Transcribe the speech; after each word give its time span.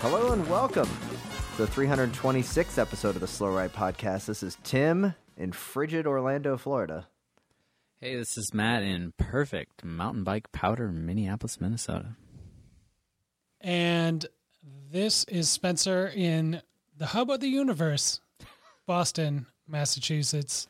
Hello 0.00 0.32
and 0.32 0.48
welcome 0.48 0.88
to 1.56 1.66
the 1.66 1.70
326th 1.70 2.78
episode 2.78 3.14
of 3.14 3.20
the 3.20 3.26
Slow 3.26 3.48
Ride 3.54 3.72
Podcast. 3.72 4.26
This 4.26 4.42
is 4.42 4.58
Tim 4.64 5.14
in 5.36 5.52
frigid 5.52 6.06
Orlando, 6.06 6.56
Florida. 6.56 7.08
Hey, 8.00 8.16
this 8.16 8.36
is 8.36 8.52
Matt 8.52 8.82
in 8.82 9.12
perfect 9.16 9.84
mountain 9.84 10.24
bike 10.24 10.50
powder, 10.52 10.90
Minneapolis, 10.90 11.60
Minnesota. 11.60 12.16
And 13.60 14.26
this 14.90 15.24
is 15.24 15.48
Spencer 15.48 16.12
in 16.14 16.62
the 16.96 17.06
hub 17.06 17.30
of 17.30 17.40
the 17.40 17.48
universe, 17.48 18.20
Boston, 18.86 19.46
Massachusetts, 19.68 20.66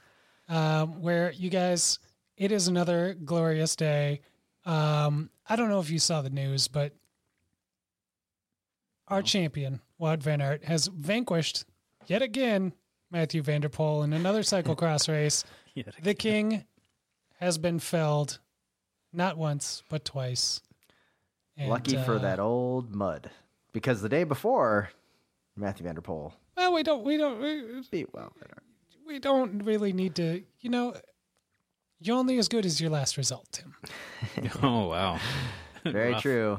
um, 0.49 1.01
where 1.01 1.33
you 1.33 1.49
guys, 1.51 1.99
it 2.43 2.51
is 2.51 2.67
another 2.67 3.15
glorious 3.25 3.77
day. 3.77 4.21
Um, 4.67 5.31
I 5.49 5.55
don't 5.55 5.69
know 5.69 5.79
if 5.79 5.91
you 5.91 6.01
saw 6.01 6.23
the 6.23 6.31
news, 6.31 6.67
but 6.67 6.93
our 9.07 9.23
champion, 9.23 9.81
Wout 10.01 10.19
Van 10.19 10.41
Aert, 10.41 10.65
has 10.65 10.89
vanquished 10.89 11.65
yet 12.09 12.21
again 12.21 12.73
Mathieu 13.13 13.43
van 13.43 13.61
der 13.61 13.69
Poel 13.69 14.03
in 14.03 14.13
another 14.13 14.41
cyclocross 14.41 15.09
race. 15.09 15.45
The 16.03 16.13
king 16.13 16.65
has 17.41 17.57
been 17.57 17.79
felled 17.79 18.41
not 19.13 19.39
once, 19.39 19.83
but 19.89 20.05
twice. 20.05 20.61
And, 21.57 21.71
Lucky 21.71 21.97
for 21.97 22.17
uh, 22.17 22.19
that 22.19 22.39
old 22.39 22.95
mud. 22.95 23.31
Because 23.73 24.03
the 24.03 24.09
day 24.11 24.25
before, 24.25 24.91
Mathieu 25.57 25.85
van 25.85 25.95
der 25.95 26.03
Poel 26.03 26.33
Well, 26.59 26.75
we 26.75 26.83
don't, 26.83 27.05
we 27.05 27.17
don't, 27.17 27.41
we, 27.41 27.83
beat 27.91 28.09
Aert. 28.15 28.63
we 29.07 29.19
don't 29.19 29.65
really 29.65 29.95
need 29.95 30.17
to, 30.17 30.43
you 30.61 30.69
know, 30.69 30.95
you're 32.03 32.17
only 32.17 32.39
as 32.39 32.49
good 32.49 32.65
as 32.67 32.81
your 32.81 32.91
last 32.91 33.17
result, 33.17 33.47
Tim. 33.53 33.75
Oh, 34.63 34.89
wow. 34.89 35.19
Very 35.85 36.13
Rough. 36.13 36.23
true. 36.23 36.59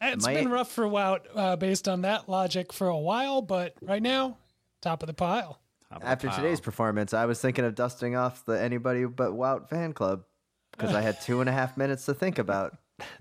It's 0.00 0.24
My- 0.24 0.34
been 0.34 0.50
rough 0.50 0.70
for 0.70 0.84
Wout 0.84 1.20
uh, 1.34 1.56
based 1.56 1.88
on 1.88 2.02
that 2.02 2.28
logic 2.28 2.72
for 2.72 2.88
a 2.88 2.98
while, 2.98 3.40
but 3.42 3.74
right 3.82 4.02
now, 4.02 4.36
top 4.82 5.02
of 5.02 5.06
the 5.06 5.14
pile. 5.14 5.60
Top 5.88 5.98
of 5.98 6.02
the 6.02 6.08
After 6.08 6.28
pile. 6.28 6.36
today's 6.36 6.60
performance, 6.60 7.14
I 7.14 7.26
was 7.26 7.40
thinking 7.40 7.64
of 7.64 7.74
dusting 7.74 8.16
off 8.16 8.44
the 8.44 8.60
Anybody 8.60 9.04
But 9.06 9.30
Wout 9.32 9.68
fan 9.68 9.92
club 9.92 10.24
because 10.72 10.94
I 10.94 11.00
had 11.00 11.20
two 11.20 11.40
and 11.40 11.48
a 11.48 11.52
half 11.52 11.76
minutes 11.78 12.04
to 12.06 12.14
think 12.14 12.38
about 12.38 12.76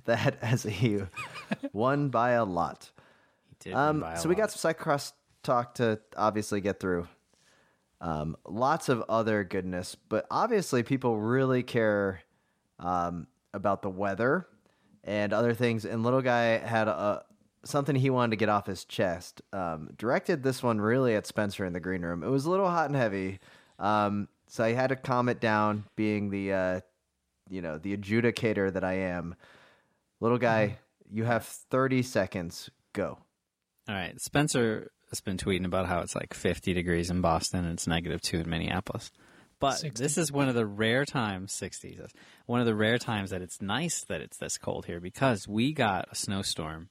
that 0.05 0.37
as 0.41 0.63
he 0.63 1.01
won 1.71 2.09
by 2.09 2.31
a 2.31 2.43
lot. 2.43 2.91
He 3.49 3.69
did 3.69 3.73
Um, 3.75 4.01
buy 4.01 4.13
a 4.13 4.19
so 4.19 4.27
we 4.29 4.35
got 4.35 4.43
lot. 4.43 4.51
some 4.51 4.73
cyclocross 4.73 5.13
talk 5.43 5.75
to 5.75 5.99
obviously 6.17 6.61
get 6.61 6.79
through. 6.79 7.07
Um, 8.03 8.35
lots 8.45 8.89
of 8.89 9.01
other 9.07 9.45
goodness, 9.45 9.95
but 9.95 10.27
obviously 10.29 10.83
people 10.83 11.21
really 11.21 11.63
care 11.63 12.19
um, 12.77 13.27
about 13.53 13.81
the 13.81 13.89
weather 13.89 14.45
and 15.05 15.31
other 15.31 15.53
things. 15.53 15.85
And 15.85 16.03
little 16.03 16.21
guy 16.21 16.57
had 16.57 16.89
a 16.89 17.23
something 17.63 17.95
he 17.95 18.09
wanted 18.09 18.31
to 18.31 18.35
get 18.35 18.49
off 18.49 18.67
his 18.67 18.83
chest. 18.83 19.41
Um, 19.53 19.89
directed 19.97 20.43
this 20.43 20.61
one 20.61 20.81
really 20.81 21.15
at 21.15 21.25
Spencer 21.25 21.63
in 21.63 21.71
the 21.71 21.79
green 21.79 22.01
room. 22.01 22.23
It 22.23 22.29
was 22.29 22.43
a 22.45 22.49
little 22.49 22.69
hot 22.69 22.87
and 22.87 22.95
heavy, 22.95 23.39
um, 23.79 24.27
so 24.47 24.65
I 24.65 24.73
had 24.73 24.87
to 24.87 24.97
calm 24.97 25.29
it 25.29 25.39
down. 25.39 25.85
Being 25.95 26.29
the 26.29 26.51
uh, 26.51 26.79
you 27.49 27.61
know 27.61 27.77
the 27.77 27.95
adjudicator 27.95 28.73
that 28.73 28.83
I 28.83 28.95
am, 28.95 29.35
little 30.19 30.37
guy, 30.37 30.77
you 31.09 31.23
have 31.23 31.45
thirty 31.45 32.01
seconds. 32.01 32.69
Go. 32.91 33.17
All 33.87 33.95
right. 33.95 34.19
Spencer 34.19 34.91
has 35.13 35.21
been 35.21 35.37
tweeting 35.37 35.65
about 35.65 35.87
how 35.87 36.01
it's 36.01 36.15
like 36.15 36.33
50 36.33 36.73
degrees 36.73 37.09
in 37.11 37.21
Boston 37.21 37.65
and 37.65 37.73
it's 37.73 37.87
negative 37.87 38.21
two 38.21 38.39
in 38.39 38.49
Minneapolis. 38.49 39.11
But 39.59 39.77
60. 39.77 40.03
this 40.03 40.17
is 40.17 40.31
one 40.31 40.49
of 40.49 40.55
the 40.55 40.65
rare 40.65 41.05
times, 41.05 41.53
60, 41.53 41.97
yes, 41.99 42.11
one 42.47 42.59
of 42.59 42.65
the 42.65 42.75
rare 42.75 42.97
times 42.97 43.29
that 43.29 43.41
it's 43.41 43.61
nice 43.61 44.03
that 44.05 44.21
it's 44.21 44.37
this 44.37 44.57
cold 44.57 44.85
here 44.85 44.99
because 44.99 45.47
we 45.47 45.71
got 45.71 46.07
a 46.11 46.15
snowstorm. 46.15 46.89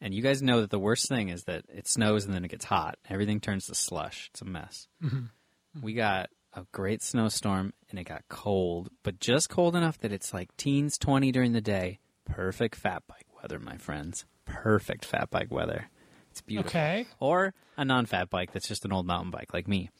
And 0.00 0.12
you 0.12 0.20
guys 0.20 0.42
know 0.42 0.60
that 0.60 0.70
the 0.70 0.78
worst 0.78 1.08
thing 1.08 1.28
is 1.28 1.44
that 1.44 1.64
it 1.72 1.88
snows 1.88 2.24
and 2.26 2.34
then 2.34 2.44
it 2.44 2.50
gets 2.50 2.66
hot. 2.66 2.98
Everything 3.08 3.40
turns 3.40 3.66
to 3.68 3.74
slush. 3.74 4.28
It's 4.32 4.42
a 4.42 4.44
mess. 4.44 4.88
Mm-hmm. 5.02 5.80
We 5.80 5.94
got 5.94 6.28
a 6.52 6.66
great 6.72 7.02
snowstorm 7.02 7.72
and 7.88 7.98
it 7.98 8.04
got 8.04 8.24
cold, 8.28 8.90
but 9.02 9.20
just 9.20 9.48
cold 9.48 9.76
enough 9.76 9.98
that 10.00 10.12
it's 10.12 10.34
like 10.34 10.54
teens 10.56 10.98
20 10.98 11.32
during 11.32 11.52
the 11.52 11.60
day. 11.60 12.00
Perfect 12.26 12.74
fat 12.74 13.04
bike 13.06 13.26
weather, 13.40 13.58
my 13.58 13.76
friends. 13.76 14.26
Perfect 14.44 15.04
fat 15.04 15.30
bike 15.30 15.50
weather. 15.50 15.88
It's 16.34 16.40
beautiful. 16.40 16.68
Okay. 16.68 17.06
Or 17.20 17.54
a 17.76 17.84
non-fat 17.84 18.28
bike 18.28 18.52
that's 18.52 18.66
just 18.66 18.84
an 18.84 18.92
old 18.92 19.06
mountain 19.06 19.30
bike 19.30 19.54
like 19.54 19.68
me. 19.68 19.90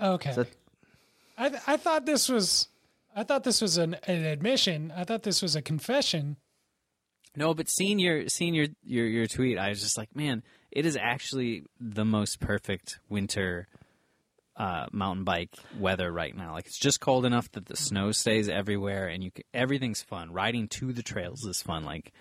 Okay. 0.00 0.32
So- 0.32 0.44
I, 1.38 1.48
th- 1.48 1.62
I 1.66 1.78
thought 1.78 2.04
this 2.04 2.28
was, 2.28 2.68
I 3.16 3.22
thought 3.24 3.44
this 3.44 3.62
was 3.62 3.78
an, 3.78 3.94
an 4.06 4.24
admission. 4.26 4.92
I 4.94 5.04
thought 5.04 5.22
this 5.22 5.40
was 5.40 5.56
a 5.56 5.62
confession. 5.62 6.36
No, 7.34 7.54
but 7.54 7.70
seeing 7.70 7.98
your 7.98 8.28
seeing 8.28 8.52
your, 8.54 8.66
your 8.84 9.06
your 9.06 9.26
tweet, 9.26 9.56
I 9.56 9.70
was 9.70 9.80
just 9.80 9.96
like, 9.96 10.14
man, 10.14 10.42
it 10.70 10.84
is 10.84 10.98
actually 11.00 11.64
the 11.80 12.04
most 12.04 12.40
perfect 12.40 12.98
winter 13.08 13.68
uh, 14.58 14.86
mountain 14.92 15.24
bike 15.24 15.54
weather 15.78 16.12
right 16.12 16.36
now. 16.36 16.52
Like 16.52 16.66
it's 16.66 16.78
just 16.78 17.00
cold 17.00 17.24
enough 17.24 17.50
that 17.52 17.64
the 17.66 17.76
snow 17.76 18.12
stays 18.12 18.50
everywhere, 18.50 19.08
and 19.08 19.24
you 19.24 19.30
can, 19.30 19.44
everything's 19.54 20.02
fun. 20.02 20.30
Riding 20.30 20.68
to 20.68 20.92
the 20.92 21.02
trails 21.02 21.46
is 21.46 21.62
fun. 21.62 21.84
Like 21.84 22.12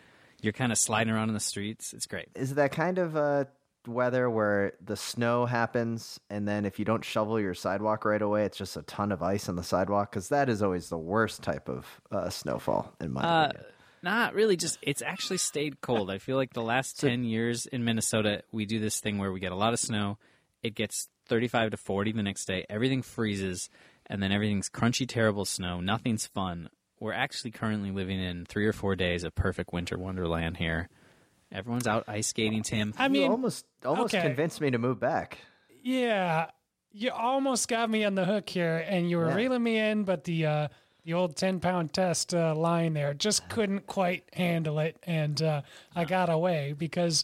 you're 0.41 0.53
kind 0.53 0.71
of 0.71 0.77
sliding 0.77 1.13
around 1.13 1.29
in 1.29 1.33
the 1.33 1.39
streets. 1.39 1.93
It's 1.93 2.05
great. 2.07 2.29
Is 2.35 2.55
that 2.55 2.71
kind 2.71 2.97
of 2.97 3.15
uh, 3.15 3.45
weather 3.87 4.29
where 4.29 4.73
the 4.83 4.95
snow 4.95 5.45
happens, 5.45 6.19
and 6.29 6.47
then 6.47 6.65
if 6.65 6.79
you 6.79 6.85
don't 6.85 7.03
shovel 7.05 7.39
your 7.39 7.53
sidewalk 7.53 8.05
right 8.05 8.21
away, 8.21 8.45
it's 8.45 8.57
just 8.57 8.77
a 8.77 8.81
ton 8.83 9.11
of 9.11 9.21
ice 9.23 9.49
on 9.49 9.55
the 9.55 9.63
sidewalk? 9.63 10.11
Because 10.11 10.29
that 10.29 10.49
is 10.49 10.61
always 10.61 10.89
the 10.89 10.97
worst 10.97 11.41
type 11.43 11.69
of 11.69 11.85
uh, 12.11 12.29
snowfall, 12.29 12.93
in 12.99 13.11
my 13.13 13.21
Uh, 13.21 13.45
opinion. 13.49 13.65
not 14.03 14.33
really. 14.33 14.55
Just 14.57 14.77
it's 14.81 15.01
actually 15.01 15.37
stayed 15.37 15.81
cold. 15.81 16.09
I 16.11 16.17
feel 16.17 16.37
like 16.37 16.53
the 16.53 16.61
last 16.63 16.99
ten 16.99 17.23
years 17.23 17.65
in 17.65 17.83
Minnesota, 17.83 18.43
we 18.51 18.65
do 18.65 18.79
this 18.79 18.99
thing 18.99 19.17
where 19.17 19.31
we 19.31 19.39
get 19.39 19.51
a 19.51 19.55
lot 19.55 19.73
of 19.73 19.79
snow. 19.79 20.17
It 20.63 20.75
gets 20.75 21.07
thirty-five 21.27 21.71
to 21.71 21.77
forty 21.77 22.11
the 22.11 22.23
next 22.23 22.45
day. 22.45 22.65
Everything 22.69 23.01
freezes, 23.01 23.69
and 24.07 24.21
then 24.21 24.31
everything's 24.31 24.69
crunchy, 24.69 25.07
terrible 25.07 25.45
snow. 25.45 25.79
Nothing's 25.79 26.27
fun. 26.27 26.69
We're 26.99 27.13
actually 27.13 27.51
currently 27.51 27.91
living 27.91 28.19
in 28.19 28.45
three 28.45 28.65
or 28.67 28.73
four 28.73 28.95
days 28.95 29.23
of 29.23 29.33
perfect 29.35 29.71
winter 29.71 29.97
wonderland 29.97 30.57
here. 30.57 30.89
Everyone's 31.51 31.87
out 31.87 32.03
ice 32.07 32.27
skating. 32.27 32.61
Tim, 32.63 32.93
I 32.97 33.05
you 33.05 33.09
mean, 33.09 33.31
almost 33.31 33.65
almost 33.83 34.13
okay. 34.13 34.25
convinced 34.25 34.61
me 34.61 34.71
to 34.71 34.77
move 34.77 34.99
back. 34.99 35.39
Yeah, 35.81 36.47
you 36.91 37.11
almost 37.11 37.67
got 37.67 37.89
me 37.89 38.03
on 38.03 38.15
the 38.15 38.25
hook 38.25 38.49
here, 38.49 38.83
and 38.87 39.09
you 39.09 39.17
were 39.17 39.29
Yeah. 39.29 39.35
reeling 39.35 39.63
me 39.63 39.77
in, 39.77 40.03
but 40.03 40.25
the 40.25 40.45
uh, 40.45 40.67
the 41.05 41.13
old 41.13 41.35
ten 41.37 41.59
pound 41.59 41.93
test 41.93 42.35
uh, 42.35 42.53
line 42.53 42.93
there 42.93 43.13
just 43.13 43.47
couldn't 43.49 43.87
quite 43.87 44.25
handle 44.33 44.79
it, 44.79 44.97
and 45.03 45.41
uh, 45.41 45.61
I 45.95 46.05
got 46.05 46.29
away 46.29 46.73
because 46.77 47.23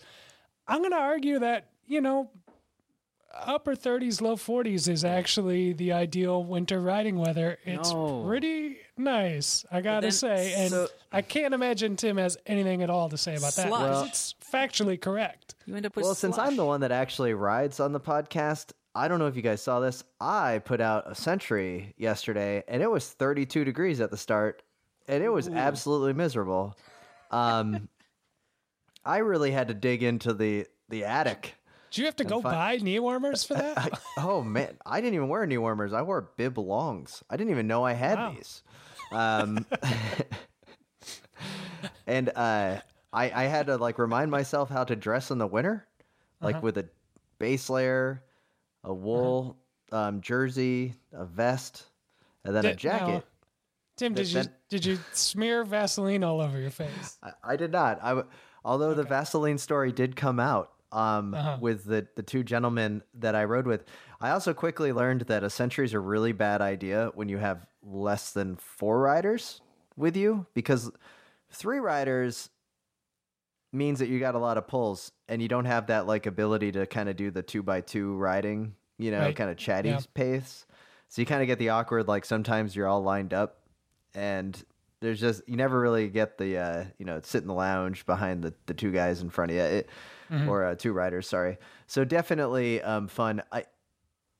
I'm 0.67 0.79
going 0.79 0.91
to 0.91 0.97
argue 0.97 1.39
that 1.39 1.67
you 1.85 2.01
know 2.01 2.31
upper 3.35 3.75
30s, 3.75 4.21
low 4.21 4.35
40s 4.35 4.87
is 4.87 5.03
actually 5.05 5.73
the 5.73 5.91
ideal 5.93 6.43
winter 6.43 6.79
riding 6.79 7.17
weather. 7.17 7.57
It's 7.65 7.91
No. 7.91 8.23
pretty 8.27 8.77
nice, 8.97 9.65
I 9.71 9.81
got 9.81 10.01
to 10.01 10.05
then- 10.07 10.11
say, 10.11 10.53
and 10.55 10.71
so- 10.71 10.87
I 11.11 11.21
can't 11.21 11.53
imagine 11.53 11.95
Tim 11.95 12.17
has 12.17 12.37
anything 12.45 12.81
at 12.81 12.89
all 12.89 13.09
to 13.09 13.17
say 13.17 13.35
about 13.35 13.53
that. 13.53 13.69
'cause 13.69 13.97
Slush. 13.99 14.09
it's 14.09 14.35
factually 14.51 14.99
correct. 14.99 15.55
you 15.65 15.75
end 15.75 15.85
up 15.85 15.95
with 15.95 16.05
Well, 16.05 16.13
since 16.15 16.37
I'm 16.37 16.55
the 16.55 16.65
one 16.65 16.81
that 16.81 16.91
actually 16.91 17.33
rides 17.33 17.79
on 17.79 17.91
the 17.91 17.99
podcast, 17.99 18.71
I 18.93 19.07
don't 19.07 19.19
know 19.19 19.27
if 19.27 19.35
you 19.35 19.41
guys 19.41 19.61
saw 19.61 19.79
this. 19.79 20.03
I 20.21 20.59
put 20.63 20.79
out 20.79 21.09
a 21.11 21.15
century 21.15 21.93
yesterday, 21.97 22.63
and 22.67 22.81
it 22.83 22.89
was 22.89 23.09
32 23.09 23.63
degrees 23.65 23.99
at 23.99 24.11
the 24.11 24.17
start, 24.17 24.61
and 25.07 25.23
it 25.23 25.29
was 25.29 25.49
absolutely 25.49 26.13
miserable. 26.13 26.77
Um, 27.31 27.89
I 29.05 29.17
really 29.17 29.51
had 29.51 29.67
to 29.67 29.73
dig 29.73 30.03
into 30.03 30.33
the 30.33 30.67
the 30.89 31.03
attic. 31.03 31.55
Do 31.95 32.01
you 32.01 32.07
have 32.07 32.17
to 32.17 32.25
go 32.25 32.41
buy 32.41 32.75
knee 32.81 32.99
warmers 32.99 33.45
for 33.45 33.53
that? 33.53 33.77
I, 33.77 33.89
oh 34.17 34.43
man, 34.43 34.77
I 34.85 34.99
didn't 34.99 35.13
even 35.15 35.29
wear 35.29 35.45
knee 35.45 35.57
warmers. 35.57 35.93
I 35.93 36.01
wore 36.01 36.29
bib 36.35 36.57
longs. 36.57 37.23
I 37.29 37.37
didn't 37.37 37.51
even 37.51 37.67
know 37.67 37.85
I 37.85 37.93
had 37.93 38.17
Wow. 38.19 38.33
these. 38.35 38.63
Um, 39.13 39.65
and 42.07 42.29
uh, 42.35 42.81
I, 43.13 43.31
I 43.31 43.43
had 43.45 43.67
to 43.67 43.77
like 43.77 43.97
remind 43.97 44.29
myself 44.29 44.69
how 44.69 44.83
to 44.83 44.95
dress 44.95 45.31
in 45.31 45.37
the 45.37 45.47
winter, 45.47 45.87
like 46.41 46.61
with 46.61 46.77
a 46.77 46.85
base 47.39 47.69
layer, 47.69 48.23
a 48.83 48.93
wool 48.93 49.57
um, 49.93 50.19
jersey, 50.19 50.95
a 51.13 51.23
vest, 51.25 51.85
and 52.43 52.53
then 52.55 52.65
a 52.65 52.69
Did- 52.69 52.77
jacket. 52.77 53.25
Tim, 53.97 54.13
did 54.13 54.27
you 54.29 54.43
did 54.67 54.83
you 54.85 54.99
smear 55.13 55.63
Vaseline 55.63 56.25
all 56.25 56.41
over 56.41 56.59
your 56.59 56.71
face? 56.71 57.17
I, 57.23 57.31
I 57.53 57.55
did 57.55 57.71
not. 57.71 58.03
I 58.03 58.23
although 58.65 58.93
the 58.93 59.03
Vaseline 59.03 59.57
story 59.57 59.93
did 59.93 60.17
come 60.17 60.37
out 60.41 60.73
um, 60.91 61.33
Uh-huh. 61.33 61.57
with 61.59 61.85
the 61.85 62.07
the 62.15 62.23
two 62.23 62.43
gentlemen 62.43 63.03
that 63.15 63.35
I 63.35 63.43
rode 63.45 63.67
with. 63.67 63.83
I 64.21 64.29
also 64.31 64.53
quickly 64.53 64.91
learned 64.93 65.21
that 65.21 65.43
a 65.43 65.49
century 65.49 65.85
is 65.85 65.93
a 65.93 65.99
really 65.99 66.31
bad 66.31 66.61
idea 66.61 67.11
when 67.15 67.27
you 67.29 67.37
have 67.37 67.65
less 67.83 68.31
than 68.31 68.55
four 68.55 68.99
riders 69.01 69.61
with 69.97 70.15
you 70.15 70.45
because 70.53 70.91
three 71.51 71.79
riders 71.79 72.49
means 73.71 73.99
that 73.99 74.07
you 74.07 74.19
got 74.19 74.35
a 74.35 74.39
lot 74.39 74.57
of 74.57 74.67
pulls 74.67 75.11
and 75.27 75.41
you 75.41 75.47
don't 75.47 75.65
have 75.65 75.87
that 75.87 76.07
like 76.07 76.25
ability 76.25 76.71
to 76.71 76.85
kind 76.85 77.09
of 77.09 77.15
do 77.17 77.29
the 77.29 77.41
two 77.43 77.61
by 77.61 77.81
two 77.81 78.15
riding, 78.15 78.73
you 78.97 79.11
know, 79.11 79.19
Right. 79.19 79.35
kind 79.35 79.49
of 79.49 79.57
chatty 79.57 79.89
Yeah. 79.89 79.99
pace. 80.13 80.65
So 81.09 81.21
you 81.21 81.25
kind 81.25 81.41
of 81.41 81.47
get 81.47 81.59
the 81.59 81.69
awkward 81.69 82.07
like 82.07 82.25
sometimes 82.25 82.75
you're 82.75 82.87
all 82.87 83.03
lined 83.03 83.33
up 83.33 83.57
and 84.13 84.61
there's 85.01 85.19
just 85.19 85.41
you 85.47 85.55
never 85.57 85.79
really 85.79 86.07
get 86.07 86.37
the 86.37 86.57
uh 86.57 86.83
you 86.97 87.05
know 87.05 87.19
sit 87.21 87.41
in 87.41 87.47
the 87.47 87.53
lounge 87.53 88.05
behind 88.05 88.43
the 88.43 88.53
the 88.65 88.73
two 88.73 88.91
guys 88.91 89.21
in 89.21 89.29
front 89.29 89.51
of 89.51 89.57
you 89.57 89.63
it, 89.63 89.89
or 90.47 90.63
uh, 90.65 90.75
two 90.75 90.91
riders 90.93 91.27
sorry 91.27 91.57
so 91.87 92.03
definitely 92.03 92.81
um 92.81 93.07
fun 93.07 93.41
i 93.51 93.63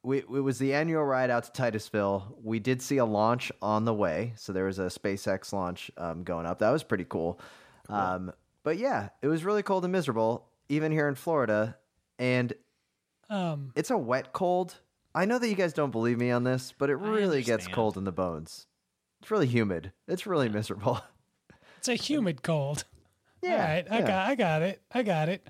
we, 0.04 0.20
it 0.20 0.30
was 0.30 0.60
the 0.60 0.74
annual 0.76 1.04
ride 1.04 1.32
out 1.32 1.46
to 1.46 1.52
Titusville. 1.52 2.38
We 2.44 2.60
did 2.60 2.80
see 2.80 2.98
a 2.98 3.06
launch 3.06 3.52
on 3.60 3.86
the 3.86 3.94
way, 3.94 4.34
so 4.38 4.54
there 4.54 4.66
was 4.66 4.78
a 4.78 4.84
SpaceX 4.86 5.52
launch 5.52 5.90
um, 5.98 6.24
going 6.24 6.46
up. 6.46 6.60
That 6.60 6.70
was 6.70 6.84
pretty 6.84 7.06
cool. 7.06 7.40
Um, 7.90 8.32
but 8.62 8.78
yeah, 8.78 9.10
it 9.24 9.28
was 9.28 9.44
really 9.44 9.64
cold 9.64 9.84
and 9.84 9.92
miserable, 9.92 10.48
even 10.70 10.92
here 10.92 11.08
in 11.08 11.16
Florida. 11.16 11.76
And 12.20 12.54
Um, 13.32 13.72
it's 13.76 13.90
a 13.90 13.98
wet 13.98 14.32
cold. 14.32 14.76
I 15.16 15.26
know 15.26 15.40
that 15.40 15.50
you 15.50 15.56
guys 15.56 15.74
don't 15.74 15.90
believe 15.90 16.20
me 16.20 16.30
on 16.30 16.44
this, 16.44 16.72
but 16.78 16.92
it 16.92 16.98
really 16.98 17.42
gets 17.42 17.68
cold 17.68 17.98
in 17.98 18.04
the 18.04 18.12
bones. 18.12 18.68
It's 19.24 19.32
really 19.32 19.48
humid. 19.48 19.92
It's 20.08 20.28
really 20.28 20.50
miserable. 20.50 21.02
it's 21.80 21.88
a 21.88 21.96
humid 21.96 22.44
cold. 22.44 22.84
Yeah, 23.42 23.52
All 23.52 23.58
right, 23.60 23.88
I 23.92 24.00
yeah. 24.00 24.08
got 24.08 24.28
I 24.30 24.36
got 24.36 24.62
it. 24.64 24.82
I 24.92 25.04
got 25.04 25.30
it. 25.30 25.48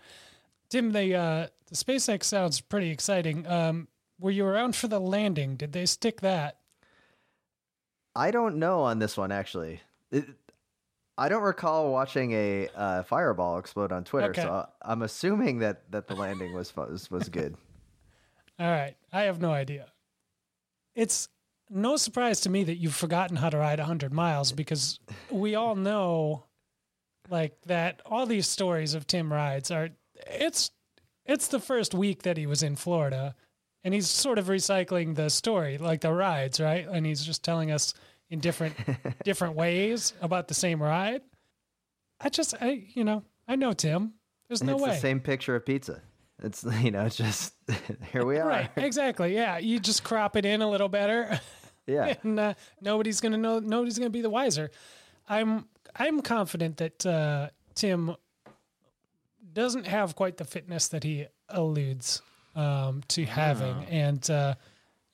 Tim, 0.75 0.92
the 0.92 1.16
uh, 1.16 1.48
the 1.68 1.75
SpaceX 1.75 2.25
sounds 2.25 2.60
pretty 2.60 2.89
exciting. 2.89 3.48
Um, 3.48 3.88
were 4.19 4.31
you 4.31 4.45
around 4.45 4.75
for 4.75 4.89
the 4.89 5.00
landing? 5.00 5.56
Did 5.56 5.72
they 5.72 5.86
stick 5.86 6.19
that? 6.19 6.57
I 8.13 8.30
don't 8.30 8.57
know 8.57 8.81
on 8.81 9.00
this 9.00 9.16
one 9.16 9.31
actually. 9.31 9.80
It, 10.12 10.25
I 11.18 11.30
don't 11.30 11.44
recall 11.44 11.94
watching 11.94 12.33
a 12.33 12.68
uh, 12.75 13.04
fireball 13.04 13.57
explode 13.57 13.94
on 13.94 14.04
Twitter, 14.04 14.31
Okay. 14.31 14.42
so 14.42 14.68
I'm 14.81 15.01
assuming 15.04 15.60
that 15.60 15.89
that 15.92 16.07
the 16.07 16.16
landing 16.16 16.51
was 16.51 16.75
was, 16.75 17.10
was 17.10 17.30
good. 17.30 17.56
All 18.60 18.69
right, 18.69 18.98
I 19.13 19.21
have 19.21 19.39
no 19.39 19.54
idea. 19.54 19.88
It's 20.94 21.30
no 21.69 21.95
surprise 21.95 22.42
to 22.42 22.50
me 22.50 22.66
that 22.66 22.75
you've 22.75 22.94
forgotten 22.94 23.38
how 23.38 23.50
to 23.50 23.57
ride 23.57 23.80
100 23.80 24.12
miles 24.12 24.51
because 24.51 25.00
we 25.31 25.56
all 25.56 25.75
know 25.75 26.44
like 27.30 27.62
that 27.68 28.01
all 28.06 28.25
these 28.25 28.48
stories 28.48 28.94
of 28.94 29.07
Tim 29.07 29.31
rides 29.31 29.71
are 29.71 29.89
it's 30.25 30.72
it's 31.25 31.48
the 31.48 31.60
first 31.60 31.94
week 31.94 32.24
that 32.24 32.38
he 32.38 32.45
was 32.45 32.62
in 32.63 32.75
Florida 32.75 33.36
and 33.83 33.94
he's 33.94 34.10
sort 34.10 34.38
of 34.39 34.48
recycling 34.48 35.16
the 35.16 35.30
story 35.30 35.77
like 35.77 36.01
the 36.01 36.12
rides, 36.12 36.60
right? 36.60 36.88
And 36.88 37.06
he's 37.06 37.24
just 37.24 37.44
telling 37.44 37.72
us 37.72 37.94
in 38.30 38.39
different 38.39 38.75
different 39.24 39.56
ways 39.56 40.13
about 40.22 40.48
the 40.48 40.54
same 40.54 40.81
ride. 40.81 41.22
I 42.19 42.30
just 42.30 42.54
I 42.62 42.83
you 42.94 43.04
know, 43.04 43.24
I 43.48 43.56
know 43.56 43.74
Tim. 43.74 44.13
There's 44.48 44.62
And 44.62 44.69
no 44.69 44.75
it's 44.75 44.83
way. 44.83 44.89
the 44.92 44.98
same 44.98 45.19
picture 45.19 45.56
of 45.56 45.66
pizza. 45.66 46.01
It's 46.44 46.63
you 46.81 46.92
know, 46.92 47.06
it's 47.06 47.16
just 47.16 47.54
here 48.12 48.25
we 48.25 48.38
are. 48.38 48.48
Right, 48.48 48.69
exactly. 48.75 49.33
Yeah, 49.33 49.57
you 49.57 49.80
just 49.80 50.04
crop 50.04 50.36
it 50.36 50.45
in 50.45 50.62
a 50.62 50.69
little 50.69 50.89
better. 50.89 51.39
Yeah. 51.88 52.16
and 52.24 52.39
uh, 52.39 52.54
nobody's 52.81 53.21
gonna 53.21 53.38
know. 53.38 53.60
Nobody's 53.60 53.98
gonna 54.00 54.10
be 54.10 54.21
the 54.21 54.30
wiser. 54.30 54.71
I'm 55.30 55.66
I'm 55.95 56.21
confident 56.21 56.78
that 56.78 57.06
uh, 57.06 57.50
Tim 57.75 58.16
doesn't 59.56 59.88
have 59.88 60.16
quite 60.16 60.38
the 60.38 60.46
fitness 60.46 60.90
that 60.90 61.04
he 61.04 61.25
alludes 61.50 62.22
um, 62.56 63.02
to 63.07 63.25
having, 63.25 63.86
and 63.86 64.30
uh, 64.30 64.54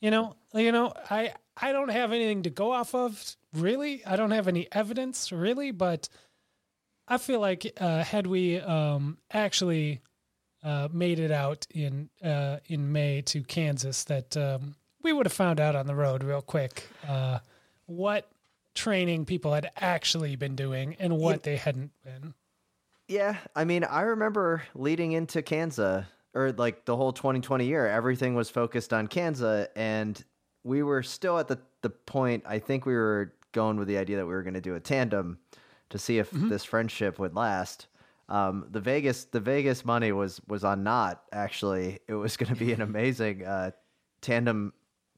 you 0.01 0.11
know, 0.11 0.35
you 0.53 0.73
know, 0.73 0.91
I 1.09 1.33
I 1.55 1.71
don't 1.71 1.89
have 1.89 2.11
anything 2.11 2.43
to 2.43 2.49
go 2.49 2.73
off 2.73 2.93
of 2.93 3.37
really. 3.53 4.05
I 4.05 4.17
don't 4.17 4.31
have 4.31 4.49
any 4.49 4.67
evidence 4.71 5.31
really, 5.31 5.71
but 5.71 6.09
I 7.07 7.17
feel 7.17 7.39
like 7.39 7.71
uh, 7.79 8.03
had 8.03 8.27
we 8.27 8.59
um, 8.59 9.17
actually 9.31 10.01
uh, 10.63 10.89
made 10.91 11.19
it 11.19 11.31
out 11.31 11.65
in 11.73 12.09
uh, 12.23 12.57
in 12.65 12.91
May 12.91 13.21
to 13.23 13.43
Kansas, 13.43 14.03
that 14.05 14.35
um, 14.35 14.75
we 15.03 15.13
would 15.13 15.25
have 15.25 15.33
found 15.33 15.59
out 15.59 15.75
on 15.75 15.87
the 15.87 15.95
road 15.95 16.23
real 16.23 16.41
quick 16.41 16.87
uh, 17.07 17.39
what 17.85 18.29
training 18.73 19.25
people 19.25 19.53
had 19.53 19.69
actually 19.77 20.35
been 20.35 20.55
doing 20.55 20.95
and 20.99 21.17
what 21.17 21.43
they 21.43 21.57
hadn't 21.57 21.91
been. 22.03 22.33
Yeah, 23.07 23.37
I 23.55 23.65
mean, 23.65 23.83
I 23.83 24.01
remember 24.01 24.63
leading 24.73 25.11
into 25.11 25.41
Kansas 25.41 26.05
or 26.33 26.51
like 26.53 26.85
the 26.85 26.95
whole 26.95 27.11
2020 27.11 27.65
year, 27.65 27.87
everything 27.87 28.35
was 28.35 28.49
focused 28.49 28.93
on 28.93 29.07
Kansas 29.07 29.67
and 29.75 30.23
we 30.63 30.83
were 30.83 31.03
still 31.03 31.39
at 31.39 31.47
the 31.47 31.59
the 31.81 31.89
point 31.89 32.43
I 32.47 32.59
think 32.59 32.85
we 32.85 32.93
were 32.93 33.33
going 33.51 33.77
with 33.77 33.87
the 33.87 33.97
idea 33.97 34.17
that 34.17 34.25
we 34.25 34.33
were 34.33 34.43
going 34.43 34.53
to 34.53 34.61
do 34.61 34.75
a 34.75 34.79
tandem 34.79 35.39
to 35.89 35.97
see 35.97 36.19
if 36.19 36.31
this 36.31 36.63
friendship 36.63 37.19
would 37.19 37.35
last. 37.35 37.87
Um, 38.29 38.67
the 38.71 38.79
Vegas 38.79 39.25
the 39.25 39.39
Vegas 39.39 39.83
money 39.83 40.11
was 40.11 40.39
was 40.47 40.63
on 40.63 40.83
not 40.83 41.23
actually. 41.33 41.99
It 42.07 42.13
was 42.13 42.37
going 42.37 42.53
to 42.53 42.55
be 42.55 42.71
an 42.71 42.81
amazing 42.89 43.45
uh, 43.45 43.71
tandem 44.21 44.73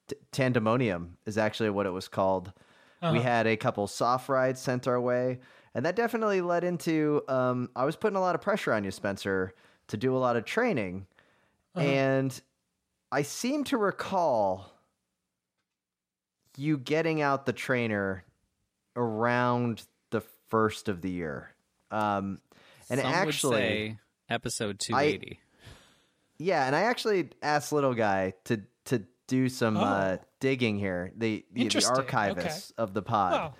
t- 0.07 0.15
tandemonium 0.31 1.09
is 1.25 1.37
actually 1.37 1.69
what 1.69 1.85
it 1.85 1.91
was 1.91 2.07
called. 2.07 2.53
We 3.11 3.19
had 3.19 3.47
a 3.47 3.57
couple 3.57 3.85
soft 3.87 4.29
rides 4.29 4.61
sent 4.61 4.87
our 4.87 4.99
way, 5.01 5.39
and 5.75 5.85
that 5.85 5.95
definitely 5.95 6.41
led 6.41 6.63
into 6.63 7.21
um, 7.27 7.69
I 7.75 7.83
was 7.85 7.95
putting 7.95 8.15
a 8.17 8.21
lot 8.21 8.35
of 8.35 8.41
pressure 8.41 8.71
on 8.73 8.83
you, 8.83 8.91
Spencer, 8.91 9.53
to 9.87 9.97
do 9.97 10.15
a 10.15 10.19
lot 10.19 10.35
of 10.37 10.45
training, 10.45 11.05
and 11.75 12.41
I 13.11 13.23
seem 13.23 13.63
to 13.65 13.77
recall 13.77 14.71
you 16.57 16.77
getting 16.77 17.21
out 17.21 17.45
the 17.45 17.53
trainer 17.53 18.23
around 18.95 19.83
the 20.11 20.21
first 20.49 20.87
of 20.87 21.01
the 21.01 21.09
year. 21.09 21.49
Um, 21.91 22.39
and 22.89 22.99
Some 22.99 23.11
actually, 23.11 23.49
would 23.49 23.57
say 23.59 23.97
episode 24.29 24.79
280. 24.79 25.39
yeah, 26.37 26.65
and 26.67 26.75
I 26.75 26.81
actually 26.81 27.29
asked 27.41 27.71
little 27.73 27.93
guy 27.95 28.33
to 28.45 28.61
to 28.85 29.03
do 29.27 29.49
some 29.49 29.77
uh, 29.77 30.17
Oh. 30.19 30.23
digging 30.39 30.77
here. 30.79 31.11
The 31.15 31.45
the, 31.51 31.67
the 31.67 31.85
archivist 31.87 32.73
of 32.77 32.93
the 32.93 33.01
pod. 33.01 33.31
Well, 33.33 33.55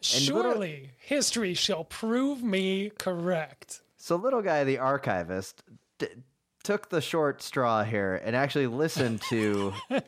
surely 0.00 0.90
history 0.98 1.54
shall 1.54 1.84
prove 1.84 2.42
me 2.42 2.90
correct. 2.98 3.82
So 3.96 4.16
little 4.16 4.42
guy, 4.42 4.64
the 4.64 4.78
archivist, 4.78 5.62
d- 5.98 6.08
took 6.62 6.90
the 6.90 7.00
short 7.00 7.42
straw 7.42 7.82
here 7.82 8.20
and 8.24 8.36
actually 8.36 8.66
listened 8.66 9.22
to 9.30 9.72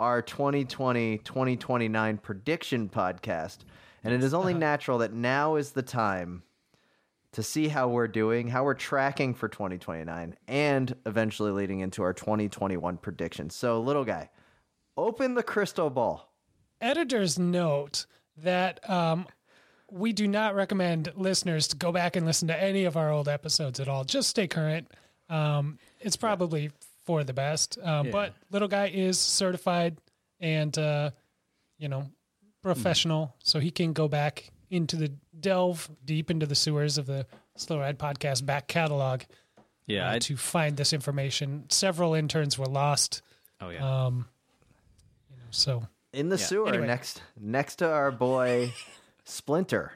our 0.00 0.22
2020-2029 0.22 2.22
prediction 2.22 2.88
podcast. 2.88 3.58
And 4.04 4.12
it 4.14 4.22
is 4.24 4.34
only 4.34 4.54
natural 4.54 4.98
that 4.98 5.12
now 5.12 5.56
is 5.56 5.72
the 5.72 5.82
time 5.82 6.42
to 7.32 7.42
see 7.42 7.68
how 7.68 7.88
we're 7.88 8.08
doing, 8.08 8.48
how 8.48 8.64
we're 8.64 8.74
tracking 8.74 9.32
for 9.32 9.48
2029, 9.48 10.36
and 10.48 10.94
eventually 11.06 11.50
leading 11.50 11.80
into 11.80 12.02
our 12.02 12.12
2021 12.12 12.98
predictions. 12.98 13.54
So 13.54 13.80
little 13.80 14.04
guy, 14.04 14.28
open 14.96 15.34
the 15.34 15.42
crystal 15.42 15.90
ball. 15.90 16.32
Editor's 16.80 17.38
note 17.38 18.06
that 18.38 18.88
um, 18.88 19.26
we 19.90 20.12
do 20.12 20.26
not 20.26 20.54
recommend 20.54 21.12
listeners 21.16 21.68
to 21.68 21.76
go 21.76 21.92
back 21.92 22.16
and 22.16 22.26
listen 22.26 22.48
to 22.48 22.62
any 22.62 22.84
of 22.84 22.96
our 22.96 23.10
old 23.10 23.28
episodes 23.28 23.78
at 23.78 23.88
all. 23.88 24.04
Just 24.04 24.28
stay 24.30 24.48
current. 24.48 24.90
Um, 25.28 25.78
it's 26.00 26.16
probably 26.16 26.70
for 27.04 27.24
the 27.24 27.32
best. 27.32 27.78
Um, 27.82 28.10
But 28.10 28.34
little 28.50 28.68
guy 28.68 28.88
is 28.88 29.18
certified 29.18 29.96
and 30.40 30.76
uh, 30.76 31.10
you 31.78 31.88
know 31.88 32.06
professional, 32.62 33.34
so 33.42 33.58
he 33.60 33.70
can 33.70 33.92
go 33.92 34.08
back 34.08 34.50
into 34.70 34.96
the 34.96 35.12
delve 35.38 35.90
deep 36.04 36.30
into 36.30 36.46
the 36.46 36.54
sewers 36.54 36.98
of 36.98 37.06
the 37.06 37.26
Slow 37.56 37.78
Ride 37.80 37.98
podcast 37.98 38.46
back 38.46 38.66
catalog 38.66 39.22
yeah. 39.86 40.12
uh, 40.12 40.18
to 40.20 40.36
find 40.36 40.76
this 40.76 40.92
information. 40.92 41.64
Several 41.68 42.14
interns 42.14 42.58
were 42.58 42.66
lost. 42.66 43.22
oh, 43.60 43.68
yeah. 43.68 44.06
Um, 44.06 44.26
so 45.52 45.86
in 46.12 46.28
the 46.28 46.36
Yeah. 46.36 46.44
sewer 46.44 46.68
Anyway. 46.68 46.86
next 46.88 47.22
next 47.38 47.76
to 47.76 47.88
our 47.90 48.10
boy 48.10 48.72
Splinter. 49.24 49.92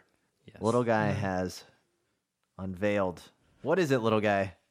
yes. 0.47 0.63
Little 0.63 0.85
guy 0.85 1.07
has 1.09 1.65
unveiled. 2.59 3.23
What 3.63 3.79
is 3.79 3.91
it, 3.91 3.99
little 3.99 4.21
guy? 4.21 4.55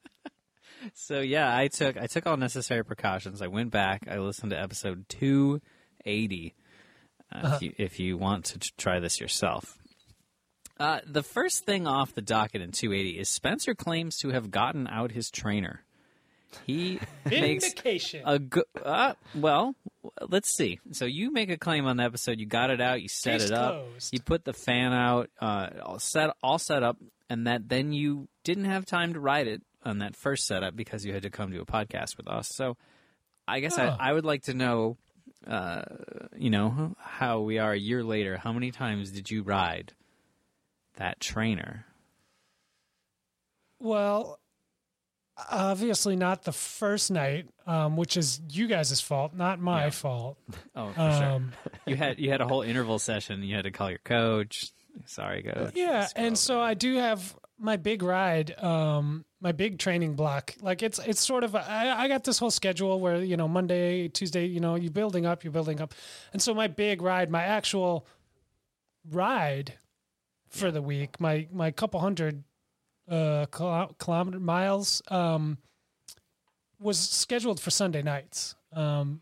So 0.93 1.19
yeah, 1.19 1.55
I 1.55 1.67
took 1.67 1.97
I 1.97 2.05
took 2.05 2.27
all 2.27 2.37
necessary 2.37 2.83
precautions. 2.85 3.41
I 3.41 3.47
went 3.47 3.71
back. 3.71 4.07
I 4.07 4.19
listened 4.19 4.51
to 4.51 4.59
episode 4.61 5.09
280. 5.09 6.53
Uh, 7.31 7.51
if, 7.55 7.61
you, 7.63 7.73
if 7.79 7.99
you 7.99 8.17
want 8.19 8.45
to 8.45 8.59
try 8.77 8.99
this 8.99 9.19
yourself. 9.19 9.79
Uh, 10.79 10.99
the 11.07 11.23
first 11.23 11.65
thing 11.65 11.87
off 11.87 12.13
the 12.13 12.21
docket 12.21 12.61
in 12.61 12.71
280 12.71 13.17
is 13.17 13.29
Spencer 13.29 13.73
claims 13.73 14.17
to 14.19 14.29
have 14.29 14.51
gotten 14.51 14.87
out 14.87 15.11
his 15.13 15.31
trainer. 15.31 15.81
He 16.65 16.99
makes 17.25 17.73
a 18.25 18.39
good. 18.39 18.65
Uh, 18.83 19.13
well, 19.33 19.75
let's 20.27 20.49
see. 20.55 20.79
So 20.91 21.05
you 21.05 21.31
make 21.31 21.49
a 21.49 21.57
claim 21.57 21.85
on 21.85 21.97
the 21.97 22.03
episode. 22.03 22.39
You 22.39 22.45
got 22.45 22.69
it 22.69 22.81
out. 22.81 23.01
You 23.01 23.07
set 23.07 23.39
Case 23.39 23.49
it 23.49 23.51
up. 23.53 23.73
closed. 23.85 24.13
You 24.13 24.19
put 24.21 24.45
the 24.45 24.53
fan 24.53 24.93
out. 24.93 25.29
Uh, 25.39 25.67
all 25.83 25.99
set 25.99 26.31
all 26.43 26.57
set 26.59 26.83
up, 26.83 26.97
and 27.29 27.47
that 27.47 27.67
then 27.69 27.91
you 27.93 28.27
didn't 28.43 28.65
have 28.65 28.85
time 28.85 29.13
to 29.13 29.19
write 29.19 29.47
it 29.47 29.61
on 29.83 29.99
that 29.99 30.15
first 30.15 30.47
setup 30.47 30.75
because 30.75 31.05
you 31.05 31.13
had 31.13 31.23
to 31.23 31.29
come 31.29 31.51
to 31.51 31.61
a 31.61 31.65
podcast 31.65 32.17
with 32.17 32.27
us. 32.27 32.49
So 32.49 32.77
I 33.47 33.59
guess 33.59 33.77
Oh. 33.77 33.83
I, 33.99 34.09
I 34.09 34.13
would 34.13 34.25
like 34.25 34.43
to 34.43 34.53
know, 34.53 34.97
uh, 35.45 35.83
you 36.35 36.49
know, 36.49 36.95
how 36.99 37.41
we 37.41 37.59
are 37.59 37.71
a 37.73 37.77
year 37.79 38.03
later. 38.03 38.37
How 38.37 38.51
many 38.51 38.71
times 38.71 39.11
did 39.11 39.29
you 39.29 39.43
ride 39.43 39.93
that 40.95 41.19
trainer? 41.19 41.85
Well, 43.79 44.39
obviously 45.49 46.15
not 46.15 46.43
the 46.43 46.51
first 46.51 47.11
night, 47.11 47.47
um, 47.67 47.97
which 47.97 48.15
is 48.17 48.39
you 48.49 48.67
guys' 48.67 49.01
fault, 49.01 49.33
not 49.33 49.59
my 49.59 49.85
Yeah. 49.85 49.89
fault. 49.91 50.37
Oh, 50.75 50.89
for 50.89 50.95
sure. 50.95 51.23
Um, 51.25 51.51
You 51.85 51.95
had 51.95 52.19
you 52.19 52.31
had 52.31 52.41
a 52.41 52.47
whole 52.47 52.61
interval 52.61 52.99
session. 52.99 53.43
You 53.43 53.55
had 53.55 53.65
to 53.65 53.71
call 53.71 53.89
your 53.89 53.99
coach. 53.99 54.71
Sorry, 55.05 55.43
coach. 55.43 55.73
yeah, 55.75 56.07
and 56.15 56.37
so 56.37 56.61
I 56.61 56.73
do 56.73 56.95
have 56.95 57.35
my 57.59 57.75
big 57.77 58.01
ride, 58.01 58.57
um, 58.63 59.25
my 59.41 59.51
big 59.51 59.77
training 59.77 60.13
block. 60.15 60.55
Like 60.61 60.81
it's 60.81 60.99
it's 60.99 61.19
sort 61.19 61.43
of 61.43 61.53
I, 61.53 61.93
I 61.97 62.07
got 62.07 62.23
this 62.23 62.39
whole 62.39 62.49
schedule 62.51 62.99
where 63.01 63.17
you 63.21 63.35
know 63.37 63.47
Monday, 63.49 64.07
Tuesday, 64.07 64.45
you 64.45 64.61
know, 64.61 64.75
you're 64.75 64.91
building 64.91 65.25
up, 65.25 65.43
you're 65.43 65.51
building 65.51 65.81
up, 65.81 65.93
and 66.33 66.41
so 66.41 66.53
my 66.53 66.67
big 66.67 67.01
ride, 67.01 67.29
my 67.29 67.43
actual 67.43 68.07
ride 69.11 69.73
for 70.49 70.71
the 70.71 70.81
week, 70.81 71.19
my 71.19 71.47
my 71.51 71.71
couple 71.71 71.99
hundred 71.99 72.43
uh 73.09 73.45
kilometer 73.97 74.39
miles, 74.39 75.01
um, 75.09 75.57
was 76.79 76.99
scheduled 76.99 77.59
for 77.59 77.71
Sunday 77.71 78.01
nights. 78.01 78.55
Um, 78.73 79.21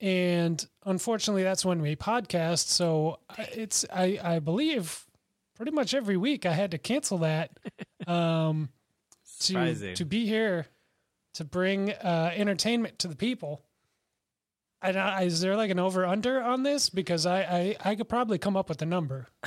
and 0.00 0.66
unfortunately, 0.84 1.44
that's 1.44 1.64
when 1.64 1.80
we 1.80 1.94
podcast. 1.94 2.66
So 2.66 3.20
it's 3.52 3.84
I 3.92 4.18
I 4.22 4.38
believe 4.40 5.06
pretty 5.56 5.70
much 5.70 5.94
every 5.94 6.16
week 6.16 6.44
I 6.44 6.52
had 6.52 6.72
to 6.72 6.78
cancel 6.78 7.18
that 7.18 7.56
um, 8.06 8.70
to 9.40 9.94
to 9.94 10.04
be 10.04 10.26
here 10.26 10.66
to 11.34 11.44
bring 11.44 11.92
uh, 11.92 12.32
entertainment 12.34 12.98
to 13.00 13.08
the 13.08 13.16
people. 13.16 13.62
And 14.84 14.98
I, 14.98 15.22
is 15.22 15.40
there 15.40 15.56
like 15.56 15.70
an 15.70 15.78
over 15.78 16.04
under 16.04 16.42
on 16.42 16.64
this? 16.64 16.90
Because 16.90 17.24
I, 17.24 17.42
I 17.42 17.90
I 17.90 17.94
could 17.94 18.08
probably 18.08 18.38
come 18.38 18.56
up 18.56 18.68
with 18.68 18.82
a 18.82 18.86
number. 18.86 19.28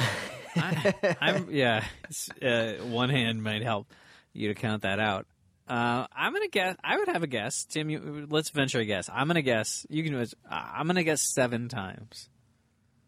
I, 0.55 1.15
I'm 1.21 1.47
yeah. 1.51 1.83
Uh, 2.41 2.73
one 2.85 3.09
hand 3.09 3.43
might 3.43 3.61
help 3.63 3.87
you 4.33 4.47
to 4.49 4.53
count 4.55 4.83
that 4.83 4.99
out. 4.99 5.25
Uh, 5.67 6.05
I'm 6.15 6.33
gonna 6.33 6.47
guess. 6.47 6.75
I 6.83 6.97
would 6.97 7.07
have 7.07 7.23
a 7.23 7.27
guess. 7.27 7.65
Tim, 7.65 7.89
you, 7.89 8.27
let's 8.29 8.49
venture 8.51 8.79
a 8.79 8.85
guess. 8.85 9.09
I'm 9.11 9.27
gonna 9.27 9.41
guess. 9.41 9.85
You 9.89 10.03
can. 10.03 10.15
Uh, 10.15 10.25
I'm 10.49 10.87
gonna 10.87 11.03
guess 11.03 11.21
seven 11.33 11.69
times. 11.69 12.29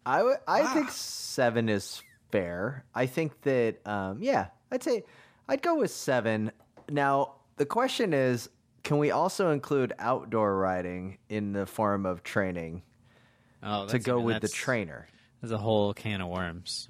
I 0.06 0.24
would. 0.24 0.38
I 0.48 0.74
think 0.74 0.90
seven 0.90 1.70
is 1.70 2.02
fair. 2.32 2.84
I 2.96 3.06
think 3.06 3.42
that. 3.42 3.78
Um, 3.86 4.18
yeah, 4.22 4.48
I'd 4.72 4.84
say 4.84 5.04
I'd 5.48 5.62
go 5.62 5.76
with 5.78 5.92
seven. 5.92 6.52
Now 6.90 7.36
the 7.58 7.66
question 7.66 8.14
is, 8.14 8.50
can 8.84 8.98
we 8.98 9.12
also 9.12 9.52
include 9.52 9.94
outdoor 10.00 10.58
riding 10.58 11.18
in 11.30 11.52
the 11.54 11.66
form 11.66 12.06
of 12.06 12.24
training 12.24 12.82
Oh, 13.62 13.86
to 13.86 13.92
that's 13.92 14.06
go 14.06 14.16
even- 14.16 14.26
with 14.26 14.42
the 14.42 14.48
trainer? 14.50 15.08
There's 15.42 15.52
a 15.52 15.58
whole 15.60 15.94
can 15.94 16.22
of 16.22 16.30
worms. 16.30 16.90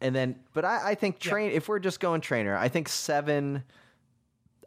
And 0.00 0.14
then, 0.14 0.36
but 0.54 0.64
I, 0.64 0.90
I 0.90 0.94
think 0.94 1.18
train. 1.18 1.50
If 1.50 1.68
we're 1.68 1.78
just 1.78 2.00
going 2.00 2.20
trainer, 2.20 2.56
I 2.56 2.68
think 2.68 2.88
seven. 2.88 3.64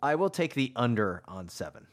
I 0.04 0.16
will 0.16 0.30
take 0.30 0.56
the 0.56 0.72
under 0.76 1.22
on 1.28 1.48
seven. 1.48 1.88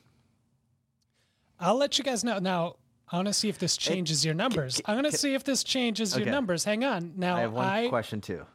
I'll 1.61 1.77
let 1.77 1.99
you 1.99 2.05
guys 2.05 2.25
know. 2.25 2.39
Now, 2.39 2.77
I 3.11 3.17
want 3.17 3.29
to 3.29 3.35
see 3.35 3.49
if 3.49 3.59
this 3.59 3.77
changes 3.77 4.25
your 4.25 4.35
numbers. 4.35 4.81
I'm 4.87 4.95
going 4.95 5.05
to 5.05 5.11
can- 5.11 5.19
see 5.19 5.35
if 5.35 5.45
this 5.45 5.65
changes 5.65 6.17
your 6.17 6.27
numbers. 6.27 6.65
Hang 6.65 6.85
on. 6.85 7.15
Now, 7.17 7.37
I 7.37 7.41
have 7.41 7.53
one 7.53 7.67
I 7.67 7.89
question 7.89 8.21
too. 8.21 8.47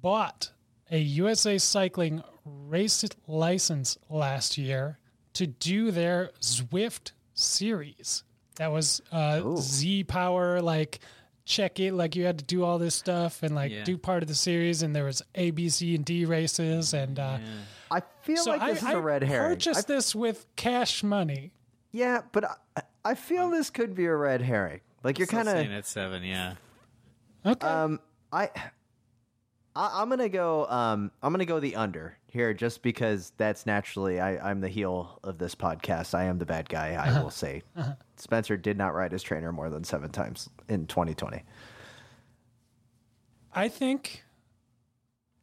bought 0.00 0.50
a 0.90 0.98
USA 0.98 1.58
Cycling 1.58 2.22
race 2.44 3.04
license 3.26 3.98
last 4.08 4.58
year 4.58 4.98
to 5.34 5.46
do 5.46 5.90
their 5.90 6.30
Zwift 6.40 7.12
series. 7.34 8.24
That 8.56 8.72
was 8.72 9.00
uh, 9.12 9.56
Z 9.56 10.04
Power, 10.04 10.60
like 10.60 11.00
check 11.50 11.80
it, 11.80 11.92
like 11.92 12.14
you 12.16 12.24
had 12.24 12.38
to 12.38 12.44
do 12.44 12.64
all 12.64 12.78
this 12.78 12.94
stuff 12.94 13.42
and 13.42 13.54
like 13.54 13.72
Yeah. 13.72 13.84
do 13.84 13.98
part 13.98 14.22
of 14.22 14.28
the 14.28 14.34
series. 14.34 14.82
And 14.82 14.94
there 14.94 15.04
was 15.04 15.22
A, 15.34 15.50
B, 15.50 15.68
C, 15.68 15.94
and 15.94 16.04
D 16.04 16.24
races. 16.24 16.94
And 16.94 17.18
uh, 17.18 17.38
I 17.90 18.02
feel 18.22 18.38
so 18.38 18.50
like 18.52 18.62
I, 18.62 18.70
this 18.72 18.82
is 18.82 18.88
I 18.88 18.92
a 18.92 19.00
red 19.00 19.22
herring. 19.24 19.50
purchased 19.54 19.90
I- 19.90 19.94
this 19.94 20.14
with 20.14 20.46
cash 20.56 21.02
money. 21.02 21.52
yeah, 21.92 22.22
but 22.32 22.44
I, 22.76 22.82
I 23.04 23.14
feel 23.14 23.50
this 23.50 23.70
could 23.70 23.94
be 23.94 24.06
a 24.06 24.14
red 24.14 24.40
herring. 24.42 24.80
Like 25.02 25.18
you're 25.18 25.26
kind 25.26 25.48
of 25.48 25.54
saying 25.54 25.72
at 25.72 25.86
seven. 25.86 26.22
Yeah. 26.22 26.54
Okay. 27.44 27.66
Um, 27.66 28.00
I, 28.32 28.50
I 29.74 30.02
I'm 30.02 30.08
gonna 30.10 30.28
go. 30.28 30.66
Um, 30.68 31.10
I'm 31.22 31.32
gonna 31.32 31.44
go 31.46 31.58
the 31.60 31.76
under 31.76 32.16
here, 32.30 32.54
just 32.54 32.82
because 32.82 33.32
that's 33.36 33.66
naturally 33.66 34.20
I, 34.20 34.50
I'm 34.50 34.60
the 34.60 34.68
heel 34.68 35.18
of 35.24 35.38
this 35.38 35.54
podcast. 35.54 36.14
I 36.14 36.24
am 36.24 36.38
the 36.38 36.46
bad 36.46 36.68
guy. 36.68 36.94
I 36.94 37.10
will 37.10 37.18
uh-huh. 37.18 37.30
say, 37.30 37.62
uh-huh. 37.76 37.94
Spencer 38.16 38.56
did 38.56 38.78
not 38.78 38.94
ride 38.94 39.12
his 39.12 39.22
trainer 39.22 39.52
more 39.52 39.70
than 39.70 39.84
seven 39.84 40.10
times 40.10 40.48
in 40.68 40.86
2020. 40.86 41.42
I 43.52 43.68
think, 43.68 44.24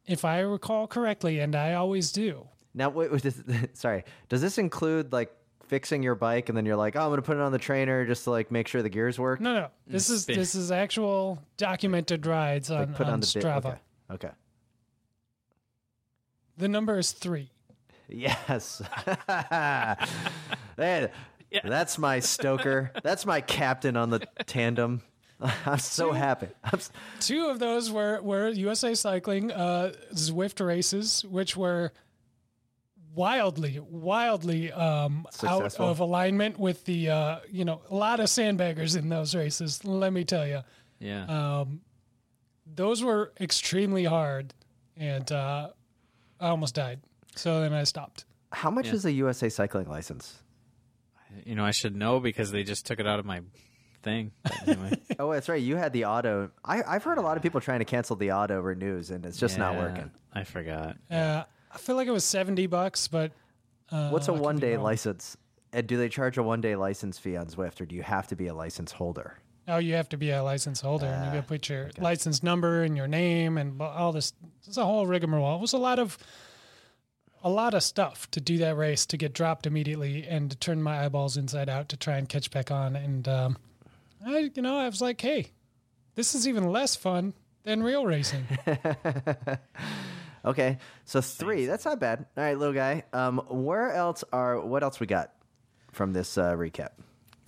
if 0.06 0.24
I 0.24 0.40
recall 0.40 0.86
correctly, 0.86 1.40
and 1.40 1.54
I 1.54 1.74
always 1.74 2.10
do, 2.10 2.48
Now, 2.74 2.88
wait, 2.88 3.12
wait, 3.12 3.22
this, 3.22 3.42
sorry. 3.74 4.04
Does 4.28 4.40
this 4.40 4.58
include 4.58 5.12
like 5.12 5.30
fixing 5.66 6.02
your 6.02 6.14
bike 6.14 6.48
and 6.48 6.56
then 6.56 6.64
you're 6.64 6.76
like, 6.76 6.96
oh, 6.96 7.00
I'm 7.00 7.10
gonna 7.10 7.22
put 7.22 7.36
it 7.36 7.42
on 7.42 7.52
the 7.52 7.58
trainer 7.58 8.06
just 8.06 8.24
to 8.24 8.30
like 8.30 8.50
make 8.50 8.66
sure 8.66 8.82
the 8.82 8.88
gears 8.88 9.18
work? 9.18 9.40
no, 9.40 9.54
no, 9.54 9.68
this 9.86 10.08
mm, 10.08 10.14
is 10.14 10.26
this 10.26 10.54
is 10.54 10.72
actual 10.72 11.42
documented 11.58 12.24
rides 12.24 12.70
on, 12.70 12.78
like 12.78 12.94
put 12.94 13.06
on, 13.06 13.14
on 13.14 13.20
the 13.20 13.30
bit- 13.34 13.44
Strava. 13.44 13.78
Okay. 14.10 14.28
okay. 14.28 14.30
The 16.58 16.68
number 16.68 16.98
is 16.98 17.12
three. 17.12 17.50
Yes. 18.08 18.82
Man, 20.76 21.10
That's 21.64 21.98
my 21.98 22.20
stoker. 22.20 22.90
That's 23.02 23.24
my 23.26 23.40
captain 23.40 23.96
on 23.96 24.10
the 24.10 24.20
tandem. 24.46 25.02
I'm 25.66 25.78
so 25.78 26.12
happy. 26.12 26.48
I'm 26.64 26.78
s- 26.80 26.90
Two 27.20 27.46
of 27.46 27.58
those 27.58 27.90
were 27.92 28.20
were 28.22 28.48
USA 28.48 28.94
Cycling 28.94 29.52
uh, 29.52 29.92
Zwift 30.12 30.64
races, 30.64 31.24
which 31.24 31.56
were 31.56 31.92
wildly, 33.14 33.80
wildly 33.88 34.72
um, 34.72 35.26
out 35.44 35.78
of 35.78 36.00
alignment 36.00 36.58
with 36.58 36.84
the 36.86 37.10
uh, 37.10 37.38
you 37.50 37.64
know 37.64 37.82
a 37.88 37.94
lot 37.94 38.18
of 38.20 38.26
sandbaggers 38.26 38.96
in 38.96 39.08
those 39.08 39.34
races. 39.34 39.84
Let 39.84 40.12
me 40.12 40.24
tell 40.24 40.46
you, 40.46 40.62
Yeah. 40.98 41.24
um, 41.60 41.82
those 42.66 43.02
were 43.04 43.32
extremely 43.40 44.04
hard, 44.04 44.54
and 44.96 45.30
uh, 45.30 45.68
I 46.40 46.48
almost 46.48 46.74
died. 46.74 47.00
So 47.36 47.60
then 47.60 47.72
I 47.72 47.84
stopped. 47.84 48.24
How 48.52 48.70
much 48.70 48.86
Yeah. 48.86 48.94
is 48.94 49.04
a 49.04 49.12
USA 49.12 49.48
cycling 49.48 49.88
license? 49.88 50.42
you 51.44 51.54
know, 51.54 51.64
I 51.64 51.72
should 51.72 51.94
know 51.94 52.20
because 52.20 52.50
they 52.52 52.62
just 52.64 52.86
took 52.86 52.98
it 53.00 53.06
out 53.06 53.18
of 53.18 53.26
my 53.26 53.42
thing. 54.02 54.32
But 54.44 54.68
anyway. 54.68 54.92
Oh, 55.18 55.30
that's 55.32 55.48
right. 55.48 55.60
You 55.60 55.76
had 55.76 55.92
the 55.92 56.06
auto. 56.06 56.50
I, 56.64 56.82
I've 56.86 57.02
heard 57.04 57.18
a 57.18 57.20
lot 57.20 57.36
of 57.36 57.42
people 57.42 57.60
trying 57.60 57.80
to 57.80 57.84
cancel 57.84 58.16
the 58.16 58.32
auto 58.32 58.60
renews, 58.60 59.10
and 59.10 59.26
it's 59.26 59.36
just 59.36 59.58
not 59.58 59.74
Yeah, 59.74 59.78
working. 59.80 60.10
I 60.32 60.44
forgot. 60.44 60.96
Uh, 61.10 61.42
I 61.72 61.76
feel 61.78 61.96
like 61.96 62.06
it 62.08 62.12
was 62.12 62.24
seventy 62.24 62.66
bucks, 62.66 63.08
but 63.08 63.32
uh, 63.90 64.08
What's 64.10 64.28
a 64.28 64.30
I 64.30 64.34
could 64.34 64.40
be 64.40 64.44
one 64.44 64.56
day 64.58 64.74
wrong. 64.76 64.84
license? 64.84 65.36
And 65.72 65.86
do 65.86 65.96
they 65.98 66.08
charge 66.08 66.38
a 66.38 66.42
one 66.42 66.60
day 66.62 66.76
license 66.76 67.18
fee 67.18 67.36
on 67.36 67.46
Zwift, 67.48 67.80
or 67.80 67.84
do 67.84 67.94
you 67.94 68.02
have 68.02 68.26
to 68.28 68.36
be 68.36 68.46
a 68.46 68.54
license 68.54 68.92
holder? 68.92 69.38
Oh, 69.68 69.78
you 69.78 69.94
have 69.94 70.08
to 70.10 70.16
be 70.16 70.30
a 70.30 70.42
license 70.42 70.80
holder, 70.80 71.06
and 71.06 71.26
you 71.26 71.32
got 71.32 71.42
to 71.42 71.48
put 71.48 71.68
your 71.68 71.90
license 71.98 72.42
number 72.42 72.82
and 72.82 72.96
your 72.96 73.06
name 73.06 73.58
and 73.58 73.80
all 73.80 74.12
this. 74.12 74.32
It's 74.66 74.76
a 74.76 74.84
whole 74.84 75.06
rigmarole. 75.06 75.56
It 75.56 75.60
was 75.60 75.74
a 75.74 75.78
lot 75.78 75.98
of, 75.98 76.16
a 77.44 77.50
lot 77.50 77.74
of 77.74 77.82
stuff 77.82 78.30
to 78.32 78.40
do 78.40 78.58
that 78.58 78.76
race 78.76 79.04
to 79.06 79.16
get 79.16 79.34
dropped 79.34 79.66
immediately 79.66 80.26
and 80.26 80.50
to 80.50 80.56
turn 80.56 80.82
my 80.82 81.04
eyeballs 81.04 81.36
inside 81.36 81.68
out 81.68 81.90
to 81.90 81.96
try 81.96 82.16
and 82.16 82.28
catch 82.28 82.50
back 82.50 82.70
on. 82.70 82.96
And 82.96 83.28
um, 83.28 83.58
I, 84.26 84.50
you 84.54 84.62
know, 84.62 84.78
I 84.78 84.86
was 84.86 85.02
like, 85.02 85.20
hey, 85.20 85.52
this 86.14 86.34
is 86.34 86.48
even 86.48 86.72
less 86.72 86.96
fun 86.96 87.34
than 87.64 87.82
real 87.82 88.06
racing. 88.06 88.46
Okay, 90.44 90.78
so 91.04 91.20
three. 91.20 91.66
That's 91.66 91.84
not 91.84 92.00
bad. 92.00 92.24
All 92.36 92.44
right, 92.44 92.56
little 92.56 92.74
guy. 92.74 93.04
Um, 93.12 93.38
where 93.48 93.92
else 93.92 94.24
are? 94.32 94.60
What 94.60 94.82
else 94.82 95.00
we 95.00 95.06
got 95.06 95.32
from 95.92 96.12
this 96.12 96.38
uh, 96.38 96.54
recap? 96.54 96.90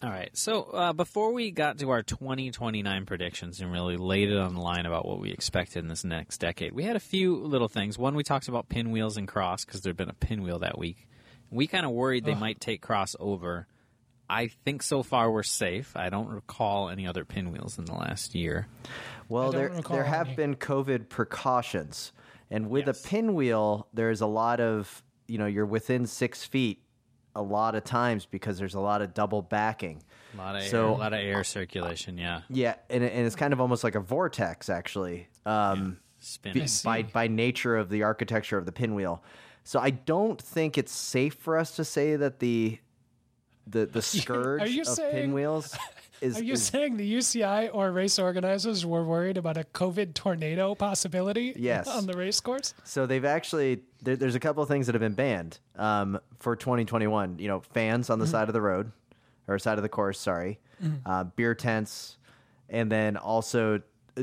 All 0.02 0.09
right. 0.09 0.30
So 0.35 0.62
uh, 0.62 0.92
before 0.95 1.33
we 1.33 1.50
got 1.50 1.78
to 1.78 1.90
our 1.90 2.02
2029 2.02 3.04
predictions 3.04 3.61
and 3.61 3.71
really 3.71 3.99
laid 3.99 4.30
it 4.30 4.38
on 4.38 4.54
the 4.54 4.61
line 4.61 4.87
about 4.87 5.04
what 5.07 5.21
we 5.21 5.30
expected 5.30 5.80
in 5.80 5.88
this 5.88 6.04
next 6.04 6.38
decade, 6.38 6.73
we 6.73 6.85
had 6.85 6.97
a 6.97 7.00
few 7.00 7.37
little 7.37 7.69
things. 7.69 7.99
One, 7.99 8.14
we 8.14 8.23
talked 8.23 8.49
about 8.49 8.71
pinwheels 8.71 9.19
and 9.19 9.28
cross 9.28 9.64
because 9.66 9.83
there'd 9.83 9.99
been 9.99 10.09
a 10.09 10.14
pinwheel 10.14 10.61
that 10.61 10.78
week. 10.78 11.07
We 11.50 11.66
kind 11.66 11.85
of 11.85 11.92
worried 11.92 12.25
they 12.25 12.35
might 12.35 12.61
take 12.61 12.80
cross 12.80 13.14
over. 13.21 13.66
I 14.28 14.47
think 14.64 14.83
so 14.83 15.02
far 15.02 15.30
we're 15.30 15.42
safe. 15.42 15.95
I 15.97 16.09
don't 16.09 16.28
recall 16.28 16.88
any 16.88 17.07
other 17.07 17.25
pinwheels 17.26 17.76
in 17.78 17.85
the 17.85 17.95
last 17.95 18.35
year. 18.35 18.69
Well, 19.28 19.50
there 19.52 19.69
there 19.90 20.04
have 20.04 20.28
any. 20.28 20.37
been 20.37 20.54
COVID 20.57 21.09
precautions, 21.09 22.12
and 22.50 22.71
with 22.71 22.87
Yes. 22.87 23.04
a 23.04 23.09
pinwheel, 23.09 23.88
there's 23.92 24.21
a 24.21 24.26
lot 24.26 24.61
of 24.61 25.02
you 25.26 25.37
know 25.38 25.47
you're 25.47 25.66
within 25.66 26.07
six 26.07 26.45
feet 26.45 26.80
a 27.37 27.42
lot 27.42 27.75
of 27.75 27.84
times 27.84 28.26
because 28.26 28.58
there's 28.58 28.75
a 28.75 28.80
lot 28.80 29.02
of 29.02 29.14
double 29.14 29.42
backing. 29.42 30.02
A 30.34 30.37
lot 30.37 30.56
of 30.56 30.62
So- 30.64 30.78
air, 30.88 30.88
a 30.88 30.92
lot 30.94 31.12
of 31.12 31.18
air 31.20 31.44
circulation. 31.44 32.18
Yeah, 32.18 32.42
Yeah, 32.49 32.75
and, 32.88 33.02
and 33.04 33.26
it's 33.26 33.37
kind 33.37 33.52
of 33.52 33.60
almost 33.60 33.84
like 33.84 33.94
a 33.94 34.00
vortex, 34.00 34.68
actually, 34.68 35.28
um, 35.46 35.99
spin. 36.18 36.52
be- 36.54 36.66
by 36.84 37.02
by 37.02 37.26
nature 37.28 37.76
of 37.76 37.88
the 37.88 38.02
architecture 38.02 38.58
of 38.58 38.66
the 38.66 38.72
pinwheel. 38.72 39.22
So 39.64 39.78
I 39.80 39.90
don't 39.90 40.40
think 40.40 40.76
it's 40.78 40.92
safe 40.92 41.34
for 41.34 41.56
us 41.58 41.76
to 41.76 41.84
say 41.84 42.16
that 42.16 42.38
the 42.40 42.78
the 43.66 43.87
the 43.87 44.02
scourge 44.02 44.68
you 44.70 44.82
of 44.82 44.88
saying- 44.88 45.12
pinwheels 45.12 45.76
is, 46.20 46.38
Are 46.38 46.42
you 46.42 46.52
is 46.54 46.62
saying 46.64 46.96
the 46.96 47.14
UCI 47.14 47.70
or 47.72 47.90
race 47.92 48.18
organizers 48.18 48.84
were 48.84 49.04
worried 49.04 49.36
about 49.36 49.56
a 49.56 49.64
COVID 49.64 50.14
tornado 50.14 50.74
possibility 50.74 51.52
Yes. 51.56 51.88
on 51.88 52.06
the 52.06 52.14
race 52.16 52.40
course? 52.40 52.74
So 52.84 53.06
they've 53.06 53.24
actually 53.24 53.80
there, 54.02 54.16
there's 54.16 54.34
a 54.34 54.40
couple 54.40 54.62
of 54.62 54.68
things 54.68 54.86
that 54.86 54.94
have 54.94 55.00
been 55.00 55.14
banned 55.14 55.58
um, 55.76 56.18
for 56.38 56.56
2021. 56.56 57.38
You 57.38 57.48
know, 57.48 57.60
fans 57.60 58.10
on 58.10 58.18
the 58.18 58.26
side 58.26 58.48
of 58.48 58.52
the 58.54 58.60
road 58.60 58.92
or 59.48 59.58
side 59.58 59.78
of 59.78 59.82
the 59.82 59.88
course. 59.88 60.18
Sorry, 60.18 60.58
uh, 61.06 61.24
beer 61.24 61.54
tents, 61.54 62.18
and 62.68 62.90
then 62.90 63.16
also 63.16 63.80
uh, 64.16 64.22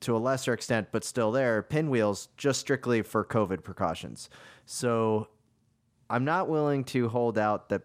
to 0.00 0.16
a 0.16 0.18
lesser 0.18 0.52
extent, 0.52 0.88
but 0.92 1.04
still 1.04 1.32
there, 1.32 1.62
pinwheels 1.62 2.28
just 2.36 2.60
strictly 2.60 3.02
for 3.02 3.24
COVID 3.24 3.64
precautions. 3.64 4.28
So 4.66 5.28
I'm 6.10 6.24
not 6.24 6.48
willing 6.48 6.84
to 6.84 7.08
hold 7.08 7.38
out 7.38 7.70
that 7.70 7.82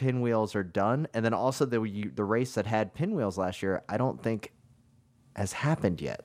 pinwheels 0.00 0.54
are 0.56 0.62
done, 0.64 1.06
and 1.14 1.24
then 1.24 1.34
also 1.34 1.66
the 1.66 1.82
you- 1.82 2.10
the 2.14 2.24
race 2.24 2.54
that 2.54 2.66
had 2.66 2.94
pinwheels 2.94 3.36
last 3.38 3.62
year, 3.62 3.82
I 3.88 3.98
don't 3.98 4.20
think 4.22 4.50
has 5.36 5.52
happened 5.52 6.00
yet. 6.00 6.24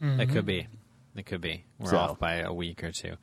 It 0.00 0.28
could 0.30 0.46
be. 0.46 0.66
It 1.16 1.26
could 1.26 1.40
be. 1.40 1.64
We're 1.78 1.90
So- 1.90 1.98
off 1.98 2.18
by 2.18 2.34
a 2.36 2.52
week 2.52 2.84
or 2.84 2.92
two. 2.92 3.14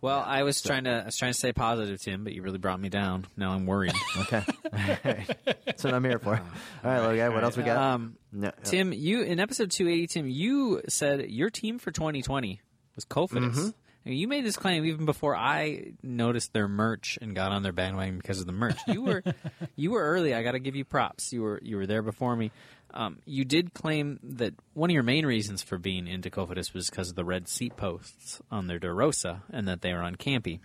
Well, 0.00 0.20
I 0.26 0.42
was 0.42 0.60
trying 0.62 0.84
to 0.84 1.02
I 1.02 1.04
was 1.04 1.16
trying 1.16 1.32
to 1.32 1.38
stay 1.38 1.52
positive, 1.52 2.00
Tim, 2.00 2.24
but 2.24 2.32
you 2.32 2.42
really 2.42 2.58
brought 2.58 2.80
me 2.80 2.88
down. 2.88 3.26
Now 3.36 3.52
I'm 3.52 3.66
worried. 3.66 3.92
Okay. 4.18 4.42
That's 5.66 5.84
what 5.84 5.94
I'm 5.94 6.04
here 6.04 6.18
for. 6.18 6.34
All 6.84 6.90
right, 6.90 6.98
Logan, 7.00 7.32
what 7.34 7.44
else 7.44 7.56
we 7.56 7.62
got? 7.62 7.76
um, 7.76 8.16
No, 8.32 8.50
Tim, 8.64 8.92
you 8.92 9.22
in 9.22 9.38
episode 9.38 9.70
280, 9.70 10.06
Tim, 10.08 10.28
you 10.28 10.82
said 10.88 11.30
your 11.30 11.50
team 11.50 11.78
for 11.78 11.90
2020 11.92 12.60
was 12.96 13.04
Cofidis. 13.04 13.50
Mm-hmm. 13.54 13.68
And 14.04 14.18
you 14.18 14.26
made 14.26 14.44
this 14.44 14.56
claim 14.56 14.84
even 14.84 15.04
before 15.04 15.36
I 15.36 15.92
noticed 16.02 16.52
their 16.52 16.66
merch 16.66 17.18
and 17.22 17.34
got 17.34 17.52
on 17.52 17.62
their 17.62 17.72
bandwagon 17.72 18.16
because 18.16 18.40
of 18.40 18.46
the 18.46 18.52
merch. 18.52 18.78
You 18.88 19.02
were 19.02 19.22
you 19.76 19.92
were 19.92 20.02
early. 20.02 20.34
I 20.34 20.42
got 20.42 20.52
to 20.52 20.58
give 20.58 20.74
you 20.74 20.84
props. 20.84 21.32
You 21.32 21.42
were 21.42 21.60
you 21.62 21.76
were 21.76 21.86
there 21.86 22.02
before 22.02 22.34
me. 22.34 22.50
Um, 22.94 23.18
you 23.24 23.44
did 23.44 23.72
claim 23.72 24.18
that 24.22 24.54
one 24.74 24.90
of 24.90 24.94
your 24.94 25.02
main 25.02 25.24
reasons 25.24 25.62
for 25.62 25.78
being 25.78 26.06
into 26.06 26.30
Cofidis 26.30 26.74
was 26.74 26.90
because 26.90 27.08
of 27.08 27.16
the 27.16 27.24
red 27.24 27.48
seat 27.48 27.76
posts 27.76 28.40
on 28.50 28.66
their 28.66 28.78
DeRosa 28.78 29.42
and 29.50 29.66
that 29.66 29.80
they 29.80 29.92
were 29.94 30.02
on 30.02 30.16
Campy. 30.16 30.60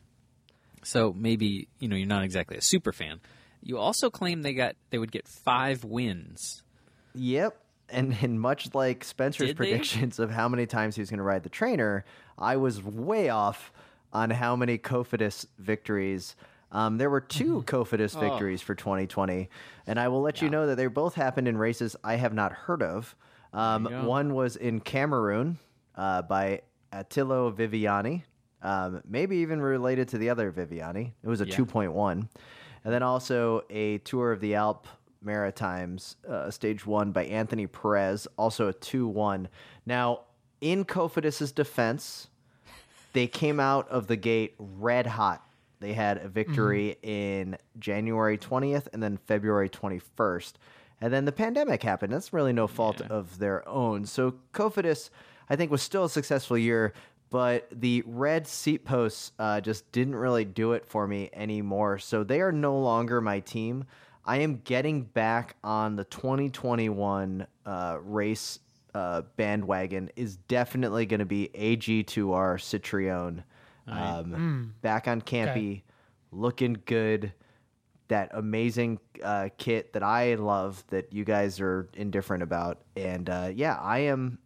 So 0.84 1.13
maybe 1.13 1.67
you 1.79 1.88
know 1.88 1.96
you're 1.96 2.08
not 2.08 2.24
exactly 2.24 2.58
a 2.58 2.62
super 2.62 2.91
fan. 2.91 3.20
You 3.62 3.77
also 3.77 4.10
claimed 4.10 4.44
they 4.44 4.53
got 4.53 4.75
they 4.89 4.98
would 4.98 5.12
get 5.12 5.27
five 5.27 5.84
wins. 5.84 6.63
Yep. 7.13 7.56
And, 7.89 8.15
and 8.22 8.39
much 8.39 8.74
like 8.74 9.03
Spencer's 9.03 9.48
Did 9.50 9.56
they? 9.56 9.58
predictions 9.58 10.20
of 10.20 10.32
how 10.32 10.50
many 10.50 10.65
times 10.65 10.96
he 10.96 11.01
was 11.01 11.10
going 11.10 11.20
to 11.20 11.24
ride 11.24 11.44
the 11.44 11.50
trainer, 11.50 12.03
I 12.38 12.58
was 12.58 12.84
way 12.84 13.29
off 13.29 13.72
on 14.12 14.29
how 14.29 14.56
many 14.56 14.77
Cofidis 14.77 15.46
victories. 15.58 16.36
Um, 16.72 16.98
there 16.98 17.10
were 17.10 17.22
two 17.22 17.63
Mm-hmm. 17.63 17.75
Cofidis 17.75 18.15
Oh. 18.15 18.20
victories 18.20 18.62
for 18.62 18.75
2020, 18.75 19.50
and 19.86 20.00
I 20.00 20.10
will 20.10 20.22
let 20.22 20.41
you 20.41 20.50
know 20.50 20.67
that 20.67 20.75
they 20.75 20.88
both 20.88 21.15
happened 21.15 21.48
in 21.48 21.58
races 21.58 21.96
I 22.03 22.15
have 22.15 22.34
not 22.34 22.51
heard 22.51 22.84
of. 22.84 23.15
Um, 23.53 23.84
There 23.84 23.94
you 23.94 24.01
go. 24.01 24.08
one 24.10 24.34
was 24.34 24.58
in 24.58 24.82
Cameroon 24.82 25.58
uh, 25.96 26.24
by 26.24 26.62
Attilio 26.91 27.51
Viviani, 27.51 28.24
um, 28.62 29.01
maybe 29.08 29.38
even 29.38 29.62
related 29.62 30.10
to 30.10 30.17
the 30.17 30.29
other 30.29 30.51
Viviani. 30.51 31.13
It 31.24 31.27
was 31.29 31.39
a 31.39 31.48
Yeah. 31.48 31.56
2.1. 31.56 32.27
And 32.84 32.94
then 32.94 33.03
also 33.03 33.63
a 33.70 34.00
tour 34.00 34.32
of 34.34 34.39
the 34.41 34.56
Alp 34.56 34.88
Maritimes, 35.27 36.15
uh, 36.27 36.50
stage 36.50 36.86
one 36.86 37.12
by 37.12 37.25
Anthony 37.25 37.68
Perez, 37.68 38.27
also 38.37 38.70
a 38.70 38.74
2 38.74 39.07
1. 39.07 39.48
Now, 39.85 40.22
in 40.61 40.85
Cofidis's 40.85 41.51
defense, 41.51 42.29
they 43.13 43.27
came 43.27 43.59
out 43.59 43.87
of 43.90 44.07
the 44.07 44.16
gate 44.16 44.55
red 44.57 45.05
hot. 45.05 45.44
They 45.79 45.94
had 45.94 46.18
a 46.18 46.27
victory 46.27 46.98
in 47.03 47.57
January 47.77 48.37
20th 48.37 48.87
and 48.94 49.03
then 49.03 49.18
February 49.27 49.70
21st. 49.70 50.53
And 51.01 51.13
then 51.13 51.25
the 51.25 51.31
pandemic 51.31 51.83
happened. 51.83 52.11
That's 52.11 52.33
really 52.33 52.53
no 52.53 52.66
fault 52.66 53.01
of 53.01 53.37
their 53.37 53.68
own. 53.68 54.05
So 54.05 54.35
Cofidis, 54.53 55.11
I 55.50 55.55
think, 55.55 55.70
was 55.70 55.83
still 55.83 56.05
a 56.05 56.09
successful 56.09 56.57
year, 56.57 56.94
but 57.29 57.68
the 57.72 58.03
red 58.07 58.48
seat 58.48 58.85
posts 58.85 59.31
uh, 59.37 59.61
just 59.61 59.92
didn't 59.92 60.16
really 60.16 60.46
do 60.46 60.74
it 60.74 60.85
for 60.85 61.07
me 61.07 61.29
anymore. 61.33 62.00
So 62.00 62.24
they 62.24 62.42
are 62.42 62.51
no 62.51 62.79
longer 62.79 63.22
my 63.22 63.42
team. 63.42 63.85
I 64.27 64.40
am 64.40 64.57
getting 64.57 65.03
back 65.03 65.55
on 65.63 65.96
the 65.96 66.03
2021 66.03 67.48
uh, 67.66 67.98
race 68.01 68.59
uh, 68.94 69.22
bandwagon. 69.37 70.11
Is 70.18 70.35
definitely 70.35 71.05
going 71.05 71.22
to 71.22 71.25
be 71.25 71.50
AG2R 71.55 72.59
Citroën. 72.59 73.44
Um, 73.87 74.74
Back 74.81 75.07
on 75.07 75.22
Campy, 75.22 75.83
looking 76.31 76.77
good. 76.85 77.31
That 78.09 78.29
amazing 78.33 79.00
uh, 79.24 79.50
kit 79.57 79.94
that 79.94 80.03
I 80.03 80.35
love 80.35 80.83
that 80.87 81.11
you 81.13 81.25
guys 81.25 81.59
are 81.59 81.90
indifferent 81.94 82.44
about, 82.44 82.81
and 82.96 83.29
uh, 83.29 83.51
yeah, 83.53 83.75
I 83.75 84.00
am. 84.00 84.40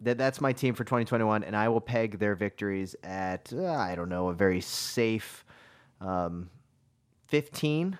That 0.00 0.16
that's 0.16 0.40
my 0.40 0.52
team 0.52 0.74
for 0.74 0.84
2021, 0.84 1.44
and 1.44 1.56
I 1.56 1.68
will 1.68 1.80
peg 1.80 2.18
their 2.18 2.34
victories 2.34 2.94
at 3.02 3.52
uh, 3.52 3.72
I 3.72 3.94
don't 3.94 4.08
know 4.08 4.28
a 4.28 4.34
very 4.34 4.60
safe 4.60 5.44
um, 6.00 6.48
15 7.26 7.98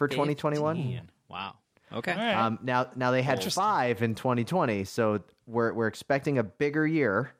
for 0.00 0.08
2021. 0.08 1.00
Wow. 1.28 1.56
Okay. 1.92 2.12
All 2.12 2.18
right. 2.18 2.34
Um, 2.34 2.58
now, 2.62 2.88
now 2.96 3.10
they 3.10 3.20
had 3.22 3.42
five 3.52 4.00
in 4.02 4.14
2020, 4.14 4.84
so 4.84 5.20
we're 5.46 5.72
we're 5.74 5.88
expecting 5.88 6.38
a 6.38 6.42
bigger 6.42 6.86
year. 6.86 7.32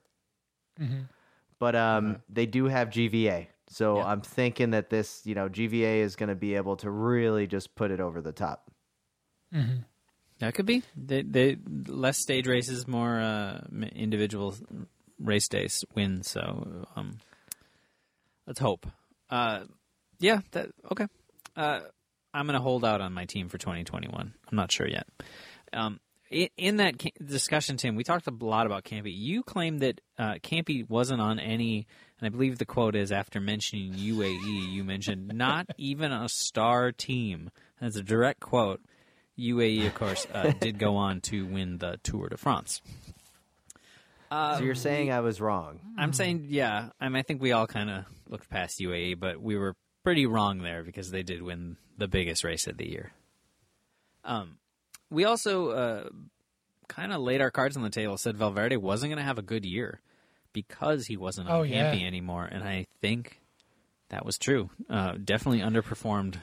But 1.59 1.77
um, 1.77 2.23
they 2.29 2.47
do 2.47 2.67
have 2.67 2.89
GVA, 2.91 3.47
so 3.69 3.97
Yeah. 3.99 4.05
I'm 4.07 4.21
thinking 4.23 4.71
that 4.71 4.89
this, 4.91 5.23
you 5.25 5.35
know, 5.35 5.49
GVA 5.49 6.01
is 6.01 6.17
going 6.17 6.29
to 6.31 6.35
be 6.35 6.55
able 6.55 6.77
to 6.79 6.91
really 6.91 7.47
just 7.47 7.75
put 7.75 7.91
it 7.91 8.01
over 8.01 8.21
the 8.21 8.33
top. 8.33 8.71
That 10.39 10.55
could 10.55 10.65
be. 10.67 10.83
They, 10.97 11.23
they 11.23 11.57
less 11.87 12.19
stage 12.19 12.47
races, 12.47 12.89
more 12.89 13.21
uh, 13.21 13.61
individual 13.95 14.55
race 15.19 15.49
days 15.49 15.85
wins. 15.95 16.31
So 16.31 16.87
um, 16.97 17.19
let's 18.47 18.59
hope. 18.61 18.87
Uh, 19.29 19.65
yeah. 20.19 20.41
That 20.53 20.71
okay. 20.93 21.07
Uh, 21.57 21.81
I'm 22.33 22.47
going 22.47 22.59
to 22.59 22.63
hold 22.63 22.85
out 22.85 23.01
on 23.01 23.13
my 23.13 23.25
team 23.25 23.49
for 23.49 23.59
2021. 23.59 24.35
I'm 24.51 24.57
not 24.57 24.71
sure 24.71 24.87
yet. 24.87 25.07
Um, 25.73 26.01
in, 26.31 26.77
that 26.77 26.95
discussion, 27.25 27.77
Tim, 27.77 27.97
we 27.97 28.05
talked 28.05 28.29
a 28.29 28.45
lot 28.45 28.67
about 28.67 28.85
Campy. 28.85 29.13
You 29.13 29.43
claimed 29.43 29.81
that 29.81 30.01
uh, 30.17 30.35
Campy 30.35 30.89
wasn't 30.89 31.21
on 31.21 31.41
any, 31.41 31.89
and 32.21 32.27
I 32.27 32.29
believe 32.29 32.59
the 32.59 32.65
quote 32.65 32.95
is 32.95 33.11
after 33.11 33.41
mentioning 33.41 33.95
UAE, 33.95 34.71
you 34.71 34.85
mentioned 34.85 35.29
not 35.35 35.67
even 35.77 36.13
a 36.13 36.29
star 36.29 36.93
team. 36.93 37.51
That's 37.81 37.97
a 37.97 38.03
direct 38.03 38.41
quote. 38.41 38.81
UAE, 39.37 39.87
of 39.87 39.95
course, 39.95 40.27
uh, 40.33 40.53
did 40.61 40.79
go 40.79 40.97
on 40.97 41.21
to 41.23 41.47
win 41.47 41.79
the 41.79 41.99
Tour 42.05 42.29
de 42.29 42.37
France. 42.37 42.81
so 44.31 44.61
you're 44.63 44.75
saying 44.77 45.11
I 45.11 45.21
was 45.21 45.41
wrong? 45.41 45.81
I'm 45.99 46.13
saying, 46.13 46.47
yeah. 46.49 46.91
I 47.01 47.09
mean, 47.09 47.17
I 47.17 47.23
think 47.23 47.43
we 47.43 47.51
all 47.51 47.67
kind 47.67 47.91
of 47.91 48.05
looked 48.29 48.49
past 48.49 48.79
UAE, 48.79 49.19
but 49.19 49.41
we 49.41 49.57
were 49.57 49.75
pretty 50.03 50.27
wrong 50.27 50.59
there 50.63 50.83
because 50.83 51.11
they 51.11 51.23
did 51.23 51.43
win 51.43 51.77
the 51.99 52.09
biggest 52.09 52.45
race 52.45 52.67
of 52.67 52.77
the 52.77 52.89
year. 52.89 53.13
Um, 54.25 54.59
we 55.11 55.25
also 55.25 55.71
uh, 55.71 56.09
kind 56.89 57.13
of 57.13 57.21
laid 57.21 57.41
our 57.41 57.51
cards 57.51 57.77
on 57.77 57.83
the 57.83 57.91
table. 57.91 58.17
Said 58.17 58.37
Valverde 58.37 58.77
wasn't 58.77 59.11
going 59.11 59.19
to 59.19 59.25
have 59.25 59.39
a 59.39 59.43
good 59.43 59.65
year 59.65 60.01
because 60.53 61.07
he 61.07 61.17
wasn't 61.17 61.49
on 61.49 61.57
Oh, 61.61 61.63
yeah. 61.63 61.93
Campy 61.95 62.05
anymore, 62.07 62.45
and 62.51 62.63
I 62.65 62.87
think 63.01 63.41
that 64.09 64.25
was 64.27 64.39
true. 64.39 64.71
Uh, 64.89 65.15
definitely 65.23 65.61
underperformed 65.61 66.37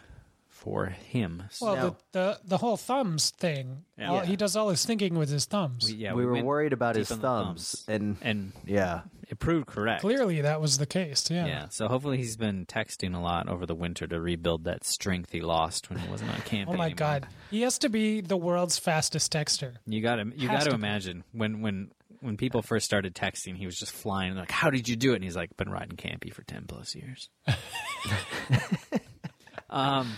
for 0.67 0.87
him. 0.87 1.43
well, 1.61 1.75
No. 1.75 1.95
the, 2.11 2.11
the 2.11 2.39
the 2.45 2.57
whole 2.57 2.75
thumbs 2.75 3.29
thing. 3.31 3.85
Yeah. 3.97 4.09
all- 4.09 4.19
he 4.21 4.35
does 4.35 4.55
all 4.57 4.67
his 4.69 4.85
thinking 4.85 5.17
with 5.17 5.29
his 5.29 5.45
thumbs. 5.45 5.85
We- 5.85 5.95
yeah, 5.97 6.13
we, 6.13 6.25
were 6.25 6.43
worried 6.43 6.73
about 6.73 6.95
his 6.97 7.09
on 7.11 7.19
the 7.19 7.27
thumbs, 7.27 7.85
and 7.87 8.17
and 8.21 8.51
yeah, 8.65 9.01
it 9.29 9.39
proved 9.39 9.67
correct. 9.67 10.01
Clearly, 10.01 10.41
that 10.41 10.59
was 10.59 10.77
the 10.77 10.85
case. 10.85 11.31
Yeah. 11.31 11.45
Yeah, 11.47 11.69
so 11.69 11.87
hopefully 11.87 12.17
he's 12.17 12.35
been 12.35 12.65
texting 12.65 13.15
a 13.15 13.19
lot 13.19 13.47
over 13.47 13.65
the 13.65 13.75
winter 13.75 14.07
to 14.07 14.19
rebuild 14.19 14.65
that 14.65 14.83
strength 14.83 15.31
he 15.31 15.39
lost 15.41 15.89
when 15.89 15.99
he 15.99 16.09
wasn't 16.09 16.31
on 16.31 16.41
camp. 16.45 16.69
Oh 16.69 16.73
my 16.73 16.87
anymore. 16.87 16.95
God, 16.97 17.27
he 17.49 17.61
has 17.61 17.77
to 17.79 17.89
be 17.89 18.19
the 18.19 18.37
world's 18.37 18.77
fastest 18.77 19.31
texter. 19.31 19.75
You 19.85 20.01
got 20.01 20.17
to 20.17 20.25
you 20.35 20.49
got 20.49 20.59
to 20.63 20.65
to 20.65 20.71
be. 20.71 20.75
imagine 20.75 21.23
when 21.31 21.61
when 21.61 21.91
when 22.19 22.35
people 22.35 22.61
first 22.61 22.85
started 22.85 23.15
texting, 23.15 23.55
he 23.55 23.65
was 23.67 23.77
just 23.77 23.91
flying. 23.93 24.35
Like, 24.35 24.51
how 24.51 24.69
did 24.71 24.89
you 24.89 24.95
do 24.97 25.13
it? 25.13 25.15
And 25.15 25.23
he's 25.23 25.35
like, 25.35 25.55
been 25.55 25.69
riding 25.69 25.95
campy 25.97 26.33
for 26.33 26.41
ten 26.43 26.65
plus 26.67 26.93
years. 26.95 27.29
um, 29.69 30.11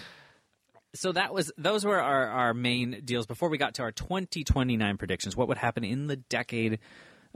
so 0.94 1.12
that 1.12 1.34
was 1.34 1.52
those 1.58 1.86
were 1.86 2.00
our 2.02 2.28
our 2.28 2.54
main 2.54 3.02
deals. 3.06 3.26
Before 3.26 3.50
we 3.50 3.58
got 3.58 3.76
to 3.76 3.84
our 3.84 3.92
twenty 3.92 4.44
twenty 4.44 4.78
nine 4.78 4.98
predictions, 4.98 5.36
what 5.36 5.48
would 5.48 5.58
happen 5.58 5.84
in 5.84 6.08
the 6.08 6.16
decade 6.18 6.80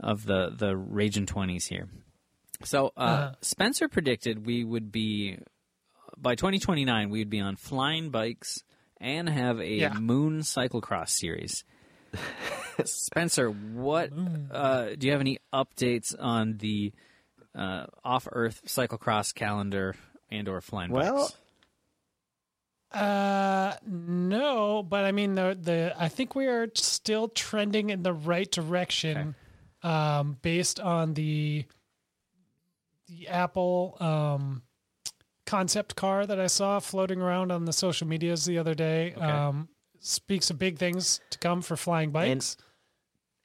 of 0.00 0.24
the 0.26 0.50
the 0.56 0.76
Raging 0.76 1.26
twenties 1.26 1.66
here? 1.66 1.88
So 2.62 2.92
uh, 2.96 3.00
Uh-huh. 3.00 3.34
Spencer 3.42 3.88
predicted 3.88 4.44
we 4.46 4.64
would 4.64 4.90
be 4.92 5.38
by 6.16 6.36
2029, 6.36 7.10
we 7.10 7.18
would 7.18 7.30
be 7.30 7.40
on 7.40 7.56
flying 7.56 8.10
bikes 8.10 8.62
and 9.00 9.28
have 9.28 9.58
a 9.60 9.68
Yeah. 9.74 9.94
moon 9.94 10.40
cyclocross 10.40 11.08
series. 11.10 11.64
Spencer, 12.84 13.48
what 13.50 14.10
uh, 14.50 14.90
do 14.96 15.06
you 15.06 15.12
have 15.12 15.20
any 15.20 15.38
updates 15.52 16.14
on 16.18 16.56
the 16.58 16.92
uh, 17.54 17.86
off-Earth 18.04 18.62
cyclocross 18.66 19.34
calendar 19.34 19.94
and/or 20.30 20.60
flying 20.60 20.90
Well, 20.90 21.22
bikes? 21.28 21.36
Uh, 22.94 23.74
no, 23.86 24.82
but 24.82 25.04
I 25.04 25.12
mean 25.12 25.34
the 25.34 25.58
the 25.60 25.94
I 25.98 26.08
think 26.08 26.34
we 26.34 26.46
are 26.46 26.68
still 26.74 27.28
trending 27.28 27.90
in 27.90 28.02
the 28.02 28.12
right 28.12 28.50
direction, 28.50 29.34
um, 29.82 30.38
based 30.42 30.78
on 30.80 31.14
the 31.14 31.64
the 33.08 33.28
Apple 33.28 33.96
um 34.00 34.62
concept 35.46 35.94
car 35.96 36.24
that 36.26 36.40
I 36.40 36.46
saw 36.46 36.78
floating 36.80 37.20
around 37.20 37.52
on 37.52 37.64
the 37.66 37.72
social 37.72 38.06
medias 38.06 38.44
the 38.44 38.58
other 38.58 38.74
day. 38.74 39.12
Um, 39.14 39.68
speaks 40.00 40.50
of 40.50 40.58
big 40.58 40.78
things 40.78 41.20
to 41.30 41.38
come 41.38 41.62
for 41.62 41.76
flying 41.76 42.10
bikes. 42.10 42.56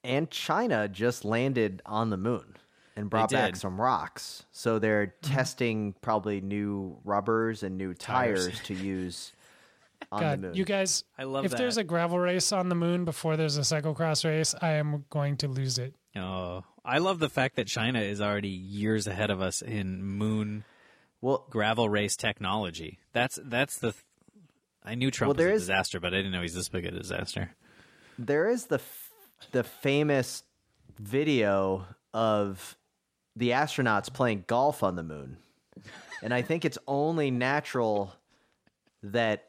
and 0.04 0.30
China 0.30 0.88
just 0.88 1.26
landed 1.26 1.82
on 1.86 2.10
the 2.10 2.18
moon 2.18 2.56
and 2.96 3.10
brought 3.10 3.32
back 3.32 3.56
some 3.56 3.80
rocks. 3.80 4.44
So 4.52 4.78
they're 4.80 5.08
Mm-hmm. 5.22 5.34
testing 5.34 5.96
probably 6.02 6.40
new 6.42 6.98
rubbers 7.04 7.64
and 7.64 7.78
new 7.78 7.94
Tires. 7.94 8.46
tires, 8.46 8.60
to 8.68 8.74
use 8.74 9.34
on 10.12 10.20
the 10.22 10.26
God, 10.26 10.40
moon. 10.42 10.54
you 10.56 10.66
guys, 10.66 11.04
I 11.18 11.24
love 11.24 11.46
if 11.46 11.52
that. 11.52 11.58
there's 11.58 11.78
a 11.78 11.84
gravel 11.84 12.20
race 12.20 12.52
on 12.52 12.70
the 12.70 12.76
moon 12.76 13.06
before 13.06 13.38
there's 13.38 13.58
a 13.58 13.62
cyclocross 13.62 14.26
race, 14.26 14.56
I 14.62 14.72
am 14.74 15.06
going 15.10 15.38
to 15.38 15.48
lose 15.48 15.78
it. 15.78 15.94
Oh, 16.16 16.64
I 16.84 16.98
love 16.98 17.20
the 17.20 17.30
fact 17.30 17.56
that 17.58 17.68
China 17.68 18.00
is 18.02 18.20
already 18.22 18.50
years 18.50 19.06
ahead 19.08 19.30
of 19.30 19.42
us 19.42 19.62
in 19.62 20.04
moon 20.04 20.64
well, 21.22 21.46
gravel 21.50 21.90
race 21.90 22.16
technology. 22.16 23.00
That's 23.14 23.38
that's 23.44 23.78
the. 23.78 23.92
Th- 23.92 24.04
I 24.84 24.96
knew 24.96 25.12
Trump 25.12 25.30
Well, 25.30 25.36
there 25.36 25.48
was 25.52 25.54
a 25.54 25.56
is- 25.64 25.68
disaster, 25.68 26.00
but 26.00 26.14
I 26.14 26.18
didn't 26.18 26.32
know 26.32 26.42
he's 26.42 26.56
this 26.56 26.70
big 26.70 26.86
a 26.86 26.92
disaster. 26.92 27.52
there 28.18 28.50
is 28.50 28.66
the 28.68 28.76
f- 28.76 29.12
the 29.52 29.64
famous 29.64 30.44
video 30.98 31.86
of 32.14 32.78
the 33.36 33.50
astronauts 33.52 34.12
playing 34.12 34.46
golf 34.48 34.82
on 34.82 34.96
the 34.96 35.04
moon. 35.04 35.38
And 36.24 36.34
I 36.34 36.42
think 36.42 36.66
it's 36.66 36.78
only 36.88 37.32
natural 37.32 38.14
that 39.04 39.49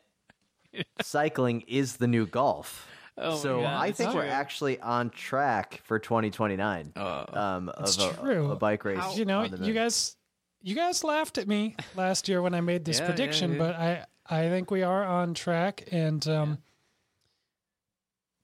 cycling 1.03 1.63
is 1.63 1.97
the 1.97 2.07
new 2.07 2.27
golf. 2.27 2.87
Oh 3.23 3.37
so 3.37 3.61
God, 3.61 3.67
I 3.67 3.87
that's 3.89 3.99
think 3.99 4.15
we're 4.15 4.23
true. 4.23 4.31
actually 4.31 4.81
on 4.81 5.11
track 5.11 5.83
for 5.85 5.99
2029 5.99 6.93
um, 6.97 7.69
of 7.69 7.85
It's 7.85 7.99
a, 7.99 8.15
true. 8.15 8.51
a 8.53 8.57
bike 8.57 8.83
race. 8.87 9.15
you 9.19 9.27
know, 9.27 9.43
you 9.45 9.75
guys, 9.75 10.17
you 10.63 10.75
guys 10.75 11.05
laughed 11.05 11.37
at 11.37 11.47
me 11.47 11.77
last 11.97 12.31
year 12.31 12.41
when 12.41 12.55
I 12.55 12.63
made 12.63 12.87
this 12.87 12.97
Yeah, 13.01 13.03
yeah, 13.05 13.11
prediction, 13.11 13.53
yeah. 13.53 13.59
but 13.59 13.75
I, 13.75 14.07
I 14.27 14.49
think 14.49 14.71
we 14.71 14.83
are 14.85 15.05
on 15.05 15.35
track, 15.35 15.87
and 15.93 16.27
um, 16.29 16.59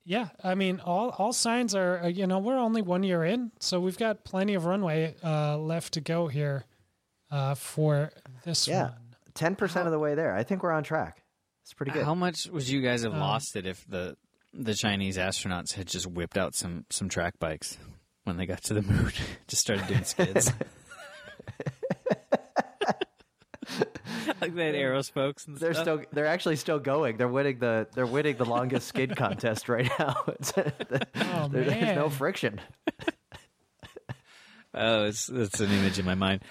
yeah, 0.05 0.29
I 0.45 0.55
mean, 0.55 0.81
all 0.85 1.11
all 1.11 1.33
signs 1.33 1.75
are, 1.75 2.01
uh, 2.03 2.09
you 2.09 2.27
know, 2.27 2.39
we're 2.39 2.59
only 2.59 2.83
one 2.83 3.03
year 3.03 3.25
in, 3.25 3.53
so 3.61 3.81
we've 3.81 3.97
got 3.99 4.25
plenty 4.25 4.53
of 4.55 4.67
runway 4.67 5.15
uh, 5.25 5.57
left 5.57 5.95
to 5.95 6.01
go 6.03 6.27
here 6.29 6.65
uh, 7.31 7.55
for 7.55 8.11
this 8.45 8.69
Yeah, 8.69 8.91
one. 8.91 9.55
10% 9.57 9.87
of 9.87 9.91
the 9.93 9.99
way 9.99 10.15
there. 10.15 10.35
I 10.35 10.43
think 10.43 10.63
we're 10.63 10.73
on 10.73 10.83
track. 10.85 11.23
It's 11.67 11.75
pretty 11.75 11.91
good. 11.91 12.05
How 12.05 12.15
much 12.15 12.47
would 12.47 12.69
you 12.69 12.81
guys 12.81 13.03
have 13.03 13.13
Um, 13.13 13.19
lost 13.19 13.57
it 13.57 13.67
if 13.67 13.85
the 13.89 14.17
the 14.55 14.73
Chinese 14.73 15.17
astronauts 15.19 15.73
had 15.75 15.89
just 15.89 16.07
whipped 16.07 16.39
out 16.39 16.55
some 16.55 16.85
some 16.91 17.09
track 17.09 17.35
bikes 17.41 17.77
when 18.23 18.37
they 18.37 18.47
got 18.47 18.63
to 18.65 18.75
the 18.75 18.83
moon, 18.83 19.11
just 19.49 19.63
started 19.63 19.85
doing 19.89 20.05
skids? 20.05 20.53
like 24.41 24.55
they 24.55 24.67
had 24.67 24.75
arrow 24.77 25.03
spokes 25.03 25.47
and 25.47 25.57
They're 25.59 25.73
stuff. 25.75 25.85
still 25.85 26.03
they're 26.13 26.27
actually 26.27 26.55
still 26.57 26.79
going. 26.79 27.17
They're 27.17 27.27
winning 27.29 27.59
the 27.59 27.89
they're 27.95 28.07
winning 28.07 28.37
the 28.37 28.45
longest 28.45 28.87
skid 28.87 29.17
contest 29.17 29.69
right 29.69 29.91
now. 29.99 30.15
It's, 30.29 30.53
Oh 30.57 31.49
there- 31.49 31.65
there's 31.65 31.97
no 31.97 32.09
friction. 32.11 32.61
oh, 34.75 35.05
it's 35.07 35.29
it's 35.29 35.59
an 35.61 35.71
image 35.71 35.99
in 35.99 36.05
my 36.05 36.15
mind. 36.15 36.43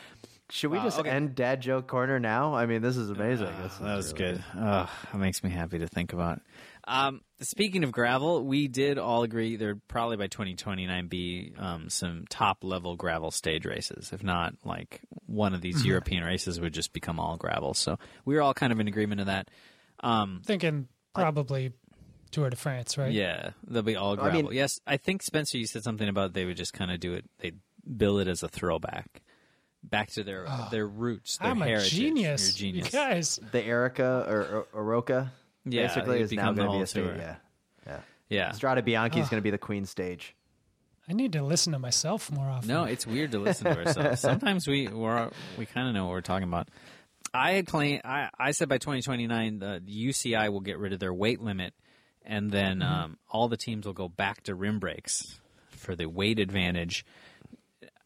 Should 0.56 0.72
we 0.72 0.78
Wow, 0.78 0.86
just 0.86 1.00
okay. 1.00 1.10
end 1.10 1.36
Dad 1.36 1.60
joke 1.62 1.86
corner 1.86 2.18
now? 2.18 2.54
I 2.56 2.66
mean, 2.66 2.82
this 2.82 2.96
is 2.96 3.10
amazing. 3.10 3.52
This 3.62 3.76
That 3.76 3.94
was 3.98 4.14
really- 4.14 4.36
good. 4.36 4.44
Oh, 4.56 4.90
it 5.14 5.18
makes 5.18 5.44
me 5.44 5.50
happy 5.50 5.80
to 5.80 5.88
think 5.88 6.14
about. 6.14 6.40
Um, 6.88 7.22
speaking 7.42 7.84
of 7.84 7.92
gravel, 7.92 8.42
we 8.46 8.70
did 8.70 8.98
all 8.98 9.24
agree 9.24 9.58
there'd 9.58 9.86
probably 9.90 10.16
by 10.16 10.28
2029 10.28 11.08
be 11.08 11.52
um, 11.58 11.90
some 11.90 12.24
top 12.30 12.64
level 12.64 12.96
gravel 12.96 13.32
stage 13.32 13.66
races. 13.66 14.14
If 14.14 14.24
not, 14.24 14.54
like 14.64 15.02
one 15.26 15.54
of 15.54 15.60
these 15.60 15.86
European 15.86 16.24
races 16.24 16.62
would 16.62 16.74
just 16.74 16.94
become 16.94 17.20
all 17.20 17.36
gravel. 17.36 17.74
So 17.74 18.00
we 18.24 18.36
were 18.36 18.42
all 18.42 18.54
kind 18.54 18.72
of 18.72 18.80
in 18.80 18.88
agreement 18.88 19.20
of 19.20 19.28
that. 19.28 19.50
Um, 20.02 20.42
thinking 20.46 20.88
probably 21.14 21.74
Tour 22.32 22.50
de 22.50 22.56
France, 22.56 22.98
right? 22.98 23.12
yeah, 23.12 23.50
they'll 23.68 23.82
be 23.82 23.98
all 23.98 24.14
I 24.14 24.16
gravel. 24.16 24.44
mean- 24.44 24.54
yes, 24.54 24.80
I 24.88 24.96
think 24.96 25.22
Spencer, 25.22 25.58
you 25.58 25.68
said 25.68 25.84
something 25.84 26.08
about 26.08 26.34
they 26.34 26.46
would 26.46 26.56
just 26.58 26.72
kind 26.74 26.92
of 26.92 27.02
do 27.02 27.14
it. 27.14 27.26
They'd 27.40 27.60
bill 27.98 28.20
it 28.20 28.30
as 28.30 28.42
a 28.42 28.48
throwback 28.48 29.22
back 29.90 30.12
to 30.12 30.24
their 30.24 30.46
ah. 30.48 30.70
their 30.72 30.88
roots, 30.88 31.38
their 31.38 31.52
I'm 31.52 31.62
a 31.62 31.66
heritage. 31.66 31.92
genius, 31.92 32.60
You're 32.60 32.70
a 32.70 32.72
genius. 32.72 32.94
you 32.94 33.00
guys. 33.00 33.40
The 33.52 33.62
Eroica 33.62 34.28
or, 34.28 34.66
or 34.74 34.84
Eroica, 34.84 35.32
Yeah, 35.66 35.88
basically, 35.88 36.22
is 36.22 36.32
now 36.32 36.52
going 36.54 36.70
to 36.70 36.78
be 36.78 36.82
a 36.82 36.88
stage. 36.88 37.18
Yeah, 37.18 37.36
yeah. 37.86 38.00
Yeah. 38.30 38.50
Strade 38.52 38.86
Bianche 38.86 39.18
is 39.18 39.28
ah. 39.28 39.30
going 39.30 39.42
to 39.42 39.42
be 39.42 39.52
the 39.52 39.58
queen 39.58 39.86
stage. 39.86 40.36
I 41.08 41.14
need 41.14 41.34
to 41.34 41.44
listen 41.44 41.74
to 41.74 41.80
myself 41.80 42.32
more 42.32 42.50
often. 42.50 42.68
No, 42.68 42.86
it's 42.86 43.06
weird 43.06 43.32
to 43.34 43.40
listen 43.40 43.66
to 43.66 43.78
ourselves. 43.86 44.20
Sometimes 44.20 44.68
we 44.68 44.88
we're, 44.88 45.30
we 45.58 45.66
kind 45.66 45.88
of 45.88 45.94
know 45.94 46.06
what 46.06 46.12
we're 46.12 46.22
talking 46.22 46.48
about. 46.48 46.70
I 47.34 47.54
had 47.54 47.68
claimed 47.68 48.02
I, 48.06 48.30
I 48.40 48.52
said 48.52 48.70
by 48.70 48.78
2029 48.78 49.60
the, 49.60 49.82
the 49.84 50.08
UCI 50.08 50.52
will 50.52 50.62
get 50.62 50.80
rid 50.80 50.94
of 50.94 51.00
their 51.00 51.14
weight 51.14 51.42
limit, 51.42 51.74
and 52.24 52.50
then 52.50 52.80
mm-hmm. 52.80 52.92
um, 52.92 53.18
all 53.30 53.48
the 53.48 53.58
teams 53.58 53.86
will 53.86 53.94
go 53.94 54.08
back 54.08 54.44
to 54.44 54.56
rim 54.56 54.80
brakes 54.80 55.40
for 55.70 55.96
the 55.96 56.08
weight 56.08 56.40
advantage. 56.40 57.06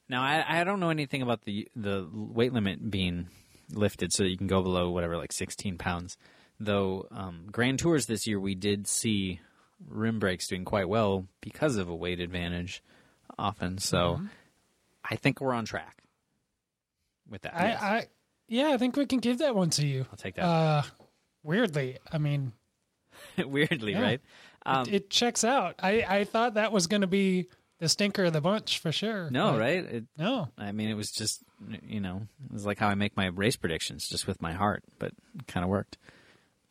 Now 0.10 0.22
I, 0.24 0.62
I 0.62 0.64
don't 0.64 0.80
know 0.80 0.90
anything 0.90 1.22
about 1.22 1.44
the 1.44 1.68
the 1.76 2.08
weight 2.12 2.54
limit 2.54 2.90
being 2.90 3.28
lifted 3.72 4.12
so 4.12 4.24
that 4.24 4.30
you 4.30 4.38
can 4.38 4.48
go 4.48 4.62
below 4.64 4.90
whatever 4.90 5.18
like 5.18 5.32
16 5.32 5.78
pounds. 5.78 6.18
Though 6.60 7.08
um, 7.12 7.46
Grand 7.52 7.80
Tours 7.80 8.08
this 8.08 8.26
year 8.28 8.40
we 8.40 8.56
did 8.56 8.88
see 8.88 9.40
rim 9.88 10.20
brakes 10.20 10.48
doing 10.48 10.66
quite 10.66 10.90
well 10.90 11.28
because 11.42 11.78
of 11.78 11.88
a 11.88 11.96
weight 11.96 12.20
advantage 12.20 12.84
often. 13.38 13.78
So 13.78 14.20
I 15.06 15.16
think 15.16 15.40
we're 15.40 15.54
on 15.54 15.66
track 15.66 16.04
with 17.30 17.44
that. 17.44 17.56
I, 17.56 17.68
Yes. 17.68 17.82
I, 17.82 18.08
yeah, 18.48 18.70
I 18.70 18.78
think 18.78 18.98
we 18.98 19.06
can 19.06 19.20
give 19.20 19.38
that 19.38 19.56
one 19.56 19.70
to 19.72 19.86
you. 19.86 20.08
I'll 20.10 20.18
take 20.18 20.36
that. 20.36 20.44
Uh, 20.44 20.82
weirdly, 21.44 22.00
I 22.12 22.18
mean, 22.18 22.54
Weirdly, 23.38 23.94
yeah. 23.94 24.02
right? 24.02 24.22
Um, 24.66 24.86
it 24.90 25.10
checks 25.10 25.44
out. 25.44 25.76
I, 25.80 26.04
I 26.08 26.24
thought 26.24 26.56
that 26.56 26.72
was 26.72 26.88
going 26.88 27.02
to 27.02 27.08
be 27.08 27.48
the 27.80 27.90
stinker 27.90 28.26
of 28.26 28.34
the 28.34 28.42
bunch 28.42 28.80
for 28.80 28.92
sure. 28.92 29.30
no, 29.32 29.58
right? 29.58 29.84
It, 29.84 30.06
No, 30.18 30.50
I 30.58 30.72
mean, 30.72 30.90
it 30.90 30.96
was 30.96 31.12
just 31.12 31.44
you 31.88 32.00
know, 32.00 32.28
it 32.46 32.54
was 32.54 32.66
like 32.66 32.80
how 32.80 32.88
I 32.88 32.96
make 32.96 33.18
my 33.18 33.28
race 33.28 33.56
predictions, 33.56 34.08
just 34.08 34.28
with 34.28 34.42
my 34.42 34.54
heart, 34.54 34.84
but 35.00 35.12
it 35.38 35.48
kind 35.48 35.64
of 35.64 35.70
worked. 35.70 35.98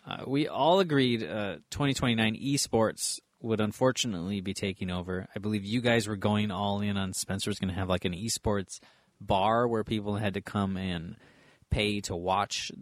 Uh, 0.06 0.24
we 0.26 0.48
all 0.48 0.80
agreed 0.80 1.22
uh, 1.22 1.56
2029 1.70 2.36
esports 2.36 3.20
would 3.40 3.60
unfortunately 3.60 4.40
be 4.40 4.54
taking 4.54 4.90
over. 4.90 5.28
I 5.34 5.38
believe 5.38 5.64
you 5.64 5.80
guys 5.80 6.08
were 6.08 6.16
going 6.16 6.50
all 6.50 6.80
in 6.80 6.96
on 6.96 7.12
Spencer's 7.12 7.58
going 7.58 7.68
to 7.68 7.78
have 7.78 7.88
like 7.88 8.04
an 8.04 8.14
esports 8.14 8.80
bar 9.20 9.68
where 9.68 9.84
people 9.84 10.16
had 10.16 10.34
to 10.34 10.40
come 10.40 10.76
and 10.76 11.16
pay 11.70 12.00
to 12.02 12.16
watch. 12.16 12.72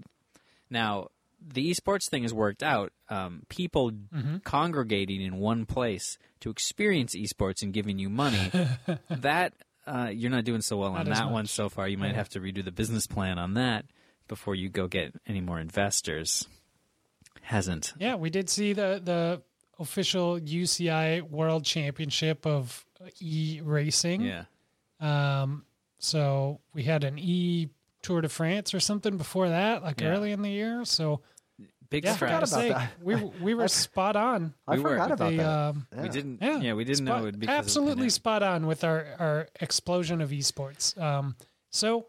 Now, 0.71 1.09
the 1.47 1.71
esports 1.73 2.09
thing 2.09 2.23
has 2.23 2.35
worked 2.35 2.63
out. 2.63 2.93
Um, 3.09 3.43
people 3.49 3.93
congregating 4.45 5.21
in 5.21 5.37
one 5.39 5.65
place 5.67 6.19
to 6.41 6.51
experience 6.51 7.15
esports 7.15 7.63
and 7.63 7.73
giving 7.73 7.99
you 7.99 8.09
money. 8.11 8.51
that 9.11 9.55
uh, 9.87 10.11
you're 10.13 10.31
not 10.31 10.45
doing 10.45 10.61
so 10.63 10.77
well 10.79 10.89
on 10.95 11.05
Not 11.05 11.09
as 11.13 11.19
that 11.19 11.31
one 11.31 11.47
so 11.47 11.69
far. 11.69 11.87
You 11.89 11.99
might 11.99 12.15
have 12.15 12.29
to 12.31 12.41
redo 12.41 12.65
the 12.65 12.73
business 12.73 13.07
plan 13.07 13.39
on 13.39 13.55
that 13.55 13.85
before 14.29 14.55
you 14.55 14.69
go 14.69 14.89
get 14.89 15.15
any 15.27 15.41
more 15.41 15.61
investors. 15.61 16.47
Hasn't. 17.43 17.95
yeah, 17.99 18.17
we 18.17 18.29
did 18.31 18.51
see 18.51 18.73
the 18.73 19.01
the 19.05 19.41
official 19.79 20.41
UCI 20.41 21.23
World 21.23 21.65
Championship 21.65 22.45
of 22.45 22.85
e 23.21 23.61
racing. 23.63 24.23
Yeah. 24.23 24.45
Um, 24.99 25.65
so 25.99 26.61
we 26.75 26.83
had 26.83 27.05
an 27.05 27.19
e 27.19 27.69
Tour 28.03 28.21
de 28.21 28.29
France 28.29 28.75
or 28.75 28.81
something 28.81 29.17
before 29.17 29.49
that, 29.49 29.83
like 29.83 30.01
Yeah. 30.01 30.09
early 30.09 30.33
in 30.33 30.43
the 30.43 30.51
year. 30.51 30.85
So 30.85 31.21
Big 31.91 32.05
yeah, 32.05 32.13
I 32.13 32.17
strides. 32.17 32.33
gotta 32.35 32.47
say, 32.47 32.69
that. 32.71 32.93
we 33.03 33.15
we 33.17 33.55
were 33.55 33.69
spot 33.69 34.17
on. 34.17 34.55
I 34.67 34.77
We 34.77 34.83
forgot 34.83 35.11
with 35.11 35.21
about 35.21 35.31
the, 35.31 35.37
that. 35.37 35.47
um, 35.49 35.87
We 36.03 36.09
didn't. 36.09 36.39
Yeah, 36.43 36.61
Yeah, 36.61 36.75
we 36.75 36.85
didn't 36.85 37.07
spot- 37.07 37.19
know 37.19 37.23
it 37.23 37.25
would 37.27 37.41
because 37.41 37.53
of 37.53 37.57
the 37.57 37.59
absolutely 37.59 38.11
spot 38.11 38.43
on 38.43 38.67
with 38.67 38.85
our 38.85 39.07
our 39.19 39.49
explosion 39.61 40.21
of 40.21 40.31
esports. 40.31 41.01
Um, 41.01 41.37
so 41.71 42.07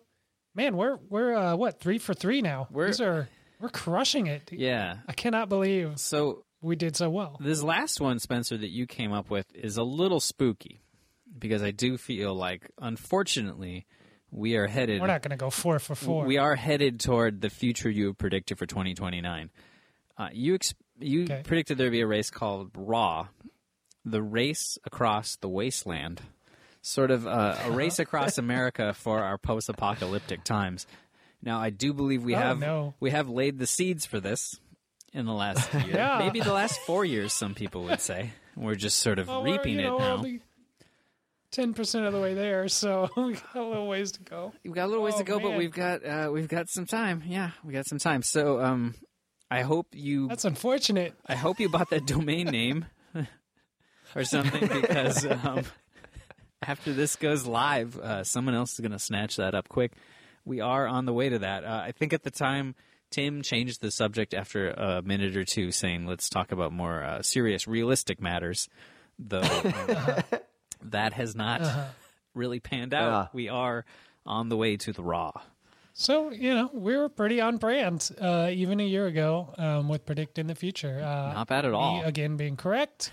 man, 0.55 0.75
we're 0.77 0.97
we're 1.09 1.35
uh, 1.35 1.55
what 1.55 1.79
three 1.79 1.97
for 1.99 2.13
three 2.13 2.41
now. 2.41 2.67
We're- 2.71 2.89
These 2.89 3.01
are 3.01 3.29
we're 3.59 3.69
crushing 3.69 4.27
it. 4.27 4.51
Yeah. 4.51 4.97
I 5.07 5.13
cannot 5.13 5.49
believe 5.49 5.99
So 5.99 6.43
we 6.61 6.75
did 6.75 6.95
so 6.95 7.09
well. 7.09 7.37
this 7.39 7.63
last 7.63 7.99
one, 7.99 8.19
Spencer, 8.19 8.55
that 8.57 8.69
you 8.69 8.85
came 8.85 9.11
up 9.13 9.29
with 9.31 9.45
is 9.55 9.77
a 9.77 9.83
little 9.83 10.19
spooky 10.19 10.81
because 11.39 11.63
I 11.63 11.71
do 11.71 11.97
feel 11.97 12.35
like, 12.35 12.69
unfortunately, 12.79 13.85
we 14.29 14.55
are 14.57 14.67
headed. 14.67 15.01
We're 15.01 15.07
not 15.07 15.21
going 15.21 15.31
to 15.31 15.37
go 15.37 15.49
four 15.49 15.79
for 15.79 15.95
four. 15.95 16.25
We 16.25 16.37
are 16.37 16.55
headed 16.55 16.99
toward 16.99 17.41
the 17.41 17.49
future 17.49 17.89
you 17.89 18.07
have 18.07 18.17
predicted 18.17 18.57
for 18.59 18.65
2029. 18.65 19.49
Uh, 20.17 20.29
you 20.33 20.55
ex- 20.55 20.73
you 20.99 21.23
Okay. 21.23 21.43
predicted 21.45 21.77
there'd 21.77 21.91
be 21.91 22.01
a 22.01 22.07
race 22.07 22.29
called 22.31 22.71
Raw, 22.75 23.27
the 24.03 24.21
race 24.21 24.77
across 24.85 25.35
the 25.35 25.47
wasteland, 25.49 26.21
sort 26.81 27.11
of 27.11 27.27
uh, 27.27 27.55
a 27.65 27.71
race 27.71 27.99
across 27.99 28.37
America 28.39 28.93
for 28.93 29.21
our 29.23 29.37
post-apocalyptic 29.37 30.43
times. 30.43 30.87
Now, 31.43 31.59
I 31.59 31.69
do 31.69 31.93
believe 31.93 32.23
we 32.23 32.35
Oh, 32.35 32.39
have 32.39 32.59
no. 32.59 32.95
we 32.99 33.11
have 33.11 33.29
laid 33.29 33.59
the 33.59 33.67
seeds 33.67 34.05
for 34.07 34.19
this 34.19 34.59
in 35.13 35.25
the 35.25 35.33
last 35.33 35.71
year, 35.85 35.95
Yeah. 35.95 36.17
maybe 36.19 36.39
the 36.39 36.53
last 36.53 36.79
four 36.81 37.05
years. 37.05 37.31
Some 37.31 37.53
people 37.53 37.83
would 37.83 38.01
say 38.01 38.31
we're 38.55 38.73
just 38.75 38.97
sort 38.97 39.19
of 39.19 39.27
Well, 39.27 39.43
reaping 39.43 39.75
you 39.79 39.83
know, 39.83 39.97
it 39.97 39.99
now. 40.23 40.39
Ten 41.51 41.73
percent 41.73 42.05
of 42.05 42.11
the 42.13 42.19
way 42.19 42.33
there, 42.33 42.67
so 42.67 43.07
we 43.17 43.33
got 43.33 43.55
a 43.55 43.63
little 43.63 43.87
ways 43.87 44.11
to 44.13 44.21
go. 44.21 44.51
We've 44.65 44.73
got 44.73 44.85
a 44.85 44.87
little 44.87 45.03
ways 45.03 45.13
Oh, 45.15 45.19
to 45.19 45.23
go, 45.23 45.39
but 45.39 45.55
we've 45.55 45.71
got 45.71 46.03
uh, 46.05 46.29
we've 46.31 46.47
got 46.49 46.69
some 46.69 46.85
time. 46.85 47.23
Yeah, 47.25 47.51
we 47.63 47.71
got 47.71 47.85
some 47.87 47.99
time. 47.99 48.21
So, 48.21 48.59
um, 48.61 48.95
I 49.49 49.61
hope 49.61 49.87
you 49.93 50.27
That's 50.27 50.45
unfortunate. 50.45 51.13
I 51.25 51.35
hope 51.35 51.59
you 51.59 51.69
bought 51.69 51.89
that 51.91 52.05
domain 52.05 52.47
name 52.47 52.85
or 54.15 54.23
something 54.23 54.67
because 54.67 55.25
um, 55.25 55.63
after 56.61 56.93
this 56.93 57.15
goes 57.15 57.45
live, 57.45 57.97
uh, 57.97 58.23
someone 58.23 58.55
else 58.55 58.73
is 58.73 58.79
going 58.79 58.91
to 58.91 58.99
snatch 58.99 59.37
that 59.37 59.55
up 59.55 59.69
quick. 59.69 59.93
We 60.43 60.59
are 60.59 60.87
on 60.87 61.05
the 61.05 61.13
way 61.13 61.29
to 61.29 61.39
that. 61.39 61.63
Uh, 61.63 61.81
I 61.85 61.91
think 61.91 62.13
at 62.13 62.23
the 62.23 62.31
time, 62.31 62.75
Tim 63.09 63.41
changed 63.41 63.81
the 63.81 63.91
subject 63.91 64.33
after 64.33 64.69
a 64.69 65.01
minute 65.01 65.37
or 65.37 65.43
two, 65.43 65.71
saying, 65.71 66.05
let's 66.07 66.29
talk 66.29 66.51
about 66.51 66.73
more 66.73 67.03
uh, 67.03 67.21
serious, 67.21 67.67
realistic 67.67 68.21
matters, 68.21 68.67
though 69.17 69.41
that 70.83 71.13
has 71.13 71.35
not 71.35 71.61
really 72.33 72.59
panned 72.59 72.93
out. 72.93 73.11
Yeah. 73.11 73.27
We 73.33 73.49
are 73.49 73.85
on 74.25 74.49
the 74.49 74.57
way 74.57 74.75
to 74.77 74.91
the 74.91 75.03
Raw. 75.03 75.31
So 75.99 76.29
you 76.31 76.53
know 76.53 76.69
we 76.73 76.95
were 76.95 77.09
pretty 77.09 77.41
on 77.41 77.57
brand 77.57 78.11
uh, 78.21 78.49
even 78.51 78.79
a 78.79 78.83
year 78.85 79.07
ago 79.07 79.53
um, 79.57 79.89
with 79.89 80.05
predicting 80.05 80.45
the 80.45 80.53
future. 80.55 80.99
Uh, 81.01 81.33
Not 81.33 81.47
bad 81.47 81.65
at 81.65 81.73
all. 81.73 81.97
me, 81.97 82.03
again 82.03 82.37
being 82.37 82.55
correct, 82.55 83.09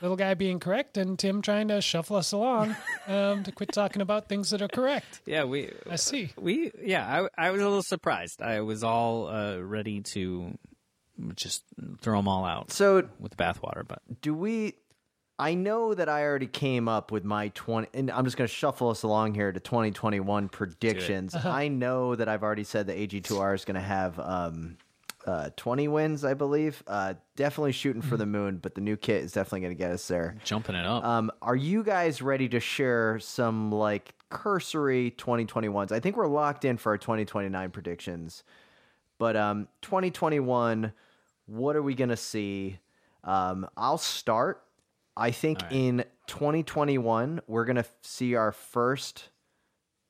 little 0.00 0.16
guy 0.16 0.34
being 0.34 0.60
correct, 0.60 0.96
and 0.96 1.18
Tim 1.18 1.42
trying 1.42 1.66
to 1.68 1.80
shuffle 1.80 2.14
us 2.16 2.30
along 2.30 2.76
um, 3.08 3.42
to 3.42 3.50
quit 3.50 3.72
talking 3.72 4.02
about 4.02 4.28
things 4.28 4.50
that 4.50 4.62
are 4.62 4.68
correct. 4.68 5.20
Yeah, 5.26 5.44
we 5.44 5.72
I 5.90 5.96
see. 5.96 6.30
we 6.38 6.70
yeah 6.80 7.26
I, 7.36 7.48
I 7.48 7.50
was 7.50 7.60
a 7.60 7.64
little 7.64 7.82
surprised 7.82 8.40
i 8.40 8.60
was 8.60 8.84
all 8.84 9.26
uh, 9.28 9.58
ready 9.58 10.00
to 10.14 10.56
just 11.34 11.64
throw 12.00 12.18
them 12.20 12.28
all 12.28 12.44
out 12.44 12.70
So 12.70 13.08
with 13.18 13.32
the 13.36 13.42
bathwater 13.42 13.82
but 13.86 14.00
do 14.22 14.32
we 14.32 14.74
I 15.38 15.54
know 15.54 15.94
that 15.94 16.08
I 16.08 16.24
already 16.24 16.48
came 16.48 16.88
up 16.88 17.12
with 17.12 17.24
my 17.24 17.48
20 17.48 17.88
and 17.94 18.10
I'm 18.10 18.24
just 18.24 18.36
going 18.36 18.48
to 18.48 18.52
shuffle 18.54 18.88
us 18.90 19.04
along 19.04 19.34
here 19.34 19.52
to 19.52 19.60
2021 19.60 20.48
predictions. 20.48 21.34
I 21.34 21.68
know 21.68 22.16
that 22.16 22.28
I've 22.28 22.42
already 22.42 22.64
said 22.64 22.86
the 22.88 22.94
AG2R 22.94 23.54
is 23.54 23.64
going 23.64 23.76
to 23.76 23.80
have 23.80 24.18
um 24.18 24.78
uh 25.26 25.50
20 25.56 25.88
wins, 25.88 26.24
I 26.24 26.34
believe. 26.34 26.82
Uh 26.86 27.14
definitely 27.36 27.72
shooting 27.72 28.02
for 28.02 28.16
the 28.16 28.26
moon, 28.26 28.58
but 28.58 28.74
the 28.74 28.80
new 28.80 28.96
kit 28.96 29.22
is 29.22 29.32
definitely 29.32 29.60
going 29.60 29.74
to 29.74 29.78
get 29.78 29.90
us 29.92 30.08
there. 30.08 30.36
jumping 30.44 30.74
it 30.74 30.84
up 30.86 31.04
Um 31.04 31.30
are 31.40 31.56
you 31.56 31.84
guys 31.84 32.20
ready 32.20 32.48
to 32.48 32.58
share 32.60 33.18
some 33.20 33.70
like 33.70 34.14
cursory 34.30 35.14
2021s? 35.18 35.92
I 35.92 36.00
think 36.00 36.16
we're 36.16 36.26
locked 36.26 36.64
in 36.64 36.76
for 36.78 36.90
our 36.92 36.98
2029 36.98 37.70
predictions. 37.70 38.42
But 39.18 39.36
um 39.36 39.68
2021 39.82 40.92
what 41.46 41.76
are 41.76 41.82
we 41.82 41.94
going 41.94 42.10
to 42.10 42.16
see? 42.16 42.78
Um 43.22 43.68
I'll 43.76 43.98
start 43.98 44.62
I 45.18 45.32
think 45.32 45.60
in 45.70 46.04
2021, 46.28 47.40
we're 47.46 47.64
going 47.64 47.76
to 47.76 47.84
see 48.02 48.34
our 48.34 48.52
first 48.52 49.30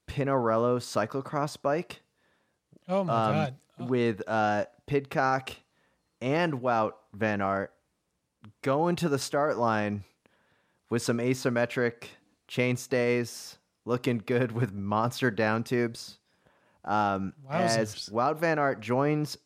Pinarello 0.07 0.79
cyclocross 0.79 1.61
bike 1.61 2.03
Oh 2.89 3.05
my 3.05 3.13
um, 3.13 3.35
god. 3.35 3.57
with 3.79 4.23
uh, 4.27 4.65
Pidcock 4.87 5.51
and 6.21 6.55
Wout 6.55 6.93
Van 7.15 7.41
Aert 7.41 7.73
going 8.63 8.97
to 8.97 9.09
the 9.09 9.19
start 9.19 9.59
line 9.59 10.05
with 10.91 11.03
some 11.03 11.19
asymmetric 11.19 12.05
chainstays, 12.49 13.59
looking 13.85 14.23
good 14.25 14.53
with 14.53 14.73
monster 14.73 15.31
down 15.31 15.65
tubes. 15.65 16.19
Um, 16.85 17.35
as. 17.51 18.09
Wout 18.11 18.39
Van 18.39 18.59
Aert 18.59 18.81
joins 18.81 19.37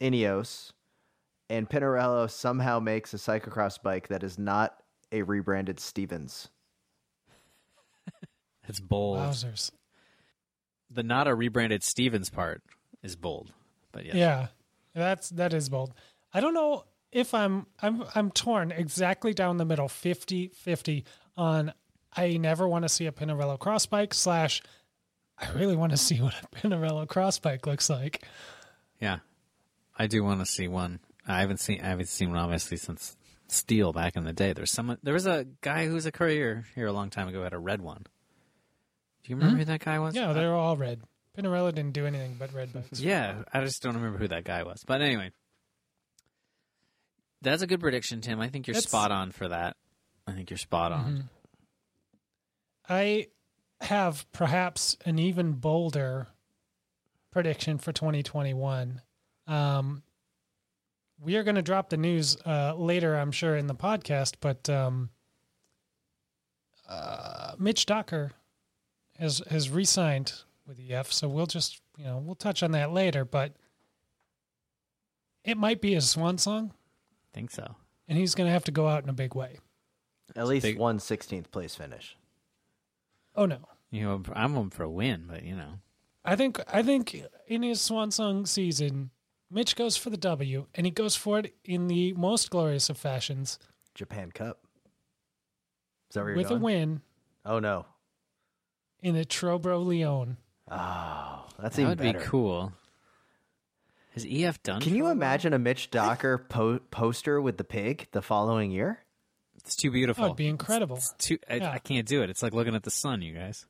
Ineos 0.00 0.72
and 1.48 1.68
Pinarello 1.68 2.28
somehow 2.28 2.80
makes 2.80 3.14
a 3.14 3.18
cyclocross 3.18 3.80
bike 3.80 4.08
that 4.08 4.24
is 4.24 4.38
not 4.38 4.81
a 5.12 5.22
rebranded 5.22 5.78
Stevens. 5.78 6.48
it's 8.68 8.80
bold 8.80 9.18
Wowzers. 9.18 9.70
the 10.90 11.02
not 11.02 11.28
a 11.28 11.34
rebranded 11.34 11.82
stevens 11.84 12.30
part 12.30 12.62
is 13.02 13.14
bold 13.14 13.52
but 13.92 14.04
yes. 14.06 14.14
Yeah, 14.14 14.46
that's 14.94 15.28
that 15.30 15.52
is 15.52 15.68
bold. 15.68 15.92
I 16.32 16.40
don't 16.40 16.54
know 16.54 16.84
if 17.12 17.34
I'm 17.34 17.66
I'm 17.82 18.04
I'm 18.14 18.30
torn 18.30 18.72
exactly 18.72 19.34
down 19.34 19.58
the 19.58 19.66
middle, 19.66 19.86
50-50 19.86 21.04
on 21.36 21.72
I 22.16 22.36
never 22.38 22.66
want 22.66 22.84
to 22.84 22.88
see 22.88 23.06
a 23.06 23.12
Pinarello 23.12 23.58
cross 23.58 23.84
bike 23.86 24.14
slash 24.14 24.62
I 25.38 25.50
really 25.52 25.76
want 25.76 25.92
to 25.92 25.98
see 25.98 26.20
what 26.22 26.34
a 26.42 26.46
Pinarello 26.56 27.06
cross 27.06 27.38
bike 27.38 27.66
looks 27.66 27.88
like. 27.90 28.24
yeah 29.00 29.18
i 29.98 30.06
do 30.06 30.22
want 30.24 30.40
to 30.40 30.46
see 30.46 30.68
one 30.68 31.00
i 31.26 31.40
haven't 31.40 31.58
seen 31.58 31.80
i 31.82 31.88
haven't 31.88 32.08
seen 32.08 32.30
one 32.30 32.38
obviously 32.38 32.76
since 32.78 33.16
steel 33.52 33.92
back 33.92 34.16
in 34.16 34.24
the 34.24 34.32
day 34.32 34.52
there's 34.52 34.72
someone 34.72 34.98
there 35.02 35.14
was 35.14 35.26
a 35.26 35.46
guy 35.60 35.86
who 35.86 35.94
was 35.94 36.06
a 36.06 36.12
courier 36.12 36.64
here 36.74 36.86
a 36.86 36.92
long 36.92 37.10
time 37.10 37.28
ago 37.28 37.42
had 37.42 37.52
a 37.52 37.58
red 37.58 37.80
one 37.80 38.04
do 39.24 39.30
you 39.30 39.36
remember 39.36 39.58
who 39.58 39.64
that 39.66 39.84
guy 39.84 39.98
was? 40.00 40.14
Yeah, 40.14 40.32
they're 40.32 40.54
all 40.54 40.76
red. 40.76 41.00
Pinarello 41.38 41.72
didn't 41.72 41.92
do 41.92 42.06
anything 42.06 42.36
but 42.38 42.52
red 42.52 42.72
bikes. 42.72 43.00
Yeah, 43.00 43.42
I 43.52 43.60
just 43.60 43.82
don't 43.82 43.94
remember 43.94 44.18
who 44.18 44.28
that 44.28 44.44
guy 44.44 44.64
was. 44.64 44.82
But 44.84 45.00
anyway, 45.00 45.30
that's 47.40 47.62
a 47.62 47.66
good 47.66 47.80
prediction, 47.80 48.20
Tim. 48.20 48.40
I 48.40 48.48
think 48.48 48.66
you're 48.66 48.74
That's- 48.74 48.88
spot 48.88 49.10
on 49.12 49.30
for 49.30 49.48
that. 49.48 49.76
I 50.26 50.32
think 50.32 50.50
you're 50.50 50.58
spot 50.58 50.92
on. 50.92 51.04
Mm-hmm. 51.04 51.20
I 52.88 53.26
have 53.80 54.30
perhaps 54.32 54.96
an 55.04 55.18
even 55.18 55.52
bolder 55.52 56.28
prediction 57.30 57.78
for 57.78 57.92
2021. 57.92 59.00
Um, 59.46 60.02
we 61.22 61.36
are 61.36 61.42
going 61.44 61.54
to 61.54 61.62
drop 61.62 61.88
the 61.90 61.96
news 61.96 62.36
uh, 62.44 62.74
later, 62.74 63.14
I'm 63.16 63.30
sure, 63.32 63.56
in 63.56 63.66
the 63.68 63.74
podcast, 63.74 64.34
but 64.40 64.68
um, 64.68 65.10
uh, 66.88 67.52
Mitch 67.58 67.86
Docker 67.86 68.32
has 69.18 69.42
has 69.50 69.70
re-signed 69.70 70.32
with 70.66 70.80
EF, 70.88 71.12
so 71.12 71.28
we'll 71.28 71.46
just 71.46 71.80
you 71.96 72.04
know 72.04 72.18
we'll 72.18 72.34
touch 72.34 72.62
on 72.62 72.72
that 72.72 72.92
later. 72.92 73.24
But 73.24 73.52
it 75.44 75.56
might 75.56 75.80
be 75.80 75.94
his 75.94 76.08
swan 76.10 76.38
song, 76.38 76.72
I 76.72 77.34
think 77.34 77.50
so. 77.50 77.76
and 78.08 78.18
he's 78.18 78.34
going 78.34 78.46
to 78.48 78.52
have 78.52 78.64
to 78.64 78.72
go 78.72 78.88
out 78.88 79.02
in 79.02 79.08
a 79.08 79.12
big 79.14 79.34
way. 79.34 79.58
At 80.34 80.46
least 80.46 80.62
big- 80.64 80.78
one 80.78 80.98
16th 80.98 81.50
place 81.50 81.74
finish. 81.74 82.16
Oh 83.34 83.46
no, 83.46 83.58
You 83.90 84.02
know, 84.02 84.22
I'm 84.34 84.54
hoping 84.54 84.70
for 84.70 84.82
a 84.82 84.90
win, 84.90 85.24
but 85.28 85.42
you 85.42 85.56
know, 85.56 85.78
I 86.24 86.36
think 86.36 86.60
I 86.72 86.82
think 86.82 87.22
in 87.46 87.62
his 87.62 87.80
swan 87.80 88.10
song 88.10 88.44
season, 88.46 89.10
Mitch 89.52 89.76
goes 89.76 89.96
for 89.96 90.10
the 90.10 90.16
W, 90.16 90.66
and 90.74 90.86
he 90.86 90.90
goes 90.90 91.14
for 91.14 91.38
it 91.40 91.54
in 91.64 91.88
the 91.88 92.12
most 92.14 92.50
glorious 92.50 92.88
of 92.90 92.96
fashions 92.96 93.58
Japan 93.94 94.30
Cup. 94.32 94.58
Is 96.10 96.14
that 96.14 96.20
where 96.20 96.30
you're 96.30 96.36
with 96.38 96.48
going? 96.48 96.60
a 96.60 96.64
win 96.64 97.00
Oh 97.44 97.58
no. 97.58 97.84
in 99.02 99.14
the 99.14 99.24
Tro-Bro 99.24 99.84
Léon. 99.84 100.36
Oh, 100.70 101.44
that's 101.60 101.76
that 101.76 101.82
even 101.82 101.88
would 101.90 101.98
better. 101.98 102.18
be 102.18 102.24
cool. 102.24 102.72
Has 104.14 104.26
EF 104.28 104.62
done? 104.62 104.80
Can 104.80 104.94
you 104.94 105.04
for 105.04 105.10
imagine 105.12 105.52
a 105.54 105.58
Mitch 105.58 105.90
Docker 105.90 106.38
po- 106.38 106.80
poster 106.90 107.40
with 107.40 107.56
the 107.56 107.64
pig 107.64 108.08
the 108.12 108.20
following 108.22 108.70
year? 108.70 109.00
It's 109.56 109.74
too 109.76 109.90
beautiful. 109.90 110.22
That 110.24 110.30
would 110.30 110.36
be 110.36 110.48
incredible. 110.48 110.96
It's 110.96 111.12
too. 111.18 111.38
I, 111.48 111.56
Yeah. 111.56 111.70
I 111.70 111.78
can't 111.78 112.06
do 112.06 112.22
it. 112.22 112.28
It's 112.30 112.42
like 112.42 112.52
looking 112.52 112.74
at 112.74 112.82
the 112.82 112.90
sun, 112.90 113.22
you 113.22 113.34
guys. 113.34 113.64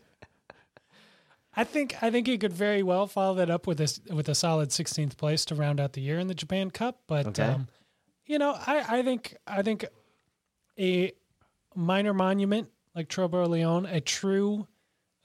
I 1.60 1.64
think 1.66 2.02
I 2.02 2.10
think 2.10 2.28
he 2.28 2.38
could 2.38 2.54
very 2.54 2.84
well 2.84 3.06
follow 3.06 3.36
that 3.36 3.50
up 3.50 3.68
with 3.68 3.82
a 3.82 4.14
with 4.14 4.30
a 4.30 4.36
solid 4.36 4.70
16th 4.70 5.18
place 5.18 5.44
to 5.46 5.56
round 5.56 5.80
out 5.82 5.92
the 5.94 6.02
year 6.02 6.18
in 6.18 6.28
the 6.28 6.34
Japan 6.34 6.72
Cup. 6.72 7.02
But 7.06 7.28
Okay. 7.28 7.44
um, 7.44 7.68
you 8.26 8.40
know, 8.40 8.52
I, 8.66 9.00
I 9.00 9.04
think 9.04 9.36
I 9.46 9.62
think 9.62 9.84
a 10.80 11.12
minor 11.76 12.14
monument 12.14 12.70
like 12.96 13.10
Tro-Bro 13.10 13.50
Léon, 13.50 13.92
a 13.92 14.00
true 14.00 14.68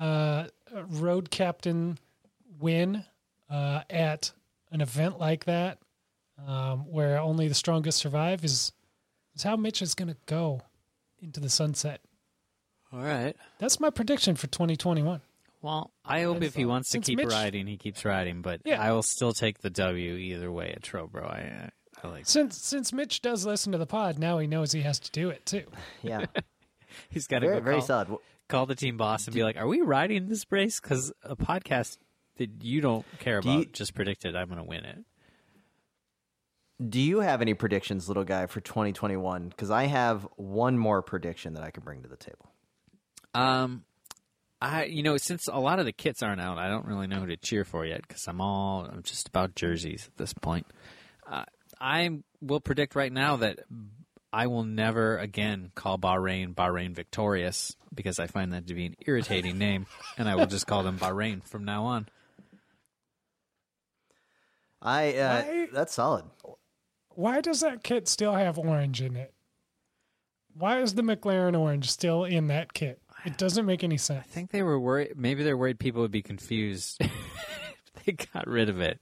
uh, 0.01 0.47
road 0.89 1.31
captain 1.31 1.99
win 2.59 3.05
uh, 3.49 3.83
at 3.89 4.33
an 4.73 4.81
event 4.81 5.21
like 5.21 5.45
that, 5.45 5.79
um, 6.47 6.91
where 6.91 7.19
only 7.21 7.47
the 7.47 7.55
strongest 7.55 7.99
survive, 7.99 8.45
is 8.45 8.73
is 9.37 9.45
how 9.45 9.55
Mitch 9.57 9.83
is 9.83 9.95
going 9.95 10.09
to 10.09 10.17
go 10.27 10.63
into 11.21 11.39
the 11.39 11.49
sunset. 11.49 12.01
All 12.93 13.01
right. 13.03 13.37
That's 13.59 13.79
my 13.79 13.91
prediction 13.91 14.35
for 14.35 14.47
2021. 14.49 15.21
Well, 15.65 15.93
I 16.05 16.23
hope 16.25 16.43
if 16.43 16.55
he 16.55 16.67
wants 16.67 16.89
to 16.91 16.93
Since 16.97 17.07
keep 17.07 17.17
Mitch- 17.17 17.29
riding, 17.31 17.67
he 17.67 17.79
keeps 17.79 18.05
riding. 18.05 18.43
But 18.43 18.61
Yeah. 18.67 18.83
I 18.83 18.93
will 18.93 19.03
still 19.03 19.33
take 19.33 19.61
the 19.61 19.71
W 19.71 20.15
either 20.15 20.53
way 20.53 20.73
at 20.73 20.83
Tro-Bro. 20.83 21.25
I 21.25 21.71
I 22.03 22.09
like. 22.09 22.27
Since 22.27 22.61
since 22.61 22.93
Mitch 22.93 23.23
does 23.23 23.47
listen 23.47 23.73
to 23.73 23.79
the 23.79 23.87
pod, 23.87 24.19
now 24.19 24.37
he 24.39 24.47
knows 24.47 24.73
he 24.73 24.83
has 24.83 24.99
to 25.01 25.11
do 25.11 25.31
it 25.31 25.47
too. 25.47 25.65
Yeah, 26.03 26.27
He's 27.09 27.27
got 27.27 27.39
to 27.39 27.47
very 27.47 27.61
go 27.61 27.65
very 27.65 27.77
call, 27.79 27.87
solid. 27.87 28.09
call 28.49 28.67
the 28.67 28.75
team 28.75 28.99
boss 28.99 29.27
and 29.27 29.35
be 29.35 29.43
like, 29.43 29.57
"Are 29.57 29.67
we 29.67 29.81
riding 29.81 30.29
this 30.29 30.45
race?" 30.51 30.81
Because 30.81 31.13
a 31.23 31.35
podcast 31.35 31.97
that 32.37 32.63
you 32.63 32.83
don't 32.83 33.07
care 33.21 33.41
Do 33.41 33.49
about 33.49 33.59
you- 33.61 33.65
just 33.73 33.95
predicted 33.95 34.37
I'm 34.37 34.49
going 34.49 34.59
to 34.59 34.65
win 34.65 34.85
it. 34.85 34.99
Do 36.87 37.01
you 37.01 37.21
have 37.21 37.41
any 37.41 37.55
predictions, 37.55 38.09
little 38.09 38.25
guy, 38.25 38.47
for 38.47 38.61
2021? 38.61 39.49
Because 39.49 39.71
I 39.71 39.85
have 39.85 40.27
one 40.37 40.77
more 40.77 41.01
prediction 41.03 41.55
that 41.55 41.63
I 41.63 41.71
can 41.71 41.85
bring 41.85 42.03
to 42.03 42.09
the 42.09 42.17
table. 42.17 42.53
Um, 43.33 43.85
I 44.65 44.85
you 44.85 45.03
know 45.03 45.19
since 45.19 45.47
a 45.47 45.61
lot 45.61 45.79
of 45.79 45.85
the 45.85 45.93
kits 45.93 46.23
aren't 46.23 46.41
out, 46.41 46.57
I 46.57 46.69
don't 46.69 46.87
really 46.87 47.07
know 47.07 47.21
who 47.21 47.27
to 47.27 47.37
cheer 47.37 47.65
for 47.65 47.85
yet 47.85 48.01
because 48.01 48.27
I'm 48.27 48.41
all 48.41 48.87
I'm 48.91 49.03
just 49.03 49.29
about 49.29 49.55
jerseys 49.55 50.09
at 50.09 50.17
this 50.17 50.33
point. 50.33 50.67
Uh, 51.31 51.45
I 51.79 52.19
will 52.41 52.61
predict 52.61 52.95
right 52.95 53.13
now 53.13 53.37
that 53.37 53.61
I 54.33 54.47
will 54.47 54.65
never 54.65 55.19
again 55.19 55.71
call 55.75 55.99
Bahrain 55.99 56.55
Bahrain 56.55 56.95
victorious 56.95 57.77
because 57.95 58.19
I 58.19 58.27
find 58.27 58.55
that 58.55 58.67
to 58.69 58.75
be 58.75 58.87
an 58.87 58.95
irritating 59.07 59.59
name, 59.59 59.87
and 60.17 60.29
I 60.29 60.35
will 60.35 60.47
just 60.47 60.67
call 60.67 60.83
them 60.83 60.99
Bahrain 60.99 61.47
from 61.47 61.65
now 61.65 61.85
on. 61.85 62.09
I 64.81 65.15
uh, 65.15 65.43
Why- 65.43 65.69
that's 65.73 65.95
solid. 65.95 66.25
Why 67.11 67.43
does 67.43 67.61
that 67.61 67.85
kit 67.85 68.09
still 68.09 68.35
have 68.35 68.59
orange 68.59 69.03
in 69.03 69.15
it? 69.15 69.35
Why 70.55 70.81
is 70.81 70.95
the 70.95 71.03
McLaren 71.03 71.59
orange 71.59 71.91
still 71.91 72.25
in 72.25 72.47
that 72.47 72.73
kit? 72.73 73.01
It 73.31 73.37
doesn't 73.39 73.65
make 73.67 73.83
any 73.85 73.97
sense. 73.97 74.25
I 74.25 74.29
think 74.29 74.51
they 74.51 74.63
were 74.63 74.79
worried. 74.79 75.13
Maybe 75.17 75.43
they're 75.43 75.57
worried 75.57 75.79
people 75.79 76.03
would 76.03 76.11
be 76.11 76.23
confused. 76.23 77.01
they 78.05 78.13
got 78.13 78.47
rid 78.47 78.69
of 78.69 78.81
it. 78.81 79.01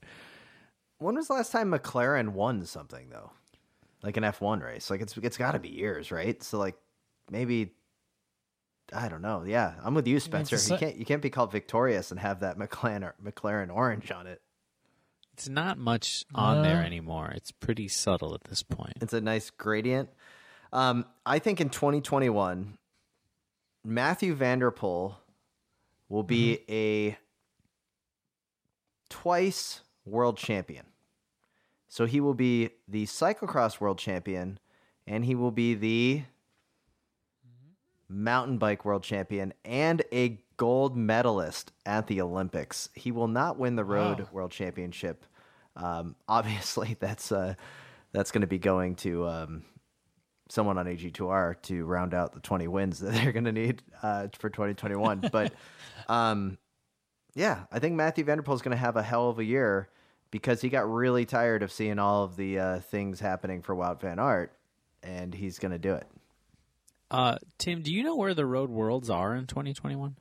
When 0.99 1.15
was 1.15 1.27
the 1.27 1.33
last 1.33 1.51
time 1.51 1.71
McLaren 1.71 2.29
won 2.29 2.65
something 2.65 3.09
though? 3.09 3.31
Like 4.01 4.15
an 4.17 4.23
F1 4.23 4.63
race? 4.63 4.89
Like 4.89 5.01
it's 5.01 5.17
it's 5.17 5.37
got 5.37 5.51
to 5.51 5.59
be 5.59 5.69
years, 5.69 6.11
right? 6.11 6.41
So 6.41 6.57
like 6.57 6.75
maybe 7.29 7.71
I 8.93 9.09
don't 9.09 9.21
know. 9.21 9.43
Yeah, 9.45 9.73
I'm 9.83 9.93
with 9.93 10.07
you, 10.07 10.19
Spencer. 10.19 10.55
it's 10.55 10.69
You 10.69 10.77
can't 10.77 10.95
you 10.97 11.05
can't 11.05 11.21
be 11.21 11.29
called 11.29 11.51
victorious 11.51 12.11
and 12.11 12.19
have 12.19 12.41
that 12.41 12.57
McLaren 12.57 13.11
McLaren 13.23 13.73
orange 13.73 14.11
on 14.11 14.27
it. 14.27 14.41
It's 15.33 15.49
not 15.49 15.77
much 15.77 16.25
on 16.35 16.61
there 16.61 16.77
Uh. 16.77 16.85
anymore. 16.85 17.31
It's 17.35 17.51
pretty 17.51 17.87
subtle 17.87 18.33
at 18.35 18.43
this 18.45 18.61
point. 18.63 18.93
It's 19.01 19.13
a 19.13 19.21
nice 19.21 19.49
gradient. 19.49 20.09
Um, 20.71 21.05
I 21.25 21.39
think 21.39 21.59
in 21.59 21.69
2021, 21.69 22.77
Mathieu 23.83 24.33
van 24.35 24.59
der 24.59 24.71
Poel 24.71 25.15
will 26.09 26.23
be 26.23 26.59
a 26.69 27.17
twice 29.09 29.81
world 30.05 30.37
champion. 30.37 30.85
So 31.87 32.05
he 32.05 32.19
will 32.19 32.33
be 32.33 32.71
the 32.87 33.05
cyclocross 33.05 33.79
world 33.79 33.99
champion, 33.99 34.59
and 35.05 35.23
he 35.25 35.35
will 35.35 35.51
be 35.51 35.75
the 35.75 36.23
mountain 38.09 38.57
bike 38.57 38.85
world 38.85 39.03
champion 39.03 39.53
and 39.65 40.03
a 40.11 40.39
gold 40.57 40.95
medalist 40.95 41.71
at 41.85 42.07
the 42.07 42.21
Olympics. 42.21 42.89
He 42.95 43.11
will 43.11 43.27
not 43.27 43.57
win 43.57 43.75
the 43.75 43.83
road 43.83 44.19
Wow. 44.19 44.27
world 44.31 44.51
championship. 44.51 45.25
Um, 45.75 46.15
obviously, 46.27 46.95
that's 46.99 47.31
uh, 47.31 47.55
that's 48.11 48.31
going 48.31 48.41
to 48.41 48.47
be 48.47 48.59
going 48.59 48.95
to 48.97 49.27
um, 49.27 49.63
someone 50.53 50.77
on 50.77 50.85
AG2R 50.85 51.61
to 51.63 51.83
round 51.85 52.13
out 52.13 52.33
the 52.33 52.39
20 52.39 52.67
wins 52.67 52.99
that 52.99 53.13
they're 53.13 53.31
going 53.31 53.45
to 53.45 53.51
need 53.51 53.81
uh, 54.01 54.27
for 54.37 54.49
2021. 54.49 55.25
but 55.31 55.53
um, 56.07 56.57
yeah, 57.33 57.63
I 57.71 57.79
think 57.79 57.95
Mathieu 57.95 58.23
van 58.23 58.37
der 58.37 58.43
Poel 58.43 58.55
is 58.55 58.61
going 58.61 58.75
to 58.75 58.81
have 58.81 58.95
a 58.95 59.03
hell 59.03 59.29
of 59.29 59.39
a 59.39 59.43
year 59.43 59.89
because 60.31 60.61
he 60.61 60.69
got 60.69 60.91
really 60.91 61.25
tired 61.25 61.63
of 61.63 61.71
seeing 61.71 61.99
all 61.99 62.23
of 62.23 62.35
the 62.35 62.59
uh, 62.59 62.79
things 62.79 63.19
happening 63.19 63.61
for 63.61 63.75
Wout 63.75 64.01
Van 64.01 64.19
Aert, 64.19 64.51
and 65.01 65.33
he's 65.33 65.59
going 65.59 65.71
to 65.71 65.77
do 65.77 65.93
it. 65.93 66.07
Uh, 67.11 67.37
Tim, 67.59 67.81
do 67.81 67.93
you 67.93 68.03
know 68.03 68.15
where 68.15 68.33
the 68.33 68.45
road 68.45 68.69
worlds 68.69 69.09
are 69.09 69.35
in 69.35 69.45
2021? 69.45 70.15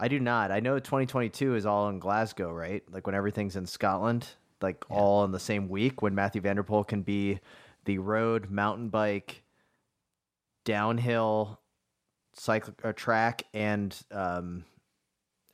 I 0.00 0.08
do 0.08 0.18
not. 0.18 0.50
I 0.50 0.60
know 0.60 0.78
2022 0.78 1.56
is 1.56 1.66
all 1.66 1.88
in 1.88 1.98
Glasgow, 1.98 2.52
right? 2.52 2.82
Like 2.90 3.06
when 3.06 3.16
everything's 3.16 3.56
in 3.56 3.66
Scotland, 3.66 4.28
like 4.60 4.84
all 4.88 5.24
in 5.24 5.32
the 5.32 5.40
same 5.40 5.68
week 5.68 6.02
when 6.02 6.14
Mathieu 6.14 6.40
van 6.40 6.56
der 6.56 6.62
Poel 6.62 6.86
can 6.86 7.02
be 7.02 7.40
the 7.88 7.98
road, 7.98 8.50
mountain 8.50 8.90
bike, 8.90 9.42
downhill, 10.66 11.58
cycle 12.34 12.74
uh, 12.84 12.92
track, 12.92 13.44
and 13.54 13.98
um, 14.12 14.66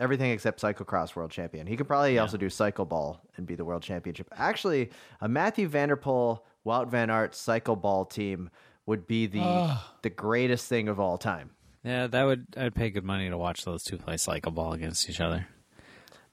everything 0.01 0.33
except 0.33 0.61
cyclocross 0.61 1.15
world 1.15 1.31
champion. 1.31 1.69
He 1.69 1.77
could 1.77 1.87
probably 1.87 2.19
also 2.19 2.37
do 2.37 2.51
cycle 2.51 2.87
ball 2.87 3.21
and 3.37 3.47
be 3.47 3.55
the 3.55 3.65
world 3.65 3.85
championship. 3.85 4.27
Actually, 4.37 4.91
a 5.21 5.29
Mathieu 5.29 5.69
van 5.69 5.91
der 5.91 5.97
Poel, 5.97 6.41
Wout 6.67 6.89
Van 6.89 7.09
Aert 7.09 7.37
cycle 7.37 7.77
ball 7.77 8.05
team 8.05 8.51
would 8.85 9.07
be 9.07 9.29
the 9.29 9.41
Ugh. 9.41 9.79
the 10.03 10.11
greatest 10.11 10.69
thing 10.69 10.89
of 10.89 10.99
all 10.99 11.17
time. 11.17 11.51
Yeah, 11.85 12.09
that 12.09 12.25
would 12.25 12.47
I'd 12.57 12.75
pay 12.75 12.91
good 12.91 13.05
money 13.05 13.31
to 13.31 13.39
watch 13.39 13.65
those 13.65 13.85
two 13.85 13.97
play 13.97 14.17
cycle 14.17 14.51
ball 14.51 14.73
against 14.73 15.09
each 15.09 15.21
other. 15.21 15.47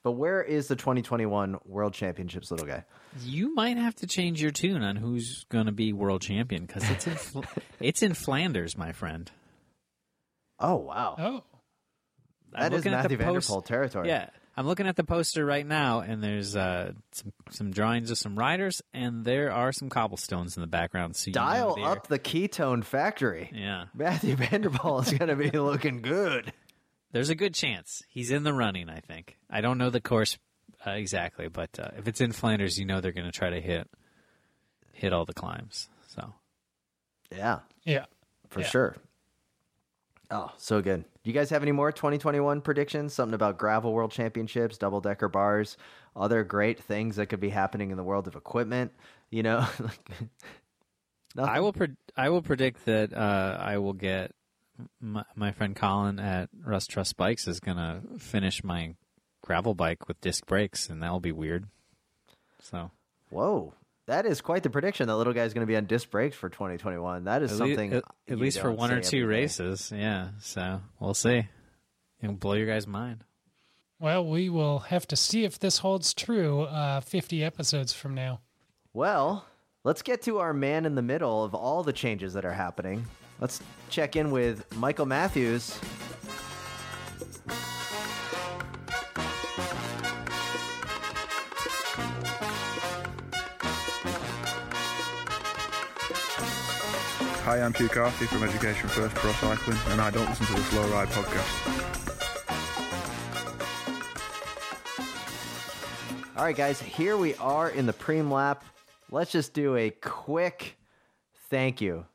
But 0.04 0.12
where 0.12 0.42
is 0.42 0.66
the 0.66 0.74
2021 0.76 1.58
World 1.64 1.94
Championships, 1.94 2.50
little 2.50 2.66
guy? 2.66 2.84
You 3.20 3.54
might 3.54 3.76
have 3.76 3.94
to 3.96 4.06
change 4.06 4.42
your 4.42 4.50
tune 4.50 4.82
on 4.82 4.96
who's 4.96 5.44
going 5.48 5.66
to 5.66 5.72
be 5.72 5.92
world 5.92 6.22
champion 6.22 6.66
because 6.66 6.88
it's 6.90 7.06
in 7.06 7.14
Fl- 7.14 7.40
it's 7.80 8.02
in 8.02 8.14
Flanders, 8.14 8.76
my 8.76 8.92
friend. 8.92 9.30
Oh 10.58 10.76
wow, 10.76 11.16
Oh, 11.18 11.44
I'm 12.54 12.62
that 12.62 12.72
is 12.72 12.78
looking 12.78 12.92
at 12.94 13.02
the 13.02 13.08
Matthew 13.10 13.16
post- 13.18 13.48
Vanderpool 13.48 13.62
territory. 13.62 14.08
Yeah, 14.08 14.28
I'm 14.56 14.66
looking 14.66 14.86
at 14.86 14.96
the 14.96 15.04
poster 15.04 15.44
right 15.44 15.66
now, 15.66 16.00
and 16.00 16.22
there's 16.22 16.54
uh, 16.56 16.92
some 17.12 17.32
some 17.50 17.70
drawings 17.70 18.10
of 18.10 18.18
some 18.18 18.36
riders, 18.38 18.82
and 18.92 19.24
there 19.24 19.52
are 19.52 19.72
some 19.72 19.88
cobblestones 19.88 20.56
in 20.56 20.60
the 20.60 20.66
background. 20.66 21.16
So 21.16 21.28
you 21.28 21.32
Dial 21.32 21.76
up 21.84 22.06
the 22.08 22.18
ketone 22.18 22.84
factory. 22.84 23.50
Yeah, 23.54 23.86
Mathieu 23.94 24.36
van 24.36 24.62
der 24.62 24.70
Poel 24.70 25.02
is 25.06 25.12
going 25.12 25.28
to 25.28 25.36
be 25.36 25.50
looking 25.58 26.02
good. 26.02 26.52
There's 27.12 27.28
a 27.30 27.34
good 27.34 27.54
chance 27.54 28.02
he's 28.08 28.30
in 28.30 28.42
the 28.42 28.52
running. 28.52 28.88
I 28.90 29.00
think 29.00 29.36
I 29.50 29.60
don't 29.60 29.78
know 29.78 29.90
the 29.90 30.00
course 30.00 30.38
uh, 30.86 30.90
exactly, 30.92 31.48
but 31.48 31.70
uh, 31.78 31.90
if 31.96 32.08
it's 32.08 32.20
in 32.20 32.32
Flanders, 32.32 32.78
you 32.78 32.84
know 32.84 33.00
they're 33.00 33.12
going 33.12 33.30
to 33.30 33.32
try 33.32 33.50
to 33.50 33.60
hit 33.60 33.88
hit 34.92 35.12
all 35.12 35.24
the 35.24 35.34
climbs. 35.34 35.88
So 36.08 36.32
Yeah, 37.30 37.60
yeah. 37.84 38.06
for 38.48 38.60
Yeah. 38.60 38.66
sure. 38.66 38.96
Oh, 40.30 40.50
so 40.56 40.80
good. 40.80 41.02
Do 41.22 41.30
you 41.30 41.34
guys 41.34 41.50
have 41.50 41.62
any 41.62 41.72
more 41.72 41.92
2021 41.92 42.62
predictions? 42.62 43.12
Something 43.12 43.34
about 43.34 43.58
gravel 43.58 43.92
world 43.92 44.12
championships, 44.12 44.78
double 44.78 45.02
decker 45.02 45.28
bars, 45.28 45.76
other 46.16 46.42
great 46.42 46.80
things 46.82 47.16
that 47.16 47.26
could 47.26 47.38
be 47.40 47.50
happening 47.50 47.90
in 47.90 47.98
the 47.98 48.02
world 48.02 48.26
of 48.26 48.34
equipment? 48.34 48.92
You 49.30 49.42
know, 49.42 49.66
like. 49.78 50.10
I 51.38 51.60
will 51.60 51.72
pre- 51.72 51.96
I 52.16 52.28
will 52.30 52.42
predict 52.42 52.84
that 52.86 53.12
uh, 53.14 53.56
I 53.60 53.78
will 53.78 53.92
get 53.94 54.32
my, 55.00 55.24
my 55.34 55.52
friend 55.52 55.76
Colin 55.76 56.18
at 56.18 56.48
Rust 56.64 56.90
Trust 56.90 57.16
Bikes 57.16 57.46
is 57.46 57.60
going 57.60 57.76
to 57.76 58.00
finish 58.18 58.64
my 58.64 58.94
gravel 59.42 59.74
bike 59.74 60.08
with 60.08 60.20
disc 60.20 60.46
brakes, 60.46 60.88
and 60.88 61.02
that'll 61.02 61.20
be 61.20 61.32
weird. 61.32 61.66
So 62.60 62.90
Whoa, 63.30 63.74
that 64.06 64.26
is 64.26 64.40
quite 64.40 64.62
the 64.62 64.70
prediction. 64.70 65.08
That 65.08 65.16
little 65.16 65.32
guy's 65.32 65.54
going 65.54 65.66
to 65.66 65.70
be 65.70 65.76
on 65.76 65.86
disc 65.86 66.10
brakes 66.10 66.36
for 66.36 66.48
2021. 66.48 67.24
That 67.24 67.42
is 67.42 67.52
at, 67.52 67.64
lea- 67.64 67.70
something. 67.70 67.92
at, 67.94 68.04
at 68.28 68.38
least 68.38 68.60
for 68.60 68.70
one 68.70 68.92
or 68.92 69.00
two 69.00 69.22
every 69.22 69.34
day. 69.34 69.40
races, 69.42 69.92
yeah. 69.94 70.28
So 70.40 70.80
we'll 71.00 71.14
see. 71.14 71.48
It'll 72.22 72.36
blow 72.36 72.54
your 72.54 72.66
guys' 72.66 72.86
mind. 72.86 73.24
Well, 73.98 74.26
we 74.26 74.48
will 74.48 74.80
have 74.80 75.06
to 75.08 75.16
see 75.16 75.44
if 75.44 75.58
this 75.58 75.78
holds 75.78 76.12
true 76.12 76.62
uh, 76.62 77.00
50 77.00 77.44
episodes 77.44 77.92
from 77.92 78.14
now. 78.14 78.40
Well, 78.92 79.46
let's 79.84 80.02
get 80.02 80.22
to 80.22 80.38
our 80.38 80.52
man 80.52 80.86
in 80.86 80.94
the 80.96 81.02
middle 81.02 81.44
of 81.44 81.54
all 81.54 81.82
the 81.82 81.92
changes 81.92 82.34
that 82.34 82.44
are 82.44 82.52
happening. 82.52 83.06
Let's 83.42 83.60
check 83.90 84.14
in 84.14 84.30
with 84.30 84.72
Michael 84.76 85.04
Matthews. 85.04 85.76
Hi, 97.42 97.60
I'm 97.60 97.74
Hugh 97.74 97.88
Carthy 97.88 98.26
from 98.26 98.44
Education 98.44 98.88
First 98.88 99.16
Pro 99.16 99.32
Cycling, 99.32 99.76
and 99.88 100.00
I 100.00 100.12
don't 100.12 100.28
listen 100.28 100.46
to 100.46 100.52
the 100.52 100.60
Slow 100.60 100.88
Ride 100.92 101.08
podcast. 101.08 101.88
All 106.36 106.44
right, 106.44 106.54
guys, 106.54 106.80
here 106.80 107.16
we 107.16 107.34
are 107.34 107.70
in 107.70 107.86
the 107.86 107.92
preem 107.92 108.30
lap. 108.30 108.64
Let's 109.10 109.32
just 109.32 109.52
do 109.52 109.74
a 109.74 109.90
quick 109.90 110.76
thank 111.50 111.80
you 111.80 112.06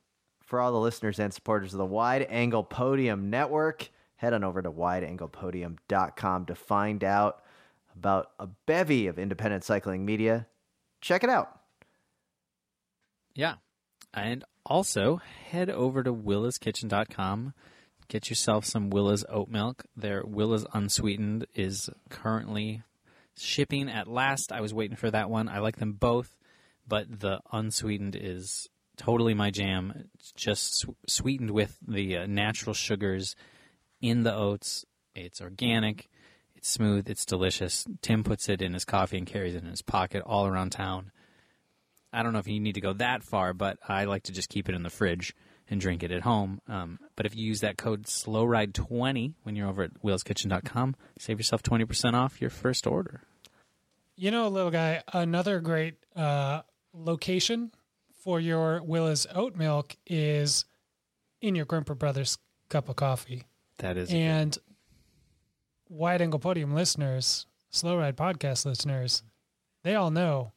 for 0.48 0.62
all 0.62 0.72
the 0.72 0.80
listeners 0.80 1.20
and 1.20 1.34
supporters 1.34 1.74
of 1.74 1.78
the 1.78 1.86
Wide 1.86 2.26
Angle 2.30 2.64
Podium 2.64 3.30
Network. 3.30 3.90
Head 4.16 4.34
on 4.34 4.44
over 4.44 4.62
to 4.62 4.72
wideanglepodium.com 4.72 6.46
to 6.48 6.56
find 6.56 7.04
out 7.04 7.44
about 7.96 8.32
a 8.40 8.48
bevy 8.66 9.08
of 9.08 9.20
independent 9.20 9.64
cycling 9.64 10.06
media. 10.06 10.48
Check 11.02 11.24
it 11.24 11.30
out. 11.30 11.60
Yeah. 13.36 13.56
And 14.14 14.44
also 14.66 15.18
head 15.50 15.70
over 15.70 16.02
to 16.02 16.14
willaskitchen.com. 16.14 17.54
Get 18.08 18.30
yourself 18.30 18.64
some 18.64 18.90
Willa's 18.90 19.26
oat 19.30 19.50
milk. 19.50 19.86
Their 19.96 20.24
Willa's 20.26 20.66
unsweetened 20.74 21.46
is 21.54 21.90
currently 22.10 22.84
shipping 23.38 23.90
at 23.90 24.08
last. 24.08 24.54
I 24.54 24.62
was 24.62 24.74
waiting 24.74 24.96
for 24.96 25.12
that 25.12 25.30
one. 25.30 25.50
I 25.50 25.60
like 25.60 25.76
them 25.76 25.94
both, 25.94 26.38
but 26.88 27.20
the 27.20 27.42
unsweetened 27.52 28.16
is 28.20 28.70
totally 28.98 29.34
my 29.34 29.52
jam. 29.52 30.10
It's 30.16 30.32
just 30.32 30.80
sw- 30.80 30.90
sweetened 31.08 31.52
with 31.52 31.78
the 31.88 32.18
uh, 32.18 32.26
natural 32.26 32.74
sugars 32.74 33.36
in 34.02 34.24
the 34.24 34.36
oats. 34.36 34.86
It's 35.16 35.42
organic. 35.42 36.10
It's 36.56 36.70
smooth. 36.70 37.10
It's 37.10 37.26
delicious. 37.26 37.86
Tim 38.02 38.24
puts 38.24 38.50
it 38.50 38.62
in 38.62 38.74
his 38.74 38.86
coffee 38.86 39.18
and 39.18 39.28
carries 39.28 39.56
it 39.56 39.64
in 39.64 39.70
his 39.70 39.82
pocket 39.82 40.24
all 40.26 40.48
around 40.48 40.72
town. 40.72 41.12
I 42.12 42.24
don't 42.24 42.34
know 42.34 42.40
if 42.40 42.48
you 42.48 42.60
need 42.60 42.76
to 42.76 42.82
go 42.82 42.94
that 42.94 43.24
far, 43.24 43.54
but 43.54 43.78
I 43.88 44.06
like 44.06 44.24
to 44.24 44.32
just 44.32 44.50
keep 44.50 44.70
it 44.70 44.76
in 44.76 44.84
the 44.84 44.90
fridge 44.90 45.36
and 45.70 45.82
drink 45.82 46.04
it 46.04 46.12
at 46.12 46.22
home. 46.22 46.62
Um, 46.68 47.00
but 47.16 47.26
if 47.26 47.36
you 47.36 47.46
use 47.46 47.62
that 47.62 47.78
code 47.78 48.06
SlowRide20 48.06 49.34
when 49.44 49.56
you're 49.56 49.68
over 49.68 49.84
at 49.84 50.02
willaskitchen.com, 50.02 50.96
save 51.20 51.40
yourself 51.40 51.62
20% 51.62 52.14
off 52.14 52.42
your 52.42 52.50
first 52.50 52.88
order. 52.88 53.22
You 54.16 54.32
know, 54.32 54.48
little 54.48 54.72
guy, 54.72 55.04
another 55.14 55.60
great 55.60 55.96
uh, 56.16 56.62
location 56.94 57.72
for 58.28 58.42
your 58.42 58.84
Willa's 58.84 59.26
oat 59.34 59.56
milk 59.56 59.96
is 60.06 60.66
in 61.40 61.56
your 61.56 61.64
Grimpeur 61.64 61.96
Brothers 61.96 62.38
cup 62.68 62.90
of 62.90 62.98
coffee. 62.98 63.46
That 63.78 63.96
is 63.96 64.12
And 64.12 64.58
Wide 65.88 66.22
Angle 66.22 66.40
Podium 66.40 66.74
listeners, 66.74 67.46
Slow 67.70 67.98
Ride 67.98 68.18
podcast 68.18 68.66
listeners, 68.66 69.24
they 69.86 69.96
all 69.96 70.12
know 70.12 70.52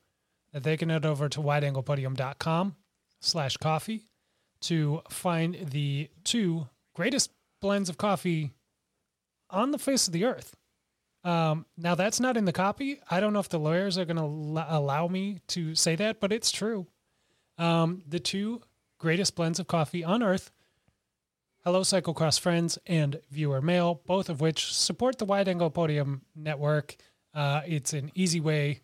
that 0.53 0.65
they 0.65 0.77
can 0.77 0.89
head 0.89 1.07
over 1.07 1.29
to 1.29 1.39
wideanglepodium.com 1.39 2.75
slash 3.21 3.57
coffee 3.59 4.09
to 4.63 5.03
find 5.09 5.69
the 5.71 6.11
two 6.25 6.67
greatest 6.97 7.31
blends 7.61 7.89
of 7.89 7.97
coffee 7.97 8.51
on 9.49 9.71
the 9.71 9.79
face 9.79 10.09
of 10.09 10.13
the 10.13 10.25
earth. 10.25 10.57
Um, 11.23 11.67
now 11.77 11.95
that's 11.95 12.19
not 12.19 12.37
in 12.37 12.47
the 12.47 12.53
copy. 12.53 12.99
I 13.09 13.21
don't 13.21 13.33
know 13.33 13.39
if 13.39 13.49
the 13.49 13.61
lawyers 13.61 13.97
are 13.97 14.05
going 14.05 14.17
to 14.17 14.25
allow 14.77 15.07
me 15.07 15.39
to 15.49 15.77
say 15.77 15.95
that, 15.95 16.19
but 16.19 16.33
it's 16.33 16.51
true. 16.51 16.89
Um, 17.61 18.03
the 18.09 18.19
two 18.19 18.63
greatest 18.99 19.37
blends 19.37 19.61
of 19.61 19.69
coffee 19.69 20.03
on 20.03 20.23
earth 20.23 20.51
Hello, 21.63 21.83
Cyclocross 21.83 22.41
friends 22.41 22.79
and 22.87 23.21
viewer 23.31 23.61
mail, 23.61 24.01
both 24.07 24.31
of 24.31 24.41
which 24.41 24.73
support 24.73 25.19
the 25.19 25.27
Wide 25.27 25.47
Angle 25.47 25.69
Podium 25.69 26.23
Network. 26.35 26.97
Uh, 27.35 27.61
it's 27.67 27.93
an 27.93 28.11
easy 28.15 28.41
way 28.41 28.81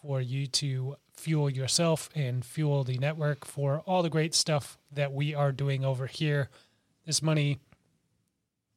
for 0.00 0.20
you 0.20 0.46
to 0.46 0.94
fuel 1.16 1.50
yourself 1.50 2.08
and 2.14 2.44
fuel 2.44 2.84
the 2.84 2.96
network 2.96 3.44
for 3.44 3.80
all 3.86 4.04
the 4.04 4.08
great 4.08 4.36
stuff 4.36 4.78
that 4.92 5.12
we 5.12 5.34
are 5.34 5.50
doing 5.50 5.84
over 5.84 6.06
here. 6.06 6.48
This 7.04 7.22
money 7.22 7.58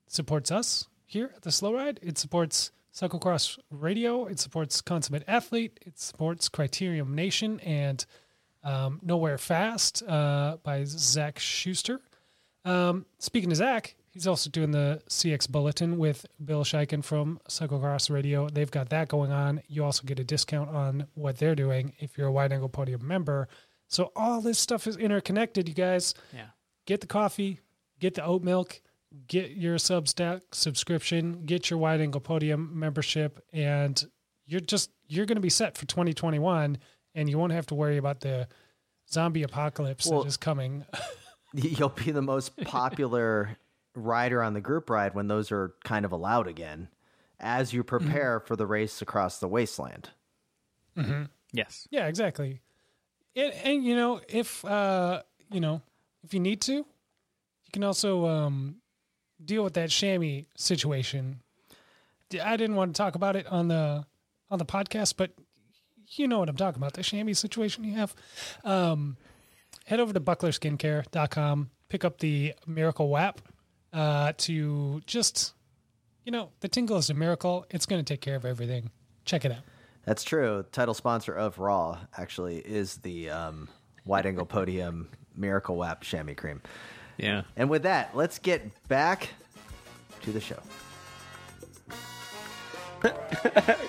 supports 0.07 0.51
us 0.51 0.87
here 1.05 1.31
at 1.35 1.43
the 1.43 1.51
Slow 1.51 1.71
Ride. 1.71 1.99
It 2.01 2.17
supports 2.17 2.71
Cyclocross 2.95 3.59
Radio. 3.69 4.25
It 4.25 4.39
supports 4.39 4.81
Consummate 4.81 5.23
Athlete. 5.27 5.79
It 5.85 5.99
supports 5.99 6.49
Criterium 6.49 7.09
Nation 7.09 7.59
and 7.59 8.03
um, 8.65 8.99
Nowhere 9.01 9.37
Fast 9.37 10.03
uh, 10.03 10.57
by 10.63 10.83
Zach 10.85 11.39
Schuster. 11.39 12.01
Um, 12.65 13.05
speaking 13.19 13.51
of 13.51 13.57
Zach, 13.57 13.95
he's 14.09 14.27
also 14.27 14.49
doing 14.49 14.71
the 14.71 15.01
CX 15.07 15.49
Bulletin 15.49 15.97
with 15.97 16.25
Bill 16.43 16.63
Schieken 16.63 17.03
from 17.03 17.39
Cyclocross 17.47 18.09
Radio. 18.09 18.49
They've 18.49 18.71
got 18.71 18.89
that 18.89 19.07
going 19.07 19.31
on. 19.31 19.61
You 19.67 19.85
also 19.85 20.03
get 20.03 20.19
a 20.19 20.23
discount 20.23 20.71
on 20.71 21.05
what 21.13 21.37
they're 21.37 21.55
doing 21.55 21.93
if 21.99 22.17
you're 22.17 22.27
a 22.27 22.31
Wide 22.31 22.51
Angle 22.51 22.69
Podium 22.69 23.07
member. 23.07 23.47
So 23.87 24.11
all 24.15 24.41
this 24.41 24.57
stuff 24.57 24.87
is 24.87 24.97
interconnected, 24.97 25.69
you 25.69 25.75
guys. 25.75 26.15
Yeah. 26.33 26.47
Get 26.87 27.01
the 27.01 27.07
coffee, 27.07 27.59
get 27.99 28.15
the 28.15 28.25
oat 28.25 28.43
milk, 28.43 28.81
get 29.27 29.51
your 29.51 29.75
Substack 29.75 30.41
subscription, 30.51 31.45
get 31.45 31.69
your 31.69 31.77
Wide 31.77 32.01
Angle 32.01 32.21
Podium 32.21 32.71
membership, 32.77 33.43
and 33.53 34.03
you're 34.45 34.59
just 34.59 34.91
you're 35.07 35.25
going 35.25 35.37
to 35.37 35.41
be 35.41 35.49
set 35.49 35.77
for 35.77 35.85
2021, 35.85 36.79
and 37.15 37.29
you 37.29 37.37
won't 37.39 37.53
have 37.53 37.65
to 37.67 37.75
worry 37.75 37.97
about 37.97 38.19
the 38.19 38.47
zombie 39.09 39.43
apocalypse 39.43 40.07
Well- 40.07 40.21
that 40.21 40.27
is 40.27 40.37
coming. 40.37 40.85
You'll 41.53 41.89
be 41.89 42.11
the 42.11 42.21
most 42.21 42.57
popular 42.65 43.57
rider 43.95 44.43
on 44.43 44.53
the 44.53 44.59
group 44.59 44.89
ride 44.89 45.15
when 45.15 45.27
those 45.29 45.53
are 45.53 45.73
kind 45.85 46.03
of 46.03 46.11
allowed 46.11 46.47
again, 46.47 46.89
as 47.39 47.71
you 47.71 47.81
prepare 47.81 48.41
for 48.41 48.57
the 48.57 48.67
race 48.67 49.01
across 49.01 49.39
the 49.39 49.47
wasteland. 49.47 50.09
Yes. 51.53 51.87
Yeah, 51.91 52.07
exactly. 52.07 52.59
And, 53.37 53.53
and 53.63 53.85
you 53.85 53.95
know, 53.95 54.19
if 54.27 54.65
uh, 54.65 55.21
you 55.49 55.61
know, 55.61 55.81
if 56.23 56.33
you 56.33 56.41
need 56.41 56.59
to, 56.61 56.73
you 56.73 56.85
can 57.71 57.83
also 57.85 58.25
um, 58.25 58.77
deal 59.43 59.63
with 59.63 59.73
that 59.75 59.89
chamois 59.89 60.41
situation. 60.57 61.39
I 62.43 62.57
didn't 62.57 62.75
want 62.75 62.93
to 62.93 62.97
talk 62.97 63.15
about 63.15 63.35
it 63.37 63.47
on 63.47 63.69
the 63.69 64.05
on 64.49 64.59
the 64.59 64.65
podcast, 64.65 65.15
but 65.15 65.31
you 66.09 66.27
know 66.27 66.39
what 66.39 66.49
I'm 66.49 66.55
talking 66.55 66.81
about. 66.81 66.93
The 66.93 67.03
chamois 67.03 67.33
situation 67.33 67.83
you 67.83 67.93
have. 67.93 68.15
Um, 68.63 69.17
head 69.85 69.99
over 69.99 70.13
to 70.13 70.19
bucklerskincare.com, 70.19 71.69
pick 71.89 72.05
up 72.05 72.19
the 72.19 72.53
Miracle 72.65 73.09
WAP 73.09 73.41
uh, 73.93 74.33
to 74.37 75.01
just, 75.05 75.53
you 76.25 76.31
know, 76.31 76.49
the 76.59 76.67
tingle 76.67 76.97
is 76.97 77.09
a 77.09 77.13
miracle. 77.13 77.65
It's 77.69 77.85
going 77.85 78.03
to 78.03 78.13
take 78.13 78.21
care 78.21 78.35
of 78.35 78.45
everything. 78.45 78.91
Check 79.25 79.45
it 79.45 79.51
out. 79.51 79.63
That's 80.05 80.23
true. 80.23 80.65
Title 80.71 80.93
sponsor 80.93 81.33
of 81.33 81.57
Raw 81.57 81.99
actually 82.17 82.57
is 82.57 82.97
the 82.97 83.29
um, 83.29 83.69
Wide 84.05 84.25
Angle 84.25 84.45
Podium 84.45 85.09
Miracle 85.35 85.77
Wap 85.77 86.03
Chamois 86.03 86.35
Cream. 86.35 86.61
Yeah. 87.17 87.43
And 87.55 87.69
with 87.69 87.83
that, 87.83 88.15
let's 88.15 88.37
get 88.39 88.69
back 88.87 89.29
to 90.21 90.31
the 90.31 90.41
show. 90.41 90.59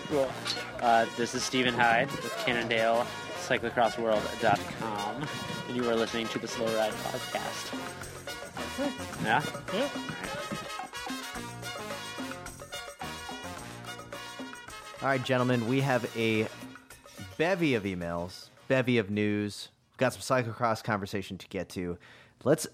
Cool. 0.09 0.31
Uh, 0.81 1.07
this 1.17 1.35
is 1.35 1.43
Stephen 1.43 1.75
Hyde 1.75 2.11
with 2.11 2.37
Cannondale, 2.45 3.07
cyclocrossworld.com, 3.47 5.29
and 5.69 5.77
you 5.77 5.89
are 5.89 5.95
listening 5.95 6.29
to 6.29 6.39
the 6.39 6.47
Slow 6.47 6.67
Ride 6.77 6.93
Podcast. 6.93 7.75
Yeah? 9.25 9.43
Yeah. 9.73 9.89
All 15.03 15.09
right, 15.09 15.25
gentlemen, 15.25 15.67
we 15.69 15.81
have 15.81 16.11
a 16.17 16.47
bevy 17.39 17.75
of 17.75 17.85
emails, 17.85 18.49
bevy 18.69 18.99
of 18.99 19.11
news. 19.11 19.69
We've 19.93 19.99
got 19.99 20.13
some 20.15 20.45
cyclocross 20.45 20.83
conversation 20.85 21.39
to 21.39 21.47
get 21.49 21.69
to. 21.71 21.97
Let's 22.45 22.67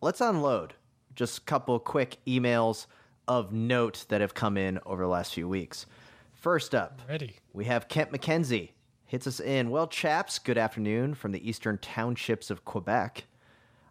let's 0.00 0.20
unload 0.20 0.74
just 1.14 1.38
a 1.38 1.40
couple 1.42 1.78
quick 1.78 2.18
emails 2.26 2.86
of 3.28 3.52
note 3.52 4.04
that 4.08 4.20
have 4.20 4.34
come 4.34 4.56
in 4.56 4.78
over 4.86 5.02
the 5.02 5.08
last 5.08 5.34
few 5.34 5.48
weeks. 5.48 5.86
First 6.34 6.74
up, 6.74 7.00
Ready. 7.08 7.36
we 7.52 7.64
have 7.64 7.88
Kent 7.88 8.12
McKenzie 8.12 8.70
hits 9.04 9.26
us 9.26 9.40
in. 9.40 9.70
Well, 9.70 9.86
chaps, 9.86 10.38
good 10.38 10.58
afternoon 10.58 11.14
from 11.14 11.32
the 11.32 11.48
eastern 11.48 11.78
townships 11.78 12.50
of 12.50 12.64
Quebec. 12.64 13.24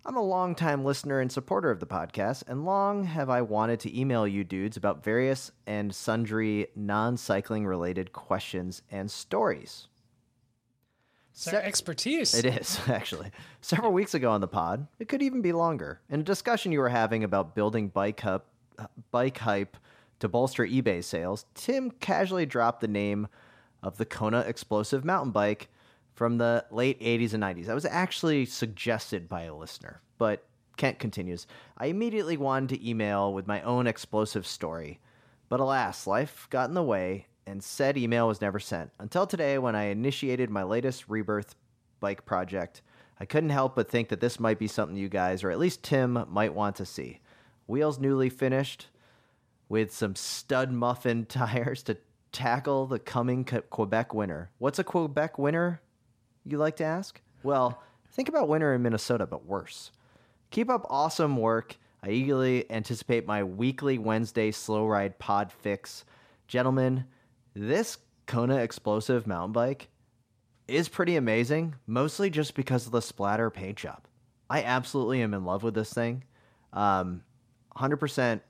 I'm 0.05 0.17
a 0.17 0.21
longtime 0.21 0.85
listener 0.85 1.19
and 1.19 1.31
supporter 1.31 1.71
of 1.71 1.79
the 1.79 1.87
podcast, 1.87 2.43
and 2.47 2.63
long 2.63 3.05
have 3.05 3.29
I 3.29 3.41
wanted 3.41 3.79
to 3.81 3.99
email 3.99 4.27
you 4.27 4.43
dudes 4.43 4.77
about 4.77 5.03
various 5.03 5.51
and 5.65 5.93
sundry 5.95 6.67
non 6.75 7.17
cycling 7.17 7.65
related 7.65 8.13
questions 8.13 8.83
and 8.91 9.09
stories. 9.09 9.87
It's 11.31 11.47
our 11.47 11.53
Se- 11.61 11.65
expertise. 11.65 12.35
It 12.35 12.45
is, 12.45 12.79
actually. 12.87 13.31
Several 13.61 13.91
weeks 13.91 14.13
ago 14.13 14.29
on 14.31 14.41
the 14.41 14.47
pod, 14.47 14.87
it 14.99 15.09
could 15.09 15.23
even 15.23 15.41
be 15.41 15.51
longer, 15.53 16.01
in 16.09 16.19
a 16.19 16.23
discussion 16.23 16.71
you 16.71 16.79
were 16.79 16.89
having 16.89 17.23
about 17.23 17.55
building 17.55 17.87
bike, 17.89 18.23
up, 18.25 18.45
bike 19.11 19.39
hype 19.39 19.77
to 20.19 20.27
bolster 20.27 20.65
eBay 20.65 21.03
sales, 21.03 21.45
Tim 21.53 21.91
casually 21.91 22.45
dropped 22.45 22.81
the 22.81 22.87
name 22.87 23.27
of 23.83 23.97
the 23.97 24.05
Kona 24.05 24.39
Explosive 24.41 25.05
mountain 25.05 25.31
bike 25.31 25.69
from 26.13 26.37
the 26.37 26.65
late 26.71 26.99
80s 27.01 27.33
and 27.33 27.43
90s. 27.43 27.65
That 27.65 27.75
was 27.75 27.85
actually 27.85 28.45
suggested 28.45 29.27
by 29.27 29.43
a 29.43 29.53
listener, 29.53 30.01
but 30.17 30.45
Kent 30.77 30.99
continues. 30.99 31.45
I 31.77 31.87
immediately 31.87 32.37
wanted 32.37 32.69
to 32.69 32.89
email 32.89 33.33
with 33.33 33.47
my 33.47 33.61
own 33.61 33.87
explosive 33.87 34.47
story, 34.47 34.99
but 35.49 35.59
alas, 35.59 36.07
life 36.07 36.47
got 36.49 36.69
in 36.69 36.75
the 36.75 36.83
way, 36.83 37.27
and 37.45 37.63
said 37.63 37.97
email 37.97 38.27
was 38.27 38.41
never 38.41 38.59
sent. 38.59 38.91
Until 38.99 39.27
today, 39.27 39.57
when 39.57 39.75
I 39.75 39.85
initiated 39.85 40.49
my 40.49 40.63
latest 40.63 41.07
rebirth 41.07 41.55
bike 41.99 42.25
project, 42.25 42.81
I 43.19 43.25
couldn't 43.25 43.51
help 43.51 43.75
but 43.75 43.89
think 43.89 44.09
that 44.09 44.19
this 44.19 44.39
might 44.39 44.59
be 44.59 44.67
something 44.67 44.97
you 44.97 45.09
guys, 45.09 45.43
or 45.43 45.51
at 45.51 45.59
least 45.59 45.83
Tim, 45.83 46.25
might 46.29 46.53
want 46.53 46.75
to 46.77 46.85
see. 46.85 47.19
Wheels 47.67 47.99
newly 47.99 48.29
finished, 48.29 48.87
with 49.69 49.93
some 49.93 50.15
stud 50.15 50.71
muffin 50.71 51.25
tires 51.29 51.83
to 51.83 51.97
tackle 52.31 52.85
the 52.85 52.99
coming 52.99 53.43
Que- 53.43 53.61
Quebec 53.61 54.13
winter. 54.13 54.49
What's 54.57 54.79
a 54.79 54.83
Quebec 54.83 55.37
winter, 55.37 55.81
you 56.45 56.57
like 56.57 56.75
to 56.77 56.83
ask? 56.83 57.21
Well, 57.43 57.81
think 58.11 58.29
about 58.29 58.47
winter 58.47 58.73
in 58.73 58.81
Minnesota, 58.81 59.25
but 59.25 59.45
worse. 59.45 59.91
Keep 60.51 60.69
up 60.69 60.85
awesome 60.89 61.37
work. 61.37 61.77
I 62.03 62.09
eagerly 62.09 62.69
anticipate 62.71 63.25
my 63.25 63.43
weekly 63.43 63.97
Wednesday 63.97 64.51
slow 64.51 64.85
ride 64.85 65.17
pod 65.17 65.51
fix. 65.51 66.05
Gentlemen, 66.47 67.05
this 67.55 67.97
Kona 68.27 68.57
explosive 68.57 69.25
mountain 69.25 69.53
bike 69.53 69.87
is 70.67 70.89
pretty 70.89 71.15
amazing, 71.15 71.75
mostly 71.87 72.29
just 72.29 72.55
because 72.55 72.85
of 72.85 72.91
the 72.91 73.01
splatter 73.01 73.49
paint 73.49 73.77
job. 73.77 74.03
I 74.49 74.63
absolutely 74.63 75.21
am 75.21 75.33
in 75.33 75.45
love 75.45 75.63
with 75.63 75.73
this 75.73 75.93
thing. 75.93 76.23
Um, 76.73 77.23
100% 77.77 78.41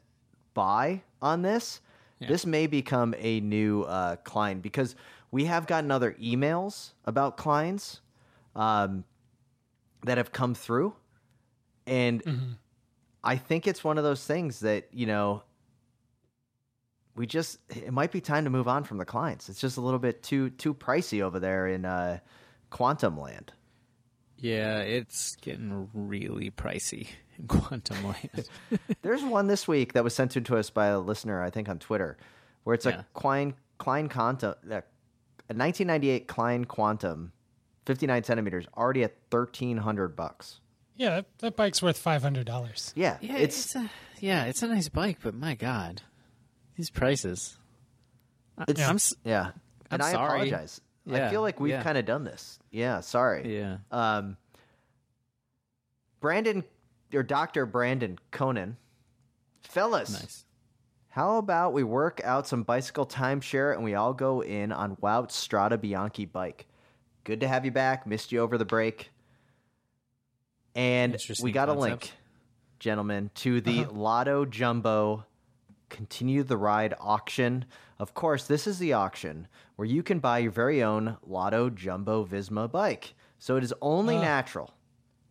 buy 0.53 1.01
on 1.21 1.41
this. 1.41 1.81
This 2.19 2.45
may 2.45 2.65
become 2.65 3.13
a 3.17 3.39
new 3.41 3.83
uh, 3.83 4.15
Klein 4.17 4.59
because 4.61 4.95
we 5.31 5.45
have 5.45 5.67
gotten 5.67 5.91
other 5.91 6.13
emails 6.13 6.93
about 7.05 7.37
Kleins. 7.37 7.99
Um, 8.55 9.03
that 10.05 10.17
have 10.17 10.31
come 10.31 10.53
through, 10.55 10.95
and 11.85 12.23
Mm-hmm. 12.23 12.51
I 13.23 13.37
think 13.37 13.65
it's 13.67 13.83
one 13.83 13.97
of 13.97 14.03
those 14.03 14.23
things 14.23 14.59
that 14.59 14.87
you 14.93 15.07
know 15.07 15.43
we 17.15 17.25
just 17.25 17.59
it 17.69 17.91
might 17.91 18.11
be 18.11 18.21
time 18.21 18.43
to 18.43 18.49
move 18.49 18.67
on 18.67 18.83
from 18.83 18.97
the 18.97 19.05
Kleins. 19.05 19.49
It's 19.49 19.59
just 19.59 19.77
a 19.77 19.81
little 19.81 19.99
bit 19.99 20.21
too 20.23 20.51
too 20.51 20.73
pricey 20.73 21.21
over 21.21 21.39
there 21.39 21.67
in 21.67 21.85
uh, 21.85 22.19
quantum 22.69 23.19
land. 23.19 23.51
Yeah, 24.37 24.79
it's 24.79 25.35
getting 25.37 25.89
really 25.93 26.51
pricey 26.51 27.07
quantum 27.47 28.03
land. 28.03 28.49
There's 29.01 29.23
one 29.23 29.47
this 29.47 29.67
week 29.67 29.93
that 29.93 30.03
was 30.03 30.15
sent 30.15 30.31
to 30.31 30.57
us 30.57 30.69
by 30.69 30.87
a 30.87 30.99
listener, 30.99 31.41
I 31.41 31.49
think 31.49 31.69
on 31.69 31.79
Twitter, 31.79 32.17
where 32.63 32.73
it's 32.73 32.85
Yeah. 32.85 32.99
a 33.01 33.03
Klein 33.13 33.53
Klein 33.77 34.07
Quantum, 34.09 34.55
uh, 34.71 34.81
a 35.47 35.53
1998 35.53 36.27
Klein 36.27 36.65
Quantum, 36.65 37.31
59 37.85 38.23
centimeters, 38.23 38.65
already 38.77 39.03
at 39.03 39.13
1300 39.29 40.15
bucks. 40.15 40.61
Yeah, 40.97 41.09
that, 41.17 41.25
that 41.39 41.55
bike's 41.57 41.81
worth 41.83 41.97
five 41.97 42.21
hundred 42.21 42.45
dollars. 42.45 42.93
Yeah, 42.95 43.17
yeah, 43.19 43.35
it's 43.35 43.65
it's, 43.65 43.75
a 43.75 43.89
yeah, 44.21 44.45
it's 44.45 44.63
a 44.63 44.67
nice 44.67 44.87
bike, 44.87 45.17
but 45.21 45.33
my 45.35 45.53
god, 45.55 46.01
these 46.77 46.89
prices. 46.89 47.57
I- 48.57 48.63
It's- 48.69 48.89
I'm 48.89 48.97
yeah. 49.29 49.51
I'm 49.91 50.01
I 50.01 50.11
sorry. 50.11 50.25
apologize. 50.49 50.79
I 51.11 51.29
feel 51.29 51.41
like 51.41 51.59
we've 51.59 51.71
yeah. 51.71 51.83
kind 51.83 51.97
of 51.99 52.05
done 52.05 52.23
this. 52.23 52.57
Yeah, 52.71 53.01
sorry. 53.01 53.55
yeah. 53.59 53.77
Um, 53.91 54.37
Brandon 56.19 56.63
or 57.15 57.23
Dr. 57.23 57.65
Brandon 57.65 58.19
Conan, 58.31 58.77
fellas, 59.61 60.11
Nice. 60.11 60.45
how 61.09 61.37
about 61.37 61.73
we 61.73 61.83
work 61.83 62.21
out 62.23 62.47
some 62.47 62.63
bicycle 62.63 63.05
timeshare 63.05 63.73
and 63.73 63.83
we 63.83 63.95
all 63.95 64.13
go 64.13 64.41
in 64.41 64.71
on 64.71 64.95
Wout 64.97 65.29
Strade 65.29 65.77
Bianche 65.77 66.31
bike? 66.31 66.67
Good 67.23 67.39
to 67.41 67.47
have 67.47 67.65
you 67.65 67.71
back. 67.71 68.05
Missed 68.05 68.31
you 68.31 68.39
over 68.39 68.57
the 68.57 68.65
break. 68.65 69.09
And 70.75 71.17
we 71.41 71.51
got 71.51 71.69
a 71.69 71.73
link, 71.73 72.11
gentlemen, 72.79 73.31
to 73.35 73.61
the 73.61 73.81
uh-huh. 73.81 73.91
Lotto 73.93 74.45
Jumbo 74.45 75.25
Continue 75.89 76.43
the 76.43 76.57
Ride 76.57 76.93
auction. 76.99 77.65
Of 77.99 78.13
course, 78.13 78.47
this 78.47 78.67
is 78.67 78.79
the 78.79 78.93
auction 78.93 79.47
where 79.75 79.87
you 79.87 80.03
can 80.03 80.19
buy 80.19 80.39
your 80.39 80.51
very 80.51 80.83
own 80.83 81.17
Lotto 81.25 81.69
Jumbo 81.69 82.25
Visma 82.25 82.69
bike. 82.69 83.13
So 83.39 83.55
it 83.55 83.63
is 83.63 83.73
only 83.81 84.17
ah. 84.17 84.21
natural 84.21 84.71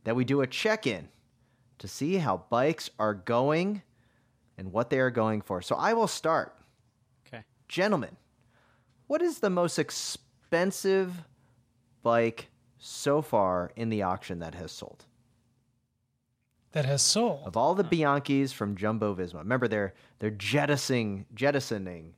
that 0.05 0.17
we 0.17 0.25
do 0.25 0.41
a 0.41 0.47
check 0.47 0.87
in 0.87 1.09
to 1.79 1.89
see 1.89 2.17
how 2.17 2.45
bikes 2.51 2.91
are 2.99 3.15
going 3.15 3.83
and 4.57 4.73
what 4.73 4.91
they 4.91 4.99
are 4.99 5.11
going 5.11 5.41
for. 5.41 5.61
So 5.63 5.75
I 5.77 5.93
will 5.95 6.07
start. 6.07 6.55
Okay. 7.27 7.43
Gentlemen, 7.69 8.17
what 9.07 9.21
is 9.23 9.39
the 9.41 9.51
most 9.51 9.79
expensive 9.79 11.25
bike 12.03 12.49
so 12.79 13.23
far 13.23 13.73
in 13.77 13.89
the 13.89 14.03
auction 14.03 14.39
that 14.41 14.55
has 14.55 14.71
sold? 14.73 15.05
That 16.73 16.85
has 16.87 17.03
sold. 17.03 17.43
Of 17.47 17.57
all 17.57 17.75
the 17.75 17.85
Bianchis 17.85 18.53
from 18.53 18.77
Jumbo 18.77 19.15
Visma. 19.15 19.39
Remember 19.39 19.69
they're 19.69 19.95
they're 20.19 20.31
jettisoning 20.31 21.27
jettisoning 21.35 22.15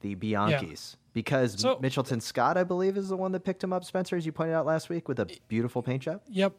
the 0.00 0.14
Bianchis 0.14 0.96
because 1.12 1.60
So- 1.60 1.76
Mitchelton 1.78 2.22
Scott, 2.22 2.56
I 2.56 2.62
believe, 2.64 2.96
is 2.96 3.08
the 3.08 3.16
one 3.16 3.32
that 3.32 3.40
picked 3.40 3.64
him 3.64 3.72
up, 3.72 3.84
Spencer, 3.84 4.14
as 4.16 4.24
you 4.24 4.30
pointed 4.32 4.54
out 4.54 4.64
last 4.66 4.88
week 4.90 5.08
with 5.08 5.18
a 5.18 5.26
beautiful 5.48 5.82
paint 5.82 6.02
job. 6.02 6.20
Yep. 6.28 6.54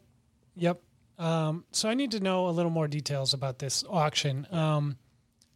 Yep. 0.56 0.80
Um, 1.18 1.64
so 1.72 1.88
I 1.88 1.94
need 1.94 2.12
to 2.12 2.20
know 2.20 2.48
a 2.48 2.50
little 2.50 2.70
more 2.70 2.88
details 2.88 3.34
about 3.34 3.58
this 3.58 3.84
auction. 3.88 4.46
Um, 4.52 4.96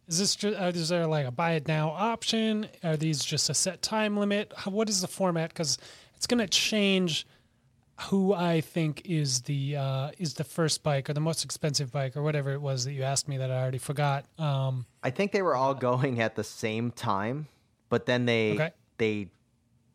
is 0.09 0.19
this 0.19 0.35
ju- 0.37 0.55
uh, 0.57 0.73
is 0.75 0.89
there 0.89 1.07
like 1.07 1.27
a 1.27 1.31
buy 1.31 1.53
it 1.53 1.69
now 1.69 1.91
option? 1.91 2.67
Are 2.83 2.97
these 2.97 3.25
just 3.25 3.49
a 3.49 3.55
set 3.55 3.81
time 3.83 4.17
limit? 4.17 4.53
How, 4.57 4.71
what 4.71 4.89
is 4.89 5.01
the 5.01 5.07
format? 5.09 5.51
Because 5.51 5.79
it's 6.17 6.27
going 6.27 6.41
to 6.41 6.49
change 6.49 7.27
who 8.11 8.35
I 8.35 8.61
think 8.61 9.03
is 9.05 9.43
the 9.43 9.77
uh, 9.77 10.11
is 10.19 10.35
the 10.35 10.43
first 10.45 10.83
bike 10.83 11.09
or 11.09 11.13
the 11.13 11.21
most 11.21 11.45
expensive 11.45 11.93
bike 11.93 12.17
or 12.17 12.23
whatever 12.23 12.51
it 12.53 12.61
was 12.61 12.85
that 12.85 12.93
you 12.93 13.05
asked 13.05 13.29
me 13.29 13.37
that 13.39 13.51
I 13.51 13.61
already 13.61 13.79
forgot. 13.79 14.25
Um, 14.39 14.87
I 15.05 15.11
think 15.11 15.31
they 15.31 15.43
were 15.43 15.55
all 15.55 15.75
going 15.75 16.21
at 16.21 16.35
the 16.35 16.43
same 16.45 16.91
time, 16.91 17.47
but 17.89 18.07
then 18.07 18.27
they 18.27 18.53
Okay. 18.55 18.71
they 18.99 19.29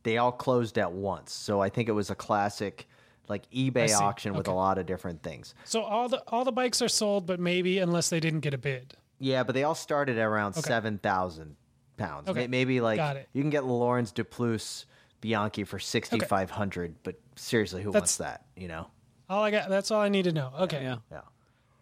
they 0.03 0.17
all 0.17 0.31
closed 0.31 0.77
at 0.77 0.93
once. 0.93 1.33
So 1.33 1.59
I 1.59 1.67
think 1.67 1.89
it 1.89 1.93
was 1.93 2.09
a 2.09 2.15
classic 2.15 2.87
like 3.27 3.49
eBay 3.51 3.89
see. 3.89 3.93
auction 3.93 4.33
with 4.33 4.47
a 4.47 4.53
lot 4.53 4.77
of 4.77 4.85
different 4.85 5.21
things. 5.23 5.53
so 5.65 5.81
all 5.81 6.09
the 6.09 6.21
all 6.27 6.45
the 6.45 6.51
bikes 6.51 6.81
are 6.81 6.87
sold, 6.89 7.25
but 7.25 7.39
maybe 7.39 7.79
unless 7.79 8.09
they 8.09 8.19
didn't 8.19 8.41
get 8.41 8.53
a 8.53 8.57
bid. 8.57 8.95
Yeah, 9.19 9.43
but 9.43 9.53
they 9.55 9.63
all 9.63 9.75
started 9.75 10.17
at 10.17 10.25
around 10.25 10.57
Okay. 10.57 10.61
seven 10.61 10.97
thousand 10.97 11.55
pounds. 11.97 12.29
Okay. 12.29 12.47
Maybe 12.47 12.81
like 12.81 13.25
you 13.33 13.41
can 13.41 13.49
get 13.49 13.65
Laurens 13.65 14.11
De 14.11 14.23
Plus 14.23 14.85
Bianchi 15.21 15.63
for 15.63 15.79
sixty 15.79 16.19
five 16.19 16.51
hundred, 16.51 16.95
but 17.03 17.19
seriously, 17.35 17.81
who 17.83 17.91
wants 17.91 18.17
that? 18.17 18.45
You 18.55 18.67
know? 18.67 18.87
All 19.29 19.43
I 19.43 19.51
got. 19.51 19.69
That's 19.69 19.91
all 19.91 20.01
I 20.01 20.09
need 20.09 20.23
to 20.23 20.31
know. 20.31 20.51
Okay. 20.61 20.83
Yeah. 20.83 20.97
Yeah. 21.11 21.21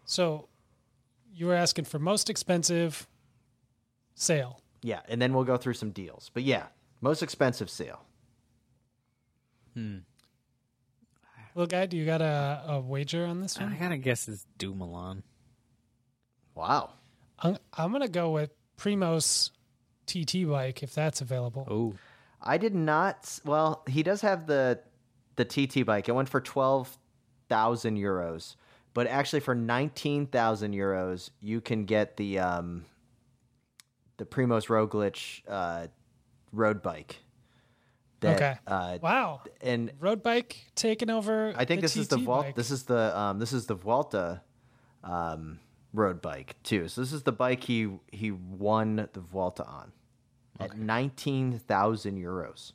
So 0.06 0.48
you 1.34 1.48
were 1.48 1.54
asking 1.56 1.86
for 1.86 2.00
most 2.00 2.30
expensive 2.30 3.08
sale. 4.14 4.62
Yeah, 4.82 5.02
and 5.10 5.22
then 5.22 5.34
we'll 5.34 5.44
go 5.44 5.58
through 5.58 5.74
some 5.74 5.92
deals. 5.92 6.32
But 6.34 6.44
yeah, 6.44 6.68
most 7.02 7.22
expensive 7.22 7.70
sale. 7.70 8.06
Hmm. 9.74 9.98
Little 11.56 11.68
guy, 11.68 11.86
do 11.86 11.96
you 11.96 12.06
got 12.06 12.22
a, 12.22 12.64
a 12.68 12.80
wager 12.82 13.26
on 13.26 13.40
this 13.40 13.58
one? 13.58 13.70
I 13.70 13.72
one? 13.72 13.80
gotta 13.80 13.98
guess 13.98 14.28
it's 14.28 14.46
Dumoulin. 14.58 15.24
Wow. 16.54 16.92
I'm, 17.40 17.58
I'm 17.74 17.92
going 17.92 18.02
to 18.02 18.10
go 18.10 18.32
with 18.32 18.52
Primoz 18.78 19.52
TT 20.06 20.48
bike 20.48 20.84
if 20.84 20.94
that's 20.94 21.22
available. 21.22 21.66
Oh, 21.70 21.94
I 22.42 22.58
did 22.58 22.76
not. 22.76 23.40
Well, 23.46 23.84
he 23.88 24.04
does 24.04 24.22
have 24.22 24.48
the 24.48 24.80
the 25.38 25.46
TT 25.46 25.86
bike. 25.86 26.08
It 26.08 26.14
went 26.14 26.30
for 26.30 26.40
twelve 26.40 26.98
thousand 27.50 27.98
euros, 27.98 28.56
but 28.94 29.08
actually 29.08 29.40
for 29.40 29.56
nineteen 29.56 30.28
thousand 30.28 30.74
euros, 30.74 31.30
you 31.42 31.60
can 31.60 31.86
get 31.86 32.18
the 32.18 32.40
um 32.40 32.86
the 34.18 34.26
Primoz 34.26 34.68
Roglic 34.68 35.42
uh, 35.48 35.88
road 36.52 36.82
bike. 36.82 37.18
That, 38.26 38.36
Okay. 38.36 38.58
Uh, 38.68 38.98
Wow. 39.02 39.42
and 39.62 39.92
Road 40.00 40.22
bike 40.24 40.58
taking 40.76 41.10
over. 41.10 41.54
I 41.56 41.66
think 41.66 41.82
the 41.82 41.86
this 41.86 41.98
is 41.98 42.08
the 42.08 42.18
TT 42.18 42.26
bike. 42.26 42.56
This 42.56 42.72
is 42.72 42.84
the 42.84 43.18
um, 43.18 43.40
this 43.40 43.54
is 43.54 43.66
the 43.68 43.76
Vuelta 43.76 44.42
um, 45.04 45.60
road 45.94 46.22
bike 46.22 46.56
too. 46.64 46.88
So 46.88 47.02
this 47.02 47.14
is 47.14 47.24
the 47.24 47.32
bike 47.32 47.64
he 47.64 47.90
he 48.12 48.32
won 48.32 49.08
the 49.14 49.20
Vuelta 49.22 49.64
on 49.66 49.92
at 50.60 50.78
nineteen 50.78 51.60
thousand 51.60 52.18
euros. 52.18 52.74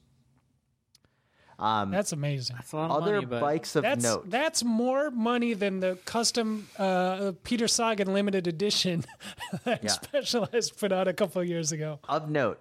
Um, 1.58 1.90
That's 1.90 2.12
amazing. 2.12 2.56
that's 2.56 2.72
a 2.72 2.76
lot 2.76 2.90
of 2.90 3.02
other 3.02 3.14
money, 3.16 3.26
but 3.26 3.40
bikes 3.42 3.76
of 3.76 3.82
That's 3.82 4.02
note. 4.02 4.30
that's 4.30 4.64
more 4.64 5.10
money 5.10 5.52
than 5.52 5.80
the 5.80 5.98
custom 6.06 6.66
uh, 6.78 7.32
Peter 7.44 7.68
Sagan 7.68 8.14
limited 8.14 8.46
edition 8.46 9.04
that 9.64 9.84
Yeah. 9.84 9.90
Specialized 9.90 10.78
put 10.80 10.90
out 10.90 11.06
a 11.06 11.12
couple 11.12 11.42
of 11.42 11.46
years 11.48 11.70
ago. 11.70 11.98
of 12.08 12.30
note, 12.30 12.60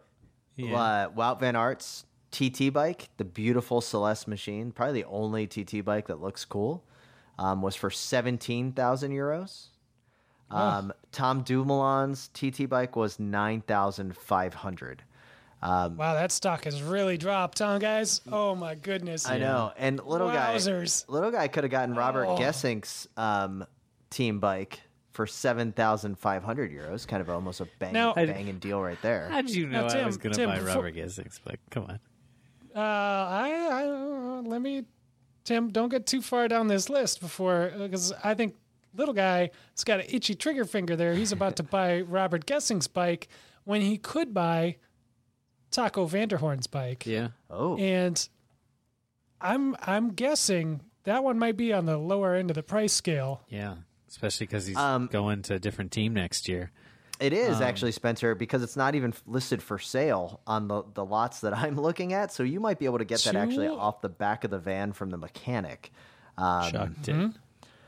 uh, 0.60 1.08
Wout 1.16 1.40
Van 1.40 1.56
Aert's 1.56 2.04
TT 2.32 2.72
bike, 2.72 3.10
the 3.18 3.26
beautiful 3.26 3.82
Celeste 3.82 4.28
machine, 4.28 4.72
probably 4.72 5.02
the 5.02 5.08
only 5.10 5.48
TT 5.48 5.84
bike 5.84 6.08
that 6.08 6.22
looks 6.22 6.46
cool, 6.46 6.84
um, 7.38 7.62
was 7.62 7.76
for 7.76 7.90
seventeen 7.90 8.72
thousand 8.72 9.12
euros. 9.12 9.68
Um, 10.52 10.92
Tom 11.12 11.44
Dumoulin's 11.44 12.30
TT 12.34 12.68
bike 12.70 12.96
was 12.96 13.20
nine 13.20 13.62
thousand 13.62 14.16
five 14.18 14.54
hundred. 14.54 15.04
Wow, 15.62 15.90
that 15.98 16.32
stock 16.32 16.64
has 16.64 16.82
really 16.82 17.18
dropped, 17.18 17.60
huh, 17.60 17.78
guys? 17.80 18.22
Oh 18.32 18.56
my 18.56 18.76
goodness! 18.76 19.28
I 19.28 19.38
know, 19.40 19.72
and 19.78 20.00
little 20.06 20.30
Wowzers. 20.30 21.06
guy, 21.08 21.14
little 21.14 21.32
guy 21.32 21.48
could 21.50 21.64
have 21.66 21.72
gotten 21.72 21.96
Robert 21.96 22.26
Oh. 22.28 22.38
Gessink's 22.38 23.08
um, 23.18 23.66
team 24.10 24.40
bike 24.40 24.80
for 25.12 25.28
seven 25.28 25.72
thousand 25.74 26.18
five 26.18 26.44
hundred 26.44 26.72
euros. 26.72 27.06
Kind 27.08 27.22
of 27.22 27.30
almost 27.30 27.60
a 27.62 27.68
bang, 27.78 27.92
Now- 27.94 28.14
banging 28.14 28.60
deal 28.60 28.82
right 28.82 29.02
there. 29.02 29.28
how 29.30 29.42
did 29.42 29.54
you 29.54 29.68
know 29.68 29.86
Now, 29.88 30.00
I 30.00 30.06
was 30.06 30.18
gonna 30.18 30.36
buy 30.48 30.60
before- 30.60 30.76
Robert 30.76 30.96
Gessink's 30.96 31.40
bike? 31.40 31.60
Come 31.72 31.84
on. 31.90 32.00
Uh, 32.76 32.80
I, 32.80 33.70
I 33.72 33.84
uh, 33.88 34.42
let 34.44 34.62
me, 34.62 34.86
Tim, 35.44 35.70
don't 35.70 35.90
get 35.90 36.06
too 36.06 36.22
far 36.22 36.48
down 36.48 36.68
this 36.68 36.90
list 36.90 37.20
before, 37.22 37.72
because 37.78 38.14
I 38.24 38.34
think 38.36 38.56
little 38.96 39.14
guy 39.14 39.50
has 39.76 39.84
got 39.84 40.00
an 40.00 40.06
itchy 40.10 40.36
trigger 40.36 40.66
finger 40.66 40.96
there. 40.96 41.14
He's 41.14 41.32
about 41.32 41.56
to 41.58 41.64
buy 41.78 42.02
Robert 42.02 42.46
Gessink's 42.46 42.88
bike 42.88 43.28
when 43.64 43.82
he 43.82 43.98
could 43.98 44.34
buy 44.34 44.78
Taco 45.72 46.06
van 46.06 46.28
der 46.28 46.38
Hoorn's 46.38 46.68
bike. 46.68 47.06
Yeah. 47.06 47.30
Oh, 47.50 47.78
And 47.78 48.28
I'm 49.42 49.76
I'm 49.82 50.12
guessing 50.14 50.82
that 51.04 51.24
one 51.24 51.40
might 51.40 51.56
be 51.58 51.72
on 51.74 51.86
the 51.86 51.98
lower 51.98 52.36
end 52.36 52.50
of 52.52 52.56
the 52.56 52.64
price 52.64 52.94
scale. 52.94 53.44
Yeah. 53.50 53.76
Especially 54.08 54.48
because 54.48 54.66
he's 54.66 54.76
Um, 54.78 55.08
going 55.08 55.44
to 55.44 55.56
a 55.56 55.60
different 55.60 55.92
team 55.92 56.14
next 56.14 56.48
year. 56.48 56.72
It 57.20 57.34
is 57.34 57.58
Um, 57.58 57.64
actually 57.64 57.92
Spencer 57.92 58.34
because 58.34 58.64
it's 58.64 58.78
not 58.78 58.96
even 58.96 59.14
listed 59.28 59.62
for 59.62 59.78
sale 59.78 60.40
on 60.48 60.68
the 60.68 60.84
the 60.94 61.04
lots 61.04 61.42
that 61.42 61.54
I'm 61.58 61.80
looking 61.80 62.14
at. 62.14 62.32
So 62.32 62.44
you 62.44 62.60
might 62.60 62.80
be 62.80 62.86
able 62.86 63.00
to 63.00 63.06
get 63.06 63.20
that 63.22 63.36
actually 63.36 63.68
off 63.68 64.02
the 64.02 64.10
back 64.10 64.44
of 64.44 64.52
the 64.52 64.60
van 64.60 64.94
from 64.94 65.10
the 65.10 65.18
mechanic. 65.18 65.92
Um, 66.38 66.72
Shocked 66.72 67.06
hmm? 67.08 67.22
it. 67.22 67.32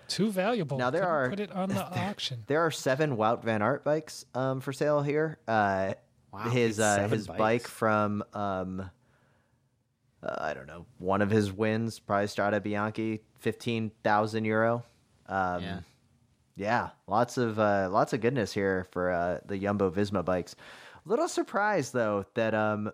Too 0.10 0.30
valuable. 0.30 0.78
Now, 0.78 0.90
there 0.90 1.02
Couldn't 1.04 1.16
are- 1.16 1.30
put 1.30 1.40
it 1.40 1.52
on 1.54 1.70
the 1.70 1.86
auction. 2.10 2.44
There 2.48 2.60
are 2.60 2.72
seven 2.72 3.16
Wout 3.16 3.44
Van 3.44 3.62
Aert 3.62 3.86
bikes 3.86 4.26
um, 4.36 4.60
for 4.60 4.74
sale 4.74 5.02
here. 5.02 5.40
Uh, 5.48 5.94
Wow, 6.34 6.50
his 6.50 6.80
uh, 6.80 6.96
seven 6.96 7.18
his 7.18 7.28
bike 7.28 7.68
from 7.68 8.24
um, 8.34 8.90
uh, 10.24 10.36
I 10.40 10.54
don't 10.54 10.68
know, 10.68 10.86
one 10.98 11.22
of 11.22 11.30
his 11.30 11.52
wins, 11.52 12.00
probably 12.00 12.28
Strade 12.28 12.60
Bianche, 12.62 13.20
fifteen 13.40 13.92
thousand 14.04 14.46
euro. 14.46 14.84
Um, 15.28 15.62
Yeah. 15.64 15.80
Yeah, 16.56 16.90
lots 17.08 17.38
of 17.38 17.60
uh, 17.60 17.90
lots 17.92 18.14
of 18.14 18.22
goodness 18.22 18.52
here 18.54 18.86
for 18.92 19.12
uh, 19.12 19.40
the 19.46 19.58
Yumbo 19.58 19.92
Visma 19.92 20.24
bikes. 20.24 20.56
Little 21.06 21.28
surprised 21.28 21.94
though 21.94 22.26
that 22.36 22.54
um, 22.54 22.92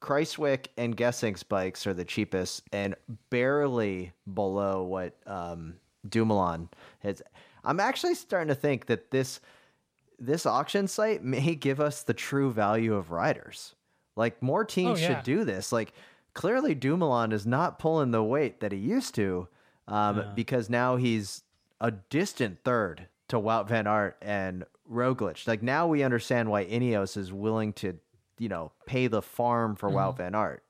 Kruijswijk 0.00 0.66
and 0.76 0.96
Gessink's 0.96 1.42
bikes 1.42 1.86
are 1.86 1.94
the 1.94 2.04
cheapest 2.04 2.62
and 2.72 2.94
barely 3.30 4.12
below 4.32 4.82
what 4.84 5.16
um, 5.26 5.74
Dumoulin 6.08 6.68
has. 7.00 7.22
I'm 7.64 7.80
actually 7.80 8.14
starting 8.14 8.48
to 8.48 8.54
think 8.54 8.86
that 8.86 9.10
this 9.10 9.40
this 10.18 10.44
auction 10.46 10.86
site 10.86 11.24
may 11.24 11.54
give 11.56 11.80
us 11.80 12.02
the 12.02 12.14
true 12.14 12.50
value 12.52 12.94
of 12.94 13.10
riders. 13.10 13.74
Like 14.16 14.42
more 14.42 14.64
teams 14.64 14.98
Oh, 14.98 15.02
yeah. 15.02 15.08
should 15.16 15.24
do 15.24 15.44
this. 15.44 15.72
Like 15.72 15.92
clearly 16.34 16.74
Dumoulin 16.74 17.32
is 17.32 17.46
not 17.46 17.78
pulling 17.78 18.10
the 18.10 18.22
weight 18.22 18.60
that 18.60 18.72
he 18.72 18.78
used 18.78 19.14
to, 19.16 19.48
um, 19.88 20.24
because 20.34 20.68
now 20.70 20.96
he's 20.96 21.42
a 21.80 21.90
distant 21.90 22.58
third 22.64 23.08
to 23.28 23.36
Wout 23.38 23.68
Van 23.68 23.86
Aert 23.86 24.16
and 24.20 24.64
Roglic. 24.90 25.46
Like 25.46 25.62
now 25.62 25.86
we 25.86 26.02
understand 26.02 26.50
why 26.50 26.64
Ineos 26.64 27.16
is 27.16 27.32
willing 27.32 27.72
to, 27.74 27.98
you 28.38 28.48
know, 28.48 28.72
pay 28.86 29.06
the 29.06 29.22
farm 29.22 29.76
for 29.76 29.88
Wout 29.90 30.16
Van 30.16 30.34
Aert. 30.34 30.62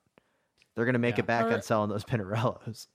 They're 0.75 0.85
gonna 0.85 0.99
make 0.99 1.17
Yeah. 1.17 1.23
it 1.23 1.27
back 1.27 1.45
Or- 1.45 1.53
on 1.53 1.61
selling 1.61 1.89
those 1.89 2.03
Pinarellos. 2.05 2.87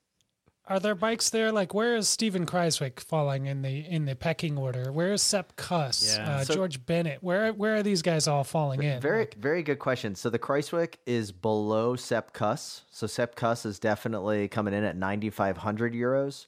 Are 0.68 0.80
there 0.80 0.96
bikes 0.96 1.30
there? 1.30 1.52
Like, 1.52 1.74
where 1.74 1.94
is 1.94 2.08
Steven 2.08 2.44
Kruijswijk 2.44 2.98
falling 2.98 3.46
in 3.46 3.62
the 3.62 3.86
in 3.86 4.04
the 4.04 4.16
pecking 4.16 4.58
order? 4.58 4.90
Where 4.90 5.12
is 5.12 5.22
Sep 5.22 5.54
Kuss? 5.54 6.16
Yeah. 6.16 6.38
Uh, 6.38 6.44
So- 6.44 6.54
George 6.54 6.84
Bennett? 6.86 7.22
Where 7.22 7.52
where 7.52 7.76
are 7.76 7.82
these 7.84 8.02
guys 8.02 8.26
all 8.26 8.42
falling 8.42 8.82
in? 8.82 9.00
Very, 9.00 9.20
Like, 9.20 9.34
very 9.34 9.62
good 9.62 9.78
question. 9.78 10.16
So 10.16 10.28
the 10.28 10.40
Kruijswijk 10.40 10.94
is 11.06 11.30
below 11.30 11.94
Sep 11.94 12.32
Kuss. 12.32 12.82
So 12.90 13.06
Sep 13.06 13.36
Kuss 13.36 13.64
is 13.64 13.78
definitely 13.78 14.48
coming 14.48 14.74
in 14.74 14.82
at 14.82 14.96
9,500 14.96 15.92
euros. 15.94 16.46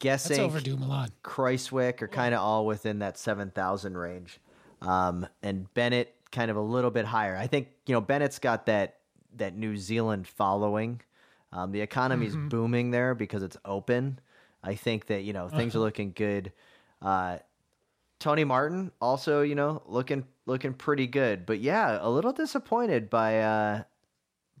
That's 0.00 0.28
Gessink 0.28 0.38
over 0.38 0.60
Dumoulin. 0.60 1.10
Kruijswijk 1.24 2.02
are 2.02 2.08
kind 2.08 2.34
of 2.34 2.40
all 2.40 2.66
within 2.66 3.00
that 3.00 3.18
7,000 3.18 3.96
range. 3.96 4.40
Um, 4.80 5.26
and 5.42 5.72
Bennett 5.74 6.14
kind 6.30 6.50
of 6.50 6.56
a 6.56 6.60
little 6.62 6.90
bit 6.90 7.04
higher. 7.04 7.36
I 7.36 7.46
think, 7.46 7.68
you 7.86 7.94
know, 7.94 8.00
Bennett's 8.00 8.38
got 8.38 8.66
that, 8.66 8.98
that 9.36 9.56
New 9.56 9.76
Zealand 9.76 10.28
following. 10.28 11.00
Um, 11.52 11.72
the 11.72 11.80
economy's 11.80 12.36
booming 12.36 12.90
there 12.90 13.14
because 13.14 13.42
it's 13.42 13.56
open. 13.64 14.20
I 14.62 14.74
think 14.74 15.06
that, 15.06 15.22
you 15.22 15.32
know, 15.32 15.48
things 15.48 15.74
are 15.74 15.80
looking 15.80 16.12
good. 16.14 16.52
Uh, 17.00 17.38
Tony 18.18 18.44
Martin 18.44 18.90
also, 19.00 19.42
you 19.42 19.54
know, 19.54 19.82
looking 19.86 20.26
looking 20.46 20.74
pretty 20.74 21.06
good. 21.06 21.46
But 21.46 21.60
yeah, 21.60 21.98
a 22.00 22.10
little 22.10 22.32
disappointed 22.32 23.08
by 23.08 23.40
uh 23.40 23.82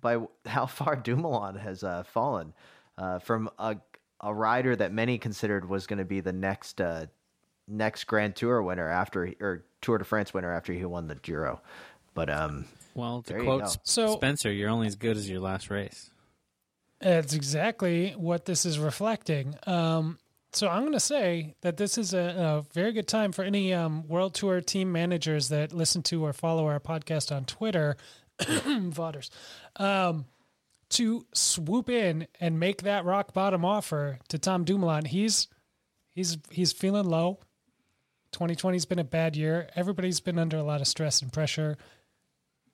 by 0.00 0.18
how 0.46 0.66
far 0.78 0.96
Dumoulin 0.96 1.56
has 1.56 1.82
uh, 1.82 2.04
fallen 2.04 2.54
uh, 2.96 3.18
from 3.18 3.50
a 3.58 3.76
a 4.20 4.34
rider 4.34 4.74
that 4.76 4.92
many 4.92 5.18
considered 5.18 5.68
was 5.68 5.86
going 5.86 5.98
to 5.98 6.04
be 6.04 6.20
the 6.20 6.32
next 6.32 6.80
uh, 6.80 7.06
next 7.66 8.04
Grand 8.04 8.34
Tour 8.36 8.62
winner 8.62 8.88
after 8.88 9.32
or 9.40 9.64
Tour 9.80 9.98
de 9.98 10.04
France 10.04 10.32
winner 10.34 10.52
after 10.52 10.72
he 10.72 10.84
won 10.84 11.06
the 11.08 11.14
Giro. 11.16 11.60
But 12.14 12.30
um, 12.30 12.64
Well, 12.94 13.22
to 13.22 13.28
There 13.28 13.38
you 13.38 13.44
quote 13.44 13.78
So- 13.84 14.16
Spencer, 14.16 14.50
you're 14.50 14.70
only 14.70 14.86
as 14.88 14.96
good 14.96 15.16
as 15.16 15.28
your 15.28 15.40
last 15.40 15.70
race. 15.70 16.10
That's 17.00 17.32
exactly 17.32 18.10
what 18.16 18.44
this 18.44 18.66
is 18.66 18.78
reflecting. 18.78 19.54
Um, 19.68 20.18
so 20.52 20.66
I'm 20.66 20.80
going 20.80 20.94
to 20.94 21.00
say 21.00 21.54
that 21.60 21.76
this 21.76 21.96
is 21.96 22.12
a, 22.14 22.18
a 22.18 22.74
very 22.74 22.92
good 22.92 23.06
time 23.06 23.30
for 23.30 23.44
any 23.44 23.72
um, 23.72 24.08
World 24.08 24.34
Tour 24.34 24.60
team 24.60 24.90
managers 24.90 25.48
that 25.50 25.72
listen 25.72 26.02
to 26.04 26.24
or 26.24 26.32
follow 26.32 26.66
our 26.66 26.80
podcast 26.80 27.30
on 27.34 27.44
Twitter, 27.44 27.96
Vodders, 28.40 29.30
um, 29.76 30.24
to 30.90 31.26
swoop 31.32 31.90
in 31.90 32.26
and 32.40 32.58
make 32.58 32.82
that 32.82 33.04
rock 33.04 33.32
bottom 33.34 33.64
offer 33.64 34.18
to 34.28 34.38
Tom 34.38 34.64
Dumoulin. 34.64 35.04
He's 35.04 35.48
he's 36.10 36.38
he's 36.50 36.72
feeling 36.72 37.04
low. 37.04 37.40
2020's 38.32 38.84
been 38.84 38.98
a 38.98 39.04
bad 39.04 39.36
year. 39.36 39.68
Everybody's 39.74 40.20
been 40.20 40.38
under 40.38 40.56
a 40.56 40.62
lot 40.62 40.80
of 40.80 40.86
stress 40.86 41.22
and 41.22 41.32
pressure. 41.32 41.76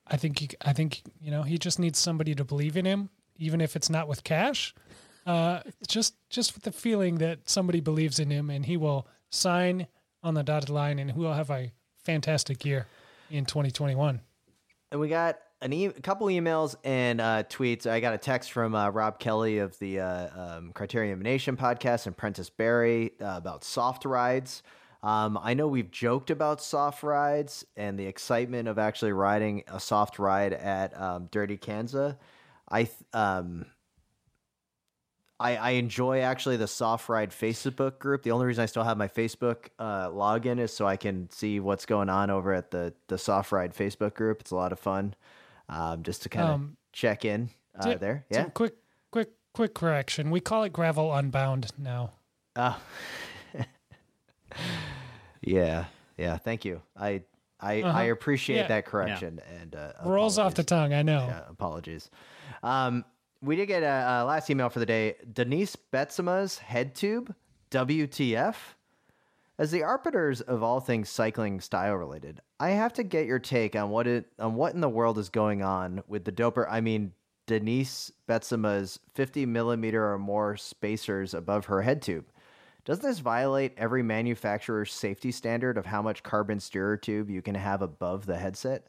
I 0.06 0.16
think 0.16 0.38
he, 0.38 0.48
I 0.60 0.72
think 0.72 1.02
you 1.20 1.30
know 1.30 1.42
he 1.42 1.58
just 1.58 1.78
needs 1.78 1.98
somebody 1.98 2.34
to 2.34 2.44
believe 2.44 2.76
in 2.76 2.84
him, 2.84 3.10
even 3.36 3.60
if 3.60 3.76
it's 3.76 3.90
not 3.90 4.08
with 4.08 4.24
cash. 4.24 4.74
Uh, 5.26 5.60
just 5.88 6.14
just 6.28 6.54
with 6.54 6.64
the 6.64 6.72
feeling 6.72 7.16
that 7.16 7.48
somebody 7.48 7.80
believes 7.80 8.18
in 8.18 8.30
him 8.30 8.50
and 8.50 8.66
he 8.66 8.76
will 8.76 9.08
sign 9.30 9.86
on 10.22 10.34
the 10.34 10.42
dotted 10.42 10.68
line 10.68 10.98
and 10.98 11.10
he 11.10 11.18
will 11.18 11.32
have 11.32 11.50
a 11.50 11.72
fantastic 12.02 12.64
year 12.64 12.86
in 13.30 13.46
2021. 13.46 14.20
And 14.90 15.00
we 15.00 15.08
got 15.08 15.38
an 15.64 15.72
e- 15.72 15.86
a 15.86 15.92
couple 15.92 16.28
emails 16.28 16.76
and 16.84 17.20
uh, 17.20 17.42
tweets. 17.44 17.86
I 17.86 17.98
got 17.98 18.14
a 18.14 18.18
text 18.18 18.52
from 18.52 18.74
uh, 18.74 18.90
Rob 18.90 19.18
Kelly 19.18 19.58
of 19.58 19.76
the 19.78 20.00
uh, 20.00 20.28
um, 20.58 20.72
Criterium 20.74 21.20
Nation 21.22 21.56
podcast 21.56 22.06
and 22.06 22.16
Prentice 22.16 22.50
Barry 22.50 23.12
uh, 23.20 23.34
about 23.36 23.64
soft 23.64 24.04
rides. 24.04 24.62
Um, 25.02 25.38
I 25.42 25.54
know 25.54 25.66
we've 25.66 25.90
joked 25.90 26.30
about 26.30 26.62
soft 26.62 27.02
rides 27.02 27.64
and 27.76 27.98
the 27.98 28.06
excitement 28.06 28.68
of 28.68 28.78
actually 28.78 29.12
riding 29.12 29.64
a 29.66 29.80
soft 29.80 30.18
ride 30.18 30.52
at 30.52 30.98
um, 31.00 31.28
Dirty 31.30 31.56
Kanza. 31.56 32.18
I 32.68 32.84
th- 32.84 32.96
um, 33.12 33.66
I, 35.40 35.56
I 35.56 35.70
enjoy 35.72 36.20
actually 36.20 36.58
the 36.58 36.68
soft 36.68 37.08
ride 37.08 37.30
Facebook 37.30 37.98
group. 37.98 38.22
The 38.22 38.30
only 38.30 38.46
reason 38.46 38.62
I 38.62 38.66
still 38.66 38.84
have 38.84 38.96
my 38.96 39.08
Facebook 39.08 39.68
uh, 39.78 40.08
login 40.08 40.58
is 40.60 40.72
so 40.72 40.86
I 40.86 40.96
can 40.96 41.28
see 41.30 41.58
what's 41.58 41.86
going 41.86 42.08
on 42.08 42.30
over 42.30 42.52
at 42.52 42.70
the 42.70 42.94
the 43.08 43.18
soft 43.18 43.50
ride 43.50 43.74
Facebook 43.74 44.14
group. 44.14 44.40
It's 44.40 44.52
a 44.52 44.56
lot 44.56 44.72
of 44.72 44.78
fun, 44.78 45.14
um, 45.68 46.02
just 46.02 46.22
to 46.22 46.28
kind 46.28 46.46
of 46.48 46.54
Um, 46.54 46.76
check 46.92 47.24
in 47.24 47.50
uh, 47.78 47.82
Tim- 47.82 47.98
there. 47.98 48.24
Tim, 48.32 48.44
Yeah. 48.44 48.50
quick, 48.50 48.74
quick, 49.10 49.30
quick 49.52 49.74
correction. 49.74 50.30
We 50.30 50.40
call 50.40 50.62
it 50.64 50.72
gravel 50.72 51.12
unbound 51.14 51.70
now. 51.78 52.12
Oh. 52.56 52.80
yeah. 55.42 55.86
Yeah. 56.16 56.36
Thank 56.38 56.64
you. 56.64 56.82
I 56.96 57.22
I, 57.60 57.80
Uh-huh. 57.82 57.98
I 57.98 58.02
appreciate 58.04 58.56
Yeah. 58.56 58.66
that 58.68 58.84
correction 58.84 59.40
and 59.60 59.74
uh, 59.74 59.92
Rolls 60.04 60.38
off 60.38 60.54
the 60.54 60.64
tongue. 60.64 60.92
I 60.92 61.02
know. 61.02 61.26
Yeah, 61.28 61.42
apologies. 61.48 62.10
Um, 62.62 63.04
we 63.40 63.56
did 63.56 63.66
get 63.66 63.82
a, 63.82 63.86
a 63.86 64.24
last 64.24 64.50
email 64.50 64.68
for 64.68 64.80
the 64.80 64.86
day. 64.86 65.14
Denise 65.32 65.74
Betsema's 65.76 66.58
head 66.58 66.94
tube, 66.94 67.34
WTF? 67.70 68.54
As 69.56 69.70
the 69.70 69.84
arbiters 69.84 70.40
of 70.40 70.64
all 70.64 70.80
things 70.80 71.08
cycling 71.08 71.60
style 71.60 71.94
related, 71.94 72.40
I 72.58 72.70
have 72.70 72.92
to 72.94 73.04
get 73.04 73.26
your 73.26 73.38
take 73.38 73.76
on 73.76 73.90
what 73.90 74.08
it 74.08 74.26
on 74.38 74.56
what 74.56 74.74
in 74.74 74.80
the 74.80 74.88
world 74.88 75.16
is 75.16 75.28
going 75.28 75.62
on 75.62 76.02
with 76.08 76.24
the 76.24 76.32
doper. 76.32 76.66
I 76.68 76.80
mean, 76.80 77.12
Denise 77.46 78.10
Betsema's 78.26 78.98
50 79.14 79.46
millimeter 79.46 80.12
or 80.12 80.18
more 80.18 80.56
spacers 80.56 81.34
above 81.34 81.66
her 81.66 81.82
head 81.82 82.02
tube. 82.02 82.24
Doesn't 82.84 83.04
this 83.04 83.20
violate 83.20 83.74
every 83.76 84.02
manufacturer's 84.02 84.92
safety 84.92 85.30
standard 85.30 85.78
of 85.78 85.86
how 85.86 86.02
much 86.02 86.22
carbon 86.22 86.58
steerer 86.58 86.96
tube 86.96 87.30
you 87.30 87.40
can 87.40 87.54
have 87.54 87.80
above 87.80 88.26
the 88.26 88.36
headset? 88.36 88.88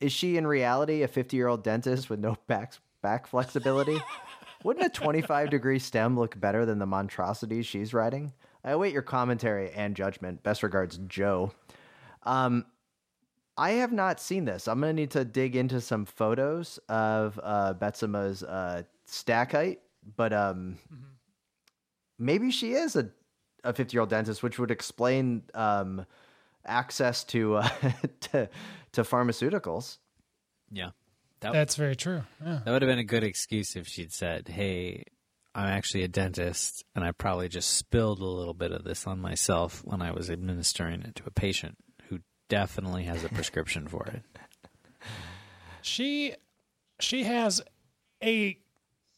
Is 0.00 0.12
she 0.12 0.36
in 0.36 0.46
reality 0.46 1.02
a 1.02 1.08
50 1.08 1.36
year 1.36 1.48
old 1.48 1.62
dentist 1.62 2.08
with 2.08 2.20
no 2.20 2.36
back, 2.46 2.72
back 3.02 3.26
flexibility? 3.26 4.00
Wouldn't 4.64 4.86
a 4.86 4.88
25 4.88 5.50
degree 5.50 5.78
stem 5.78 6.18
look 6.18 6.40
better 6.40 6.64
than 6.64 6.78
the 6.78 6.86
monstrosities 6.86 7.66
she's 7.66 7.92
riding? 7.92 8.32
I 8.66 8.72
await 8.72 8.92
your 8.92 9.02
commentary 9.02 9.70
and 9.70 9.94
judgment. 9.94 10.42
Best 10.42 10.62
regards, 10.62 10.98
Joe. 11.06 11.52
Um, 12.24 12.66
I 13.56 13.70
have 13.70 13.92
not 13.92 14.20
seen 14.20 14.44
this. 14.44 14.68
I'm 14.68 14.80
going 14.80 14.94
to 14.94 15.00
need 15.00 15.12
to 15.12 15.24
dig 15.24 15.56
into 15.56 15.80
some 15.80 16.04
photos 16.04 16.78
of 16.88 17.40
uh, 17.42 17.72
Betsema's 17.74 18.42
uh, 18.42 18.82
stack 19.06 19.52
height, 19.52 19.80
but 20.16 20.32
um, 20.32 20.76
maybe 22.18 22.50
she 22.50 22.72
is 22.72 22.96
a 22.96 23.08
a 23.64 23.72
50 23.72 23.94
year 23.94 24.00
old 24.00 24.10
dentist, 24.10 24.42
which 24.42 24.58
would 24.58 24.70
explain 24.70 25.42
um, 25.54 26.06
access 26.64 27.24
to, 27.24 27.56
uh, 27.56 27.68
to 28.20 28.48
to 28.92 29.02
pharmaceuticals. 29.02 29.98
Yeah. 30.70 30.90
That, 31.40 31.52
That's 31.52 31.76
very 31.76 31.96
true. 31.96 32.22
Yeah. 32.44 32.60
that 32.64 32.70
would 32.70 32.82
have 32.82 32.88
been 32.88 32.98
a 32.98 33.04
good 33.04 33.24
excuse 33.24 33.76
if 33.76 33.86
she'd 33.86 34.12
said, 34.12 34.48
hey, 34.48 35.04
I'm 35.56 35.68
actually 35.68 36.02
a 36.02 36.08
dentist, 36.08 36.84
and 36.94 37.02
I 37.02 37.12
probably 37.12 37.48
just 37.48 37.70
spilled 37.72 38.20
a 38.20 38.26
little 38.26 38.52
bit 38.52 38.72
of 38.72 38.84
this 38.84 39.06
on 39.06 39.18
myself 39.18 39.80
when 39.86 40.02
I 40.02 40.12
was 40.12 40.28
administering 40.28 41.00
it 41.00 41.14
to 41.14 41.22
a 41.26 41.30
patient 41.30 41.78
who 42.10 42.18
definitely 42.50 43.04
has 43.04 43.24
a 43.24 43.30
prescription 43.30 43.88
for 43.88 44.06
it. 44.06 44.22
She 45.80 46.34
she 47.00 47.24
has 47.24 47.62
a 48.22 48.58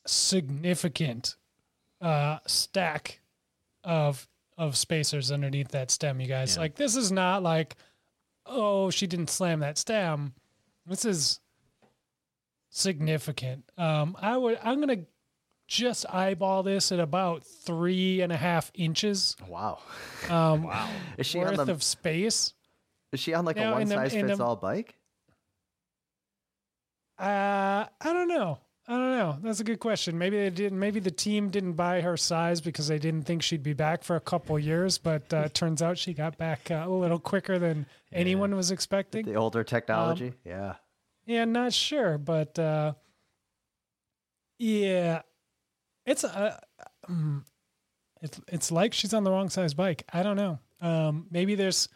significant 0.07 1.34
uh 2.01 2.39
stack 2.47 3.20
of 3.82 4.28
of 4.57 4.76
spacers 4.76 5.32
underneath 5.32 5.72
that 5.72 5.91
stem, 5.91 6.20
you 6.20 6.28
guys. 6.28 6.55
Yeah. 6.55 6.62
Like 6.62 6.76
this 6.76 6.95
is 6.95 7.11
not 7.11 7.43
like 7.43 7.74
oh, 8.47 8.91
she 8.91 9.09
didn't 9.09 9.30
slam 9.30 9.59
that 9.59 9.76
stem. 9.76 10.34
This 10.86 11.05
is 11.05 11.41
significant. 12.70 13.64
Um 13.76 14.16
I 14.20 14.36
would 14.36 14.57
I'm 14.62 14.78
gonna 14.78 15.05
just 15.69 16.05
eyeball 16.12 16.64
this 16.64 16.91
at 16.91 16.99
about 16.99 17.45
three 17.45 18.21
and 18.23 18.33
a 18.33 18.37
half 18.37 18.73
inches 18.75 19.37
Wow. 19.47 19.79
um 20.29 20.62
wow. 20.64 20.89
Is 21.16 21.27
she 21.27 21.39
on 21.39 21.57
worth 21.57 21.66
the, 21.66 21.73
of 21.73 21.83
space. 21.85 22.55
is 23.12 23.21
she 23.21 23.35
on 23.35 23.45
like 23.45 23.57
Now, 23.57 23.71
a 23.71 23.73
one 23.75 23.83
in 23.83 23.89
the- 23.89 23.95
size 23.95 24.12
fits 24.12 24.39
the- 24.39 24.45
all 24.45 24.57
bike? 24.57 24.97
Uh, 27.19 27.85
I 28.01 28.12
don't 28.12 28.29
know. 28.29 28.59
I 28.87 28.93
don't 28.93 29.19
know. 29.19 29.37
That's 29.43 29.61
a 29.61 29.64
good 29.64 29.81
question. 29.81 30.16
Maybe 30.16 30.39
they 30.39 30.51
didn't. 30.51 30.79
Maybe 30.79 30.99
the 31.01 31.11
team 31.11 31.51
didn't 31.51 31.73
buy 31.75 32.01
her 32.01 32.16
size 32.16 32.61
because 32.61 32.89
they 32.89 32.99
didn't 32.99 33.25
think 33.25 33.43
she'd 33.43 33.62
be 33.62 33.73
back 33.75 34.03
for 34.03 34.16
a 34.16 34.21
couple 34.21 34.59
years. 34.59 34.97
But 34.99 35.35
uh, 35.35 35.49
turns 35.51 35.83
out 35.83 35.99
she 35.99 36.14
got 36.14 36.39
back 36.39 36.71
uh, 36.71 36.85
a 36.87 36.89
little 36.89 37.19
quicker 37.19 37.59
than 37.59 37.85
anyone 38.12 38.55
was 38.55 38.71
expecting. 38.71 39.27
The 39.27 39.35
older 39.35 39.62
technology. 39.64 40.33
yeah. 40.45 40.75
Yeah, 41.27 41.45
not 41.45 41.75
sure, 41.75 42.16
but 42.16 42.59
uh, 42.59 42.95
yeah, 44.59 45.21
it's 46.09 46.25
a. 46.25 46.61
mm, 47.09 47.43
it's 48.21 48.41
it's 48.49 48.73
like 48.73 48.93
she's 48.95 49.15
on 49.15 49.25
the 49.25 49.31
wrong 49.31 49.49
size 49.49 49.75
bike. 49.75 50.05
I 50.13 50.23
don't 50.23 50.37
know. 50.37 50.59
Um, 50.81 51.27
maybe 51.31 51.55
there's 51.55 51.89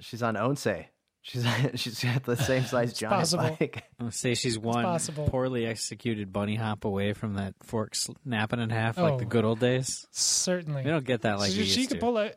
She's 0.00 0.22
on 0.22 0.34
Onse. 0.34 0.86
She's 1.22 1.44
she's 1.74 2.02
got 2.02 2.24
the 2.24 2.36
same 2.36 2.64
size 2.66 2.94
giant 2.94 3.14
possible. 3.16 3.56
bike. 3.60 3.84
I'm 3.98 4.10
say 4.10 4.34
she's 4.34 4.58
one 4.58 4.98
poorly 5.28 5.66
executed 5.66 6.32
bunny 6.32 6.56
hop 6.56 6.84
away 6.84 7.12
from 7.12 7.34
that 7.34 7.54
fork 7.62 7.94
snapping 7.94 8.60
in 8.60 8.70
half 8.70 8.96
like 8.98 9.18
the 9.18 9.24
Oh. 9.24 9.28
good 9.28 9.44
old 9.44 9.60
days. 9.60 10.06
certainly. 10.10 10.82
We 10.84 10.90
don't 10.90 11.04
get 11.04 11.22
that 11.22 11.38
like 11.38 11.52
she, 11.52 11.64
she 11.66 11.86
could 11.86 11.96
to. 11.96 12.00
pull 12.00 12.16
a 12.18 12.32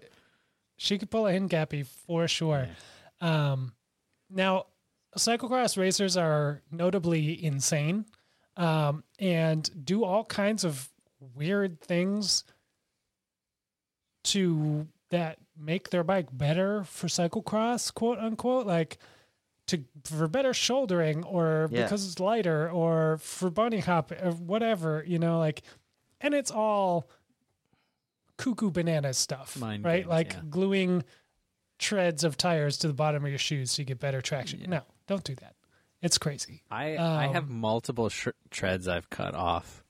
she 0.77 0.97
could 0.97 1.09
pull 1.09 1.27
a 1.27 1.31
Hincapie 1.33 1.85
for 1.85 2.27
sure. 2.27 2.67
Um, 3.21 3.71
now, 4.29 4.65
cyclocross 5.17 5.77
racers 5.77 6.17
are 6.17 6.61
notably 6.71 7.41
insane 7.45 8.05
um, 8.57 9.03
and 9.19 9.69
do 9.85 10.03
all 10.03 10.25
kinds 10.25 10.65
of 10.65 10.89
weird 11.35 11.79
things 11.81 12.43
to 14.25 14.87
that 15.09 15.37
make 15.57 15.89
their 15.89 16.03
bike 16.03 16.27
better 16.31 16.83
for 16.85 17.07
cyclocross, 17.07 17.93
quote 17.93 18.17
unquote, 18.19 18.65
like 18.65 18.97
to 19.67 19.83
for 20.05 20.27
better 20.27 20.53
shouldering 20.53 21.23
or 21.23 21.69
Yeah. 21.71 21.83
because 21.83 22.05
it's 22.07 22.19
lighter 22.19 22.69
or 22.69 23.17
for 23.19 23.49
bunny 23.49 23.79
hop 23.79 24.11
or 24.11 24.31
whatever, 24.31 25.03
you 25.05 25.19
know, 25.19 25.39
like 25.39 25.61
and 26.21 26.33
it's 26.33 26.51
all 26.51 27.09
cuckoo 28.37 28.71
banana 28.71 29.13
stuff, 29.13 29.57
Mind 29.57 29.83
right? 29.83 29.97
games, 30.03 30.09
like 30.09 30.33
yeah. 30.33 30.39
gluing 30.49 31.03
treads 31.79 32.23
of 32.23 32.37
tires 32.37 32.77
to 32.77 32.87
the 32.87 32.93
bottom 32.93 33.23
of 33.23 33.29
your 33.29 33.37
shoes 33.37 33.71
so 33.71 33.81
you 33.81 33.85
get 33.85 33.99
better 33.99 34.21
traction. 34.21 34.63
No, 34.67 34.81
don't 35.07 35.23
do 35.23 35.35
that. 35.35 35.55
It's 36.01 36.17
crazy. 36.17 36.63
I 36.71 36.97
I 36.97 37.27
have 37.27 37.45
Um, 37.49 37.59
multiple 37.59 38.09
sh- 38.09 38.29
treads 38.49 38.87
I've 38.87 39.09
cut 39.09 39.35
off, 39.35 39.82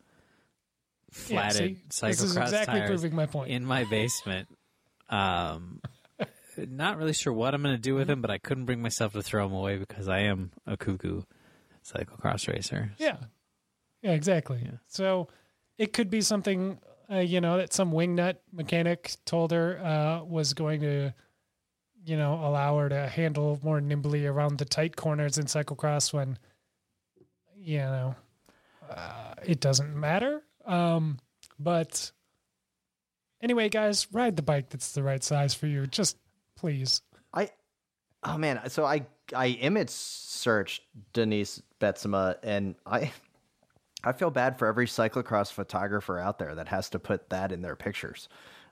Yeah, 1.28 1.50
flatted 1.50 1.78
see? 1.90 2.06
cyclocross 2.06 2.08
this 2.10 2.22
is 2.22 2.38
exactly 2.38 2.82
proving 2.82 3.16
my 3.16 3.26
point. 3.26 3.52
in 3.52 3.66
my 3.66 3.84
basement. 3.86 4.48
Um, 5.10 5.82
not 6.58 6.98
really 6.98 7.14
sure 7.14 7.32
what 7.34 7.54
I'm 7.54 7.62
going 7.64 7.76
to 7.76 7.82
do 7.82 7.92
Mm-hmm. 7.92 7.98
with 8.00 8.08
them, 8.08 8.22
but 8.22 8.32
I 8.32 8.38
couldn't 8.38 8.66
bring 8.66 8.82
myself 8.82 9.14
to 9.14 9.22
throw 9.22 9.48
them 9.48 9.56
away 9.58 9.78
because 9.78 10.08
I 10.08 10.20
am 10.20 10.52
a 10.66 10.78
cuckoo 10.78 11.22
cyclocross 11.86 12.48
racer. 12.48 12.92
Yeah. 12.98 13.18
Yeah, 14.02 14.12
exactly. 14.12 14.60
Yeah. 14.64 14.78
So 14.88 15.28
it 15.78 15.94
could 15.94 16.10
be 16.10 16.22
something, 16.22 16.80
uh, 17.12 17.18
you 17.20 17.42
know, 17.42 17.58
that 17.58 17.74
some 17.74 17.92
wingnut 17.92 18.38
mechanic 18.52 19.16
told 19.26 19.52
her 19.52 19.80
uh, 19.84 20.24
was 20.24 20.54
going 20.54 20.82
to, 20.82 21.14
you 22.06 22.18
know, 22.18 22.34
allow 22.36 22.78
her 22.80 22.90
to 22.90 23.08
handle 23.08 23.60
more 23.64 23.80
nimbly 23.80 24.26
around 24.26 24.58
the 24.58 24.66
tight 24.66 24.96
corners 24.96 25.38
in 25.38 25.46
cyclocross 25.46 26.12
when, 26.12 26.38
you 27.56 27.78
know, 27.80 28.16
uh, 28.90 29.34
it 29.46 29.60
doesn't 29.62 29.96
matter. 29.96 30.42
Um, 30.66 31.20
but 31.60 32.12
anyway, 33.42 33.70
guys, 33.70 34.08
ride 34.12 34.36
the 34.36 34.42
bike 34.42 34.70
that's 34.70 34.94
the 34.94 35.04
right 35.04 35.24
size 35.24 35.54
for 35.54 35.68
you. 35.68 35.88
Just 35.88 36.18
please. 36.56 37.02
I 37.34 37.50
oh 38.24 38.38
man, 38.38 38.70
so 38.70 38.86
I 38.86 39.06
I 39.36 39.48
image 39.48 39.90
searched 39.90 40.84
Denise 41.14 41.62
Betsema 41.80 42.38
and 42.44 42.76
I 42.86 43.12
I 44.04 44.12
feel 44.12 44.32
bad 44.32 44.58
for 44.58 44.68
every 44.68 44.88
cyclocross 44.88 45.52
photographer 45.52 46.20
out 46.20 46.40
there 46.40 46.56
that 46.56 46.68
has 46.68 46.90
to 46.92 47.00
put 47.00 47.30
that 47.30 47.52
in 47.52 47.62
their 47.62 47.76
pictures. 47.76 48.28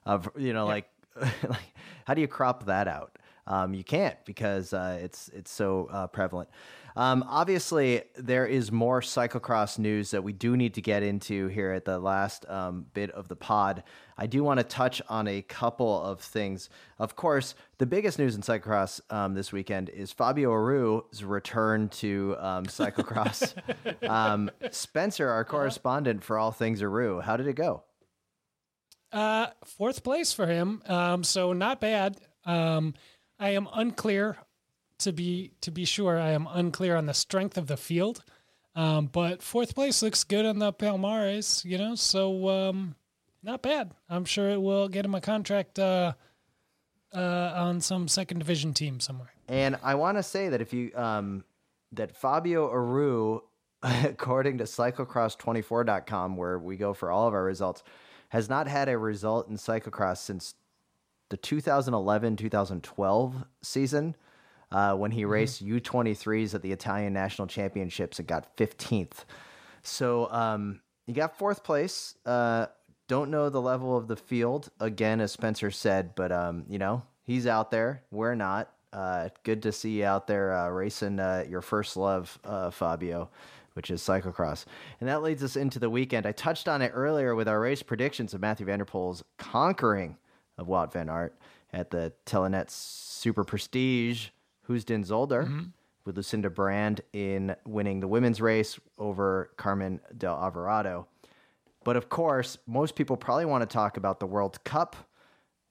Of 0.05 0.29
you 0.37 0.53
know, 0.53 0.65
like 0.65 0.89
like 1.21 1.73
how 2.05 2.13
do 2.13 2.21
you 2.21 2.27
crop 2.27 2.65
that 2.65 2.87
out? 2.87 3.17
Um, 3.51 3.73
you 3.73 3.83
can't 3.83 4.15
because 4.23 4.71
uh, 4.71 4.97
it's 5.01 5.27
it's 5.29 5.51
so 5.51 5.89
uh, 5.91 6.07
prevalent. 6.07 6.49
Um, 6.95 7.25
obviously, 7.27 8.03
there 8.15 8.45
is 8.45 8.71
more 8.71 9.01
cyclocross 9.01 9.77
news 9.77 10.11
that 10.11 10.23
we 10.23 10.31
do 10.31 10.55
need 10.55 10.73
to 10.75 10.81
get 10.81 11.03
into 11.03 11.47
here 11.47 11.71
at 11.71 11.83
the 11.83 11.99
last 11.99 12.45
um, 12.49 12.85
bit 12.93 13.11
of 13.11 13.27
the 13.27 13.35
pod. 13.35 13.83
I 14.17 14.27
do 14.27 14.41
want 14.43 14.59
to 14.59 14.63
touch 14.63 15.01
on 15.09 15.27
a 15.27 15.41
couple 15.41 16.01
of 16.01 16.21
things. 16.21 16.69
Of 16.97 17.17
course, 17.17 17.55
the 17.77 17.85
biggest 17.85 18.19
news 18.19 18.35
in 18.35 18.41
cyclocross 18.41 19.01
um, 19.11 19.33
this 19.33 19.51
weekend 19.51 19.89
is 19.89 20.13
Fabio 20.13 20.51
Aru's 20.51 21.23
return 21.23 21.89
to 21.89 22.37
um, 22.39 22.65
cyclocross. 22.65 23.53
um, 24.09 24.49
Spencer, 24.71 25.29
our 25.29 25.43
correspondent 25.43 26.23
for 26.23 26.37
all 26.37 26.51
things 26.51 26.81
Aru, 26.81 27.19
how 27.19 27.35
did 27.35 27.47
it 27.47 27.55
go? 27.55 27.83
Uh, 29.11 29.47
fourth 29.65 30.03
place 30.03 30.31
for 30.31 30.47
him. 30.47 30.81
Um, 30.87 31.23
so 31.25 31.51
not 31.51 31.81
bad. 31.81 32.17
Um, 32.45 32.93
I 33.41 33.49
am 33.49 33.67
unclear 33.73 34.37
to 34.99 35.11
be 35.11 35.51
to 35.61 35.71
be 35.71 35.83
sure. 35.83 36.19
I 36.19 36.29
am 36.29 36.47
unclear 36.49 36.95
on 36.95 37.07
the 37.07 37.13
strength 37.13 37.57
of 37.57 37.65
the 37.65 37.75
field. 37.75 38.23
Um, 38.75 39.07
but 39.07 39.41
fourth 39.41 39.73
place 39.75 40.01
looks 40.01 40.23
good 40.23 40.45
on 40.45 40.59
the 40.59 40.71
Palmares, 40.71 41.65
you 41.65 41.77
know. 41.77 41.95
So 41.95 42.47
um, 42.47 42.95
not 43.43 43.63
bad. 43.63 43.91
I'm 44.09 44.25
sure 44.25 44.49
it 44.49 44.61
will 44.61 44.87
get 44.87 45.03
him 45.03 45.15
a 45.15 45.21
contract 45.21 45.79
uh, 45.79 46.13
uh, 47.13 47.53
on 47.55 47.81
some 47.81 48.07
second 48.07 48.37
division 48.37 48.75
team 48.75 48.99
somewhere. 48.99 49.33
And 49.47 49.75
I 49.83 49.95
want 49.95 50.17
to 50.17 50.23
say 50.23 50.49
that 50.49 50.61
if 50.61 50.71
you 50.71 50.91
um, 50.95 51.43
that 51.93 52.15
Fabio 52.15 52.69
Aru, 52.69 53.41
according 53.81 54.59
to 54.59 54.65
cyclocross24.com, 54.65 56.37
where 56.37 56.59
we 56.59 56.77
go 56.77 56.93
for 56.93 57.09
all 57.09 57.27
of 57.27 57.33
our 57.33 57.43
results, 57.43 57.81
has 58.29 58.47
not 58.47 58.67
had 58.67 58.87
a 58.87 58.99
result 58.99 59.49
in 59.49 59.57
cyclocross 59.57 60.17
since 60.17 60.53
the 61.31 61.37
2011-2012 61.37 63.45
season, 63.63 64.15
uh, 64.71 64.95
when 64.95 65.11
he 65.11 65.25
raced 65.25 65.65
U23s 65.65 66.53
at 66.53 66.61
the 66.61 66.71
Italian 66.71 67.13
National 67.13 67.47
Championships 67.47 68.19
and 68.19 68.27
got 68.27 68.55
15th. 68.55 69.25
So 69.83 70.31
um, 70.31 70.81
he 71.07 71.13
got 71.13 71.37
fourth 71.37 71.63
place. 71.63 72.15
Uh, 72.25 72.67
don't 73.07 73.31
know 73.31 73.49
the 73.49 73.61
level 73.61 73.97
of 73.97 74.07
the 74.07 74.15
field 74.15 74.69
again, 74.79 75.19
as 75.19 75.31
Spencer 75.31 75.71
said, 75.71 76.15
but 76.15 76.31
um, 76.31 76.65
you 76.69 76.79
know 76.79 77.03
he's 77.23 77.47
out 77.47 77.71
there. 77.71 78.03
We're 78.11 78.35
not. 78.35 78.71
Uh, 78.93 79.29
good 79.43 79.63
to 79.63 79.71
see 79.71 79.99
you 79.99 80.05
out 80.05 80.27
there 80.27 80.53
uh, 80.53 80.69
racing 80.69 81.19
uh, 81.19 81.45
your 81.49 81.61
first 81.61 81.95
love, 81.95 82.37
uh, 82.43 82.69
Fabio, 82.69 83.29
which 83.73 83.89
is 83.89 84.01
cyclocross. 84.01 84.65
And 84.99 85.09
that 85.09 85.23
leads 85.23 85.43
us 85.43 85.55
into 85.55 85.79
the 85.79 85.89
weekend. 85.89 86.25
I 86.25 86.33
touched 86.33 86.67
on 86.67 86.81
it 86.81 86.91
earlier 86.93 87.33
with 87.33 87.47
our 87.47 87.59
race 87.59 87.81
predictions 87.81 88.33
of 88.33 88.41
Mathieu 88.41 88.65
van 88.65 88.79
der 88.79 88.85
Poel's 88.85 89.23
conquering 89.37 90.17
of 90.61 90.67
Wout 90.67 90.93
van 90.93 91.09
Aert 91.09 91.37
at 91.73 91.91
the 91.91 92.13
Telenet 92.25 92.69
Super 92.69 93.43
Prestige 93.43 94.29
Heusden-Zolder 94.69 95.43
mm-hmm. 95.43 95.63
with 96.05 96.15
Lucinda 96.15 96.49
Brand 96.49 97.01
in 97.11 97.55
winning 97.65 97.99
the 97.99 98.07
women's 98.07 98.39
race 98.39 98.79
over 98.97 99.51
Carmen 99.57 99.99
Del 100.17 100.35
Alvarado. 100.35 101.07
But 101.83 101.97
of 101.97 102.09
course, 102.09 102.57
most 102.67 102.95
people 102.95 103.17
probably 103.17 103.45
want 103.45 103.67
to 103.67 103.73
talk 103.73 103.97
about 103.97 104.19
the 104.19 104.27
World 104.27 104.63
Cup 104.63 104.95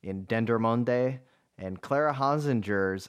in 0.02 0.26
Dendermonde 0.26 1.20
and 1.56 1.80
Clara 1.80 2.14
Honsinger's 2.14 3.08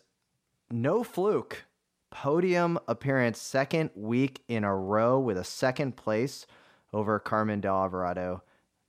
no 0.70 1.04
fluke 1.04 1.66
podium 2.12 2.78
appearance 2.88 3.40
second 3.40 3.90
week 3.96 4.44
in 4.48 4.64
a 4.64 4.76
row 4.76 5.18
with 5.18 5.38
a 5.38 5.44
second 5.44 5.96
place 5.96 6.46
over 6.94 7.18
Carmen 7.20 7.62
Del 7.62 7.76
Alvarado, 7.76 8.44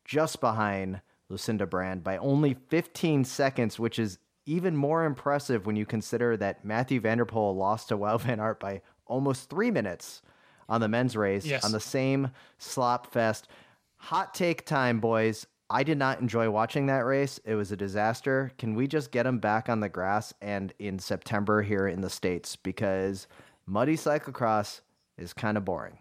just 0.05 0.40
behind 0.40 1.01
Lucinda 1.32 1.66
Brand 1.66 2.04
by 2.04 2.18
only 2.18 2.54
15 2.68 3.24
seconds, 3.24 3.78
which 3.78 3.98
is 3.98 4.18
even 4.46 4.76
more 4.76 5.04
impressive 5.04 5.66
when 5.66 5.76
you 5.76 5.86
consider 5.86 6.36
that 6.36 6.64
Mathieu 6.64 7.00
van 7.00 7.18
der 7.18 7.24
Poel 7.24 7.56
lost 7.56 7.88
to 7.88 7.96
Wout 7.96 8.20
Van 8.20 8.38
Aert 8.38 8.60
by 8.60 8.82
almost 9.06 9.48
three 9.50 9.70
minutes 9.70 10.20
on 10.68 10.80
the 10.80 10.88
men's 10.88 11.16
race 11.16 11.44
Yes. 11.46 11.64
on 11.64 11.72
the 11.72 11.80
same 11.80 12.30
slop 12.58 13.06
fest. 13.12 13.48
Hot 13.96 14.34
take 14.34 14.66
time, 14.66 15.00
boys. 15.00 15.46
I 15.70 15.84
did 15.84 15.96
not 15.96 16.20
enjoy 16.20 16.50
watching 16.50 16.86
that 16.86 17.06
race. 17.06 17.40
It 17.46 17.54
was 17.54 17.72
a 17.72 17.76
disaster. 17.76 18.52
Can 18.58 18.74
we 18.74 18.86
just 18.86 19.10
get 19.10 19.22
them 19.22 19.38
back 19.38 19.68
on 19.70 19.80
the 19.80 19.88
grass 19.88 20.34
and 20.42 20.72
in 20.78 20.98
September 20.98 21.62
here 21.62 21.86
in 21.88 22.02
the 22.02 22.10
States? 22.10 22.56
Because 22.56 23.26
muddy 23.64 23.96
cyclocross 23.96 24.82
is 25.16 25.32
kind 25.32 25.56
of 25.56 25.64
boring. 25.64 25.98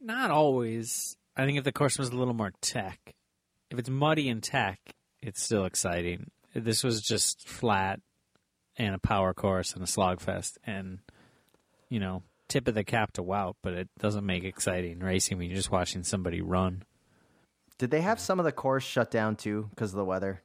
Not 0.00 0.30
always. 0.30 1.16
I 1.36 1.44
think 1.44 1.58
if 1.58 1.64
the 1.64 1.72
course 1.72 1.98
was 1.98 2.08
a 2.10 2.16
little 2.16 2.34
more 2.34 2.52
tech, 2.62 3.14
if 3.72 3.78
it's 3.78 3.88
muddy 3.88 4.28
and 4.28 4.42
tech, 4.42 4.78
it's 5.22 5.42
still 5.42 5.64
exciting. 5.64 6.30
This 6.54 6.84
was 6.84 7.00
just 7.00 7.48
flat 7.48 8.00
and 8.76 8.94
a 8.94 8.98
power 8.98 9.32
course 9.34 9.72
and 9.72 9.82
a 9.82 9.86
slogfest, 9.86 10.58
and 10.64 10.98
you 11.88 11.98
know, 12.00 12.22
tip 12.48 12.68
of 12.68 12.74
the 12.74 12.84
cap 12.84 13.12
to 13.14 13.22
Wout, 13.22 13.54
but 13.62 13.72
it 13.72 13.88
doesn't 13.98 14.24
make 14.26 14.44
exciting 14.44 15.00
racing 15.00 15.38
when 15.38 15.48
you're 15.48 15.56
just 15.56 15.70
watching 15.70 16.02
somebody 16.04 16.40
run. 16.40 16.82
Did 17.78 17.90
they 17.90 18.00
have 18.02 18.20
some 18.20 18.38
of 18.38 18.44
the 18.44 18.52
course 18.52 18.84
shut 18.84 19.10
down 19.10 19.36
too 19.36 19.66
because 19.70 19.92
of 19.92 19.96
the 19.96 20.04
weather? 20.04 20.42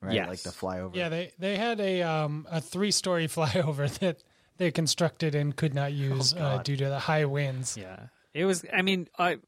Right, 0.00 0.14
Yes. 0.14 0.28
like 0.28 0.42
the 0.42 0.50
flyover. 0.50 0.94
Yeah, 0.94 1.08
they 1.08 1.32
they 1.38 1.56
had 1.56 1.80
a 1.80 2.02
um, 2.02 2.46
a 2.50 2.60
three 2.60 2.90
story 2.90 3.26
flyover 3.28 3.90
that 4.00 4.22
they 4.58 4.70
constructed 4.70 5.34
and 5.34 5.56
could 5.56 5.74
not 5.74 5.92
use 5.92 6.34
uh, 6.34 6.60
due 6.62 6.76
to 6.76 6.88
the 6.88 6.98
high 6.98 7.24
winds. 7.24 7.76
Yeah, 7.78 8.08
it 8.34 8.44
was. 8.44 8.64
I 8.72 8.82
mean, 8.82 9.08
I 9.18 9.38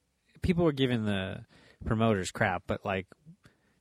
people 0.42 0.64
were 0.64 0.72
giving 0.72 1.04
the 1.04 1.44
promoters 1.84 2.30
crap, 2.30 2.62
but 2.66 2.84
like 2.84 3.06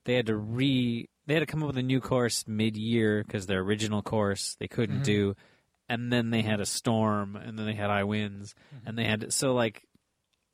they 0.08 0.16
had 0.16 0.26
to 0.26 0.36
re 0.36 1.08
they 1.28 1.36
had 1.36 1.41
to 1.41 1.45
come 1.45 1.62
up 1.62 1.68
with 1.68 1.78
a 1.78 1.84
new 1.84 2.01
course 2.01 2.45
mid 2.47 2.76
year 2.76 3.24
because 3.24 3.45
their 3.45 3.60
original 3.60 4.01
course 4.01 4.55
they 4.60 4.68
couldn't 4.68 5.03
do, 5.03 5.36
and 5.88 6.12
then 6.12 6.32
they 6.32 6.41
had 6.41 6.60
a 6.60 6.66
storm, 6.66 7.36
and 7.36 7.60
then 7.60 7.66
they 7.68 7.76
had 7.76 7.91
high 7.91 8.03
winds, 8.05 8.55
and 8.86 8.97
they 8.97 9.03
had 9.03 9.22
to, 9.22 9.32
so 9.32 9.53
like 9.53 9.84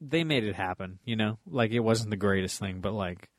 they 0.01 0.23
made 0.25 0.43
it 0.43 0.55
happen. 0.55 0.99
You 1.05 1.15
know, 1.15 1.39
like 1.47 1.71
it 1.71 1.79
wasn't 1.79 2.09
the 2.09 2.17
greatest 2.17 2.59
thing, 2.59 2.81
but 2.81 2.91
like. 2.93 3.29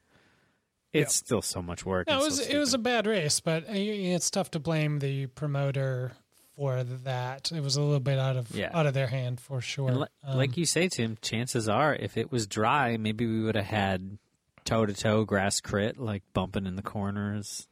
It's 0.92 1.16
still 1.16 1.42
so 1.42 1.60
much 1.60 1.84
work. 1.84 2.06
No, 2.06 2.20
it 2.20 2.24
was 2.24 2.36
so 2.44 2.48
it 2.48 2.56
was 2.56 2.72
a 2.72 2.78
bad 2.78 3.04
race, 3.08 3.40
but 3.40 3.64
uh, 3.64 3.72
it's 3.72 4.30
tough 4.30 4.52
to 4.52 4.60
blame 4.60 5.00
the 5.00 5.26
promoter 5.26 6.12
for 6.54 6.84
that. 6.84 7.50
It 7.50 7.64
was 7.64 7.74
a 7.74 7.82
little 7.82 7.98
bit 7.98 8.16
out 8.16 8.36
of 8.36 8.48
Yeah. 8.54 8.70
out 8.72 8.86
of 8.86 8.94
their 8.94 9.08
hand 9.08 9.40
for 9.40 9.60
sure. 9.60 9.90
Li- 9.90 10.06
Um, 10.22 10.36
like 10.38 10.56
you 10.56 10.64
say, 10.66 10.86
Tim, 10.88 11.18
chances 11.20 11.68
are 11.68 11.96
if 11.96 12.16
it 12.16 12.30
was 12.30 12.46
dry, 12.46 12.96
maybe 12.96 13.26
we 13.26 13.42
would 13.42 13.56
have 13.56 13.64
had 13.64 14.18
toe 14.64 14.86
to 14.86 14.94
toe 14.94 15.24
grass 15.24 15.60
crit, 15.60 15.98
like 15.98 16.22
bumping 16.32 16.66
in 16.66 16.76
the 16.76 16.82
corners. 16.82 17.68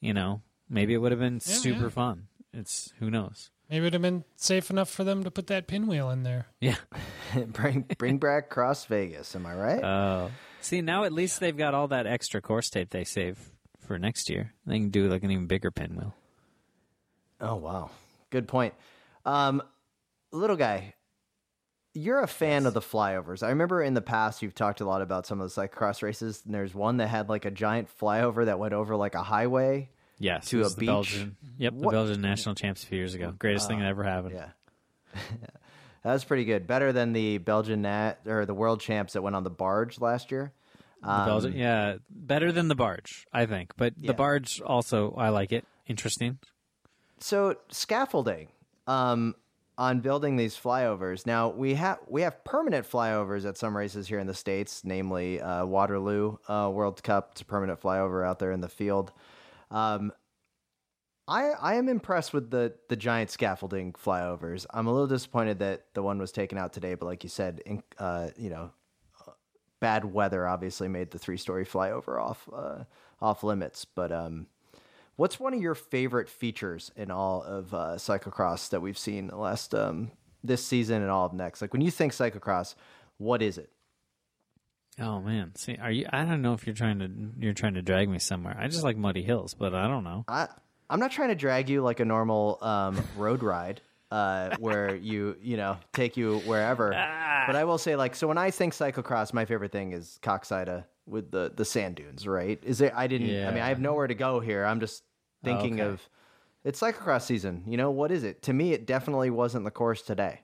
You 0.00 0.14
know, 0.14 0.42
maybe 0.68 0.94
it 0.94 0.98
would 0.98 1.12
have 1.12 1.20
been 1.20 1.34
Yeah, 1.34 1.54
super 1.54 1.82
yeah. 1.84 1.88
fun. 1.88 2.26
It's 2.52 2.92
who 2.98 3.10
knows. 3.10 3.50
maybe 3.70 3.80
it 3.82 3.86
would 3.86 3.92
have 3.94 4.02
been 4.02 4.24
safe 4.36 4.70
enough 4.70 4.88
for 4.90 5.02
them 5.04 5.24
to 5.24 5.30
put 5.30 5.46
that 5.48 5.66
pinwheel 5.66 6.10
in 6.10 6.22
there. 6.22 6.46
Yeah. 6.60 6.76
bring 7.48 7.86
bring 7.98 8.18
back 8.18 8.50
Cross 8.50 8.84
Vegas. 8.86 9.34
Am 9.34 9.44
I 9.46 9.54
right? 9.54 9.82
Oh, 9.84 10.30
see, 10.60 10.80
now 10.82 11.04
at 11.04 11.12
least 11.12 11.40
they've 11.40 11.56
got 11.56 11.74
all 11.74 11.88
that 11.88 12.06
extra 12.06 12.40
course 12.40 12.70
tape 12.70 12.90
they 12.90 13.04
save 13.04 13.38
for 13.80 13.98
next 13.98 14.28
year. 14.30 14.52
They 14.66 14.78
can 14.78 14.90
do 14.90 15.08
like 15.08 15.22
an 15.24 15.30
even 15.30 15.46
bigger 15.46 15.70
pinwheel. 15.70 16.14
oh 17.40 17.56
wow, 17.56 17.90
good 18.30 18.46
point. 18.48 18.74
Um, 19.24 19.62
little 20.32 20.56
guy, 20.56 20.94
you're 21.94 22.20
a 22.20 22.26
fan 22.26 22.66
of 22.66 22.74
the 22.74 22.80
flyovers. 22.80 23.42
I 23.42 23.48
remember 23.50 23.82
in 23.82 23.94
the 23.94 24.02
past 24.02 24.42
you've 24.42 24.54
talked 24.54 24.80
a 24.80 24.84
lot 24.84 25.00
about 25.00 25.26
some 25.26 25.40
of 25.40 25.52
the 25.54 25.60
cyclocross 25.68 26.02
races, 26.02 26.42
and 26.44 26.52
there's 26.54 26.74
one 26.74 26.96
that 26.98 27.06
had 27.08 27.28
like 27.28 27.44
a 27.44 27.50
giant 27.50 27.88
flyover 27.98 28.44
that 28.46 28.58
went 28.58 28.74
over 28.74 28.96
like 28.96 29.14
a 29.14 29.22
highway. 29.22 29.88
Yes, 30.18 30.46
To 30.50 30.62
a 30.64 30.70
beach? 30.74 30.86
Belgian. 30.86 31.36
Yep, 31.58 31.74
the 31.78 31.88
Belgian 31.88 32.20
national 32.20 32.54
champs 32.54 32.82
a 32.84 32.86
few 32.86 32.98
years 32.98 33.14
ago. 33.14 33.32
Greatest 33.38 33.66
thing 33.68 33.80
that 33.80 33.88
ever 33.88 34.04
happened. 34.04 34.34
Yeah. 34.34 34.48
that 36.02 36.12
was 36.12 36.24
pretty 36.24 36.44
good. 36.44 36.66
Better 36.66 36.92
than 36.92 37.12
the 37.12 37.38
Belgian 37.38 37.82
nat 37.82 38.20
or 38.26 38.46
the 38.46 38.54
world 38.54 38.80
champs 38.80 39.14
that 39.14 39.22
went 39.22 39.34
on 39.36 39.42
the 39.44 39.50
barge 39.50 40.00
last 40.00 40.30
year. 40.30 40.52
The 41.00 41.08
Belgian, 41.26 41.52
yeah, 41.54 41.96
better 42.08 42.50
than 42.50 42.68
the 42.68 42.74
barge, 42.74 43.26
I 43.32 43.44
think. 43.44 43.72
But 43.76 43.92
Yeah. 43.98 44.06
the 44.06 44.14
barge 44.14 44.60
also, 44.62 45.12
I 45.18 45.28
like 45.28 45.52
it. 45.52 45.66
Interesting. 45.86 46.38
So 47.20 47.56
scaffolding 47.70 48.48
um, 48.86 49.34
on 49.76 50.00
building 50.00 50.36
these 50.36 50.56
flyovers. 50.56 51.26
Now 51.26 51.48
we 51.48 51.74
have 51.74 51.98
we 52.08 52.22
have 52.22 52.44
permanent 52.44 52.88
flyovers 52.88 53.46
at 53.46 53.56
some 53.56 53.76
races 53.76 54.06
here 54.08 54.18
in 54.18 54.26
the 54.26 54.34
states, 54.34 54.82
namely 54.84 55.40
uh, 55.40 55.66
Waterloo 55.66 56.36
uh, 56.48 56.70
World 56.72 57.02
Cup. 57.02 57.30
It's 57.32 57.40
a 57.40 57.44
permanent 57.44 57.80
flyover 57.80 58.26
out 58.26 58.38
there 58.38 58.52
in 58.52 58.60
the 58.60 58.68
field. 58.68 59.12
Um, 59.70 60.12
I 61.26 61.50
I 61.60 61.74
am 61.74 61.88
impressed 61.88 62.32
with 62.32 62.50
the 62.50 62.74
the 62.88 62.96
giant 62.96 63.30
scaffolding 63.30 63.92
flyovers. 63.92 64.66
I'm 64.70 64.86
a 64.86 64.92
little 64.92 65.08
disappointed 65.08 65.58
that 65.60 65.86
the 65.94 66.02
one 66.02 66.18
was 66.18 66.32
taken 66.32 66.58
out 66.58 66.72
today, 66.72 66.94
but 66.94 67.06
like 67.06 67.24
you 67.24 67.30
said, 67.30 67.60
in, 67.66 67.82
uh, 67.98 68.28
you 68.36 68.50
know, 68.50 68.70
bad 69.80 70.04
weather 70.04 70.46
obviously 70.46 70.88
made 70.88 71.10
the 71.10 71.18
three 71.18 71.36
story 71.36 71.64
flyover 71.64 72.20
off 72.20 72.48
uh, 72.54 72.84
off 73.20 73.42
limits. 73.42 73.84
But 73.84 74.12
um, 74.12 74.46
what's 75.16 75.38
one 75.38 75.54
of 75.54 75.60
your 75.60 75.74
favorite 75.74 76.28
features 76.28 76.90
in 76.96 77.10
all 77.10 77.42
of 77.42 77.74
uh, 77.74 77.94
cyclocross 77.96 78.70
that 78.70 78.80
we've 78.80 78.98
seen 78.98 79.28
the 79.28 79.36
last 79.36 79.74
um, 79.74 80.10
this 80.42 80.64
season 80.64 81.02
and 81.02 81.10
all 81.10 81.26
of 81.26 81.32
next? 81.32 81.62
Like 81.62 81.72
when 81.72 81.82
you 81.82 81.90
think 81.90 82.12
cyclocross, 82.12 82.74
what 83.18 83.42
is 83.42 83.58
it? 83.58 83.70
Oh 85.00 85.20
man, 85.20 85.52
see, 85.56 85.76
are 85.76 85.90
you? 85.90 86.06
I 86.12 86.24
don't 86.24 86.40
know 86.42 86.52
if 86.52 86.66
you're 86.66 86.74
trying 86.74 87.00
to 87.00 87.10
you're 87.38 87.52
trying 87.52 87.74
to 87.74 87.82
drag 87.82 88.08
me 88.08 88.18
somewhere. 88.18 88.56
I 88.58 88.68
just 88.68 88.84
like 88.84 88.96
muddy 88.96 89.22
hills, 89.22 89.54
but 89.54 89.74
I 89.74 89.88
don't 89.88 90.04
know. 90.04 90.24
I 90.28 90.48
I'm 90.88 91.00
not 91.00 91.10
trying 91.10 91.30
to 91.30 91.34
drag 91.34 91.68
you 91.68 91.82
like 91.82 91.98
a 91.98 92.04
normal 92.04 92.58
um, 92.62 93.02
road 93.16 93.42
ride. 93.42 93.80
Uh, 94.10 94.54
where 94.60 94.94
you 94.94 95.36
you 95.42 95.56
know 95.56 95.76
take 95.92 96.16
you 96.16 96.38
wherever, 96.40 96.90
but 97.46 97.56
I 97.56 97.64
will 97.64 97.78
say 97.78 97.96
like 97.96 98.14
so 98.14 98.28
when 98.28 98.38
I 98.38 98.52
think 98.52 98.72
cyclocross, 98.72 99.32
my 99.32 99.44
favorite 99.44 99.72
thing 99.72 99.92
is 99.92 100.20
Koksijde 100.22 100.84
with 101.06 101.30
the 101.30 101.52
the 101.54 101.64
sand 101.64 101.96
dunes. 101.96 102.26
Right? 102.26 102.58
Is 102.62 102.80
it? 102.80 102.92
I 102.94 103.06
didn't. 103.06 103.28
I 103.46 103.50
mean, 103.50 103.62
I 103.62 103.68
have 103.68 103.80
nowhere 103.80 104.06
to 104.06 104.14
go 104.14 104.40
here. 104.40 104.64
I'm 104.64 104.80
just 104.80 105.02
thinking 105.42 105.80
Okay. 105.80 105.90
of 105.90 106.08
it's 106.64 106.80
cyclocross 106.80 107.22
season. 107.22 107.64
You 107.66 107.76
know 107.76 107.90
what 107.90 108.10
is 108.10 108.24
it? 108.24 108.42
To 108.42 108.52
me, 108.52 108.72
it 108.72 108.86
definitely 108.86 109.30
wasn't 109.30 109.64
the 109.64 109.70
course 109.70 110.02
today, 110.02 110.40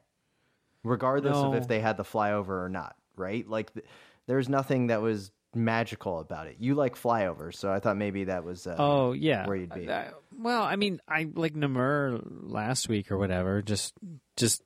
regardless 0.84 1.36
of 1.36 1.54
if 1.54 1.68
they 1.68 1.80
had 1.80 1.96
the 1.96 2.04
flyover 2.04 2.64
or 2.64 2.68
not. 2.68 2.96
Right? 3.16 3.48
Like 3.48 3.72
th- 3.74 3.86
there's 4.26 4.48
nothing 4.48 4.88
that 4.88 5.02
was 5.02 5.30
magical 5.54 6.20
about 6.20 6.46
it. 6.46 6.56
You 6.60 6.74
like 6.74 6.94
flyovers, 6.94 7.56
so 7.56 7.72
I 7.72 7.80
thought 7.80 7.96
maybe 7.96 8.24
that 8.24 8.44
was 8.44 8.66
uh, 8.66 8.76
Oh 8.78 9.12
yeah, 9.12 9.46
where 9.46 9.56
you'd 9.56 9.74
be. 9.74 9.88
Uh, 9.88 10.04
well, 10.38 10.62
I 10.62 10.76
mean, 10.76 11.00
I 11.08 11.28
like 11.34 11.54
Namur 11.56 12.20
last 12.24 12.88
week 12.88 13.10
or 13.10 13.18
whatever. 13.18 13.60
Just 13.62 13.94
just 14.36 14.62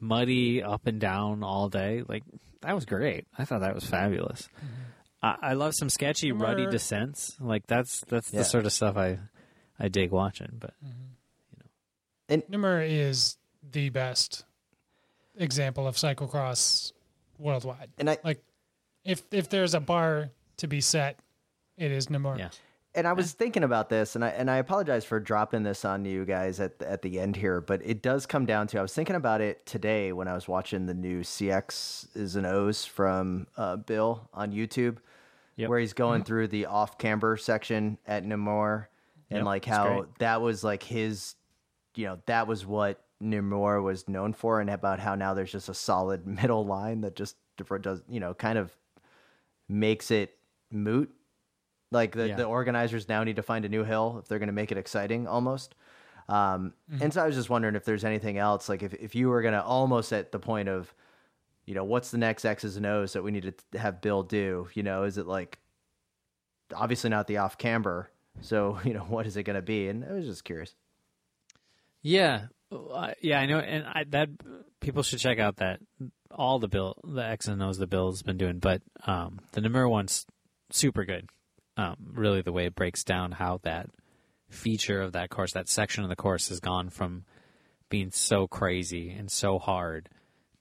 muddy 0.00 0.62
up 0.62 0.86
and 0.86 1.00
down 1.00 1.42
all 1.42 1.68
day. 1.68 2.02
Like 2.06 2.22
that 2.62 2.74
was 2.74 2.84
great. 2.84 3.26
I 3.38 3.44
thought 3.44 3.60
that 3.60 3.74
was 3.74 3.84
fabulous. 3.84 4.48
I, 5.22 5.36
I 5.42 5.52
love 5.54 5.74
some 5.74 5.88
sketchy, 5.88 6.32
ruddy 6.32 6.66
descents. 6.66 7.36
Like 7.40 7.66
that's 7.66 8.00
that's 8.08 8.32
Yeah. 8.32 8.40
the 8.40 8.44
sort 8.44 8.66
of 8.66 8.72
stuff 8.72 8.96
I 8.96 9.18
I 9.78 9.88
dig 9.88 10.10
watching. 10.10 10.56
But 10.58 10.74
mm-hmm. 10.84 12.40
Namur 12.48 12.82
is 12.82 13.36
the 13.72 13.88
best 13.90 14.44
example 15.36 15.86
of 15.86 15.96
cyclocross 15.96 16.92
worldwide. 17.38 17.90
and 17.98 18.10
I 18.10 18.18
Like, 18.24 18.42
if 19.04 19.22
if 19.30 19.48
there's 19.48 19.74
a 19.74 19.80
bar 19.80 20.30
to 20.58 20.66
be 20.66 20.80
set, 20.80 21.18
it 21.76 21.90
is 21.92 22.08
Namur. 22.10 22.36
yeah, 22.38 22.48
And 22.96 23.06
I 23.06 23.12
was 23.12 23.32
thinking 23.32 23.62
about 23.62 23.90
this, 23.90 24.14
and 24.14 24.24
I 24.24 24.28
and 24.30 24.50
I 24.50 24.56
apologize 24.56 25.04
for 25.04 25.20
dropping 25.20 25.64
this 25.64 25.84
on 25.84 26.06
you 26.06 26.24
guys 26.24 26.58
at 26.60 26.80
at 26.82 27.02
the 27.02 27.20
end 27.20 27.36
here, 27.36 27.60
but 27.60 27.82
it 27.84 28.00
does 28.00 28.24
come 28.24 28.46
down 28.46 28.66
to 28.68 28.78
I 28.78 28.82
was 28.82 28.94
thinking 28.94 29.16
about 29.16 29.42
it 29.42 29.66
today 29.66 30.12
when 30.14 30.28
I 30.28 30.32
was 30.32 30.48
watching 30.48 30.86
the 30.86 30.94
new 30.94 31.20
CX's 31.20 32.36
and 32.36 32.46
O's 32.46 32.86
from 32.86 33.48
uh, 33.58 33.76
Bill 33.76 34.30
on 34.32 34.50
YouTube, 34.50 34.96
Yep. 35.56 35.68
where 35.68 35.78
he's 35.78 35.92
going 35.92 36.24
through 36.24 36.48
the 36.48 36.66
off 36.66 36.96
camber 36.96 37.36
section 37.36 37.98
at 38.06 38.24
Namur, 38.24 38.88
and 39.30 39.40
Yep, 39.40 39.44
like 39.44 39.64
how 39.66 40.06
that 40.18 40.40
was 40.40 40.64
like 40.64 40.82
his, 40.82 41.34
you 41.96 42.06
know, 42.06 42.18
that 42.24 42.46
was 42.46 42.64
what 42.64 43.04
Namur 43.20 43.82
was 43.82 44.08
known 44.08 44.32
for, 44.32 44.62
and 44.62 44.70
about 44.70 45.00
how 45.00 45.14
now 45.14 45.34
there's 45.34 45.52
just 45.52 45.68
a 45.68 45.74
solid 45.74 46.26
middle 46.42 46.64
line 46.64 47.02
that 47.02 47.14
just 47.14 47.36
does 47.82 48.02
you 48.08 48.20
know 48.20 48.32
kind 48.32 48.56
of 48.56 48.74
makes 49.68 50.10
it 50.10 50.36
moot 50.70 51.10
like 51.90 52.12
the, 52.12 52.28
Yeah. 52.28 52.36
the 52.36 52.44
organizers 52.44 53.08
now 53.08 53.22
need 53.24 53.36
to 53.36 53.42
find 53.42 53.64
a 53.64 53.68
new 53.68 53.84
hill 53.84 54.18
if 54.20 54.28
they're 54.28 54.38
going 54.38 54.48
to 54.48 54.52
make 54.52 54.72
it 54.72 54.78
exciting 54.78 55.26
almost. 55.26 55.74
Um, 56.28 56.74
And 57.00 57.12
so 57.14 57.22
I 57.22 57.26
was 57.26 57.36
just 57.36 57.48
wondering 57.50 57.76
if 57.76 57.84
there's 57.84 58.04
anything 58.04 58.36
else, 58.38 58.68
like 58.68 58.82
if, 58.82 58.94
if 58.94 59.14
you 59.14 59.28
were 59.28 59.42
going 59.42 59.54
to 59.54 59.62
almost 59.62 60.12
at 60.12 60.32
the 60.32 60.38
point 60.40 60.68
of, 60.68 60.92
you 61.66 61.74
know, 61.74 61.84
what's 61.84 62.10
the 62.10 62.18
next 62.18 62.44
X's 62.44 62.76
and 62.76 62.84
O's 62.86 63.12
that 63.12 63.22
we 63.22 63.30
need 63.30 63.54
to 63.72 63.78
have 63.78 64.00
Bill 64.00 64.22
do? 64.24 64.68
You 64.74 64.82
know, 64.82 65.04
is 65.04 65.18
it 65.18 65.26
like, 65.26 65.58
obviously 66.74 67.10
not 67.10 67.28
the 67.28 67.36
off 67.38 67.58
camber. 67.58 68.10
So, 68.40 68.78
you 68.84 68.92
know, 68.94 69.00
what 69.04 69.26
is 69.26 69.36
it 69.36 69.44
going 69.44 69.54
to 69.56 69.62
be? 69.62 69.88
And 69.88 70.04
I 70.04 70.12
was 70.12 70.26
just 70.26 70.44
curious. 70.44 70.74
yeah, 72.02 72.46
uh, 72.72 73.12
yeah. 73.22 73.38
I 73.40 73.46
know, 73.46 73.58
and 73.58 73.84
I, 73.86 74.04
that 74.10 74.28
people 74.80 75.02
should 75.02 75.18
check 75.20 75.38
out 75.38 75.56
that 75.58 75.80
all 76.30 76.58
the 76.58 76.68
bill 76.68 76.96
the 77.04 77.24
X 77.24 77.46
and 77.48 77.62
O's 77.62 77.78
the 77.78 77.86
Bill's 77.86 78.22
been 78.22 78.36
doing, 78.36 78.58
but 78.58 78.82
um, 79.06 79.38
the 79.52 79.60
Namur 79.60 79.88
one's 79.88 80.26
super 80.70 81.04
good. 81.04 81.28
Um, 81.76 81.96
really, 82.12 82.42
the 82.42 82.52
way 82.52 82.66
it 82.66 82.74
breaks 82.74 83.04
down 83.04 83.32
how 83.32 83.60
that 83.62 83.90
feature 84.48 85.02
of 85.02 85.12
that 85.12 85.30
course, 85.30 85.52
that 85.52 85.68
section 85.68 86.04
of 86.04 86.08
the 86.08 86.16
course, 86.16 86.48
has 86.48 86.60
gone 86.60 86.88
from 86.88 87.24
being 87.88 88.10
so 88.10 88.46
crazy 88.46 89.10
and 89.10 89.30
so 89.30 89.58
hard 89.58 90.08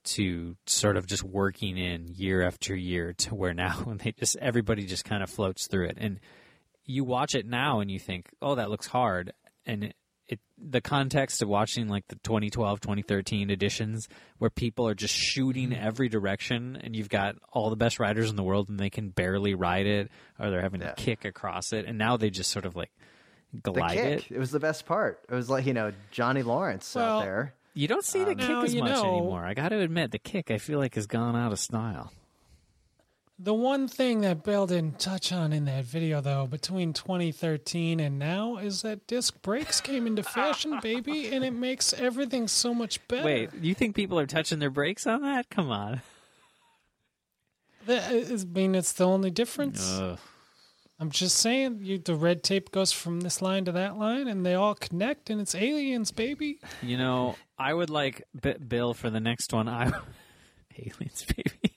to 0.03 0.55
sort 0.67 0.97
of 0.97 1.07
just 1.07 1.23
working 1.23 1.77
in 1.77 2.07
year 2.07 2.43
after 2.43 2.75
year 2.75 3.13
to 3.13 3.33
where 3.33 3.53
now 3.53 3.73
when 3.83 3.97
they 3.97 4.11
just 4.11 4.35
everybody 4.37 4.85
just 4.85 5.05
kind 5.05 5.23
of 5.23 5.29
floats 5.29 5.67
through 5.67 5.87
it. 5.87 5.97
And 5.99 6.19
you 6.85 7.03
watch 7.03 7.33
it 7.33 7.47
now 7.47 7.79
and 7.79 7.89
you 7.89 7.99
think 7.99 8.29
oh 8.41 8.55
that 8.55 8.69
looks 8.69 8.87
hard. 8.87 9.33
And 9.65 9.93
it, 10.27 10.33
it 10.33 10.39
the 10.57 10.81
context 10.81 11.41
of 11.41 11.47
watching 11.47 11.87
like 11.87 12.07
the 12.07 12.15
2012 12.23 12.79
2013 12.81 13.49
editions 13.49 14.07
where 14.37 14.49
people 14.49 14.87
are 14.87 14.93
just 14.95 15.13
shooting 15.13 15.69
mm-hmm. 15.69 15.85
every 15.87 16.09
direction 16.09 16.77
and 16.81 16.95
you've 16.95 17.09
got 17.09 17.35
all 17.51 17.69
the 17.69 17.75
best 17.75 17.99
riders 17.99 18.29
in 18.29 18.35
the 18.35 18.43
world 18.43 18.69
and 18.69 18.79
they 18.79 18.89
can 18.89 19.09
barely 19.09 19.53
ride 19.53 19.85
it 19.85 20.09
or 20.39 20.49
they're 20.49 20.61
having 20.61 20.81
Yeah. 20.81 20.93
to 20.93 20.95
kick 20.95 21.25
across 21.25 21.73
it. 21.73 21.85
And 21.85 21.97
now 21.97 22.17
they 22.17 22.29
just 22.29 22.51
sort 22.51 22.65
of 22.65 22.75
like 22.75 22.91
The 23.53 23.71
glide 23.71 23.97
kick, 23.97 24.31
it. 24.31 24.35
It 24.35 24.39
was 24.39 24.51
the 24.51 24.59
best 24.59 24.85
part. 24.85 25.21
It 25.29 25.35
was 25.35 25.49
like, 25.49 25.65
you 25.65 25.73
know, 25.73 25.91
Johnny 26.11 26.43
Lawrence 26.43 26.93
Well, 26.95 27.19
out 27.19 27.23
there. 27.23 27.53
you 27.73 27.87
don't 27.87 28.03
see 28.05 28.23
the 28.23 28.31
uh, 28.31 28.35
kick 28.35 28.49
Now, 28.49 28.61
as 28.63 28.75
much 28.75 28.89
know- 28.91 29.17
anymore. 29.17 29.45
I 29.45 29.53
gotta 29.53 29.79
admit 29.79 30.11
the 30.11 30.19
kick 30.19 30.51
i 30.51 30.57
feel 30.57 30.79
like 30.79 30.95
has 30.95 31.07
gone 31.07 31.35
out 31.35 31.51
of 31.51 31.59
style 31.59 32.11
The 33.37 33.53
one 33.53 33.89
thing 33.89 34.21
that 34.21 34.43
Bill 34.43 34.65
didn't 34.65 34.97
touch 34.99 35.33
on 35.33 35.51
in 35.51 35.65
that 35.65 35.83
video, 35.83 36.21
though, 36.21 36.47
between 36.47 36.93
2013 36.93 37.99
and 37.99 38.17
now, 38.17 38.55
is 38.57 38.81
that 38.83 39.07
disc 39.07 39.41
brakes 39.41 39.81
came 39.81 40.07
into 40.07 40.23
fashion, 40.23 40.79
baby, 40.81 41.27
and 41.33 41.43
it 41.43 41.51
makes 41.53 41.91
everything 41.93 42.47
so 42.47 42.73
much 42.73 43.05
better. 43.09 43.25
Wait, 43.25 43.49
you 43.61 43.73
think 43.75 43.93
people 43.93 44.17
are 44.17 44.25
touching 44.25 44.59
their 44.59 44.69
brakes 44.69 45.05
on 45.05 45.21
that? 45.23 45.49
Come 45.49 45.69
on. 45.69 46.01
That 47.87 48.09
uh, 48.09 48.15
is- 48.15 48.45
I 48.45 48.47
mean, 48.47 48.73
it's 48.73 48.93
the 48.93 49.05
only 49.05 49.31
difference. 49.31 49.97
Ugh. 49.99 50.17
I'm 50.97 51.09
just 51.11 51.37
saying, 51.39 51.79
you, 51.81 51.97
the 51.97 52.15
red 52.15 52.41
tape 52.41 52.71
goes 52.71 52.93
from 52.93 53.19
this 53.19 53.41
line 53.41 53.65
to 53.65 53.73
that 53.73 53.97
line, 53.97 54.29
and 54.29 54.45
they 54.45 54.55
all 54.55 54.75
connect, 54.75 55.29
and 55.29 55.41
it's 55.41 55.53
aliens, 55.53 56.11
baby. 56.11 56.61
You 56.81 56.97
know, 56.97 57.35
I 57.59 57.73
would 57.73 57.89
like 57.89 58.23
B- 58.41 58.53
Bill 58.65 58.93
for 58.93 59.09
the 59.09 59.19
next 59.19 59.51
one. 59.51 59.67
I 59.67 59.91
aliens, 60.79 61.25
baby. 61.35 61.74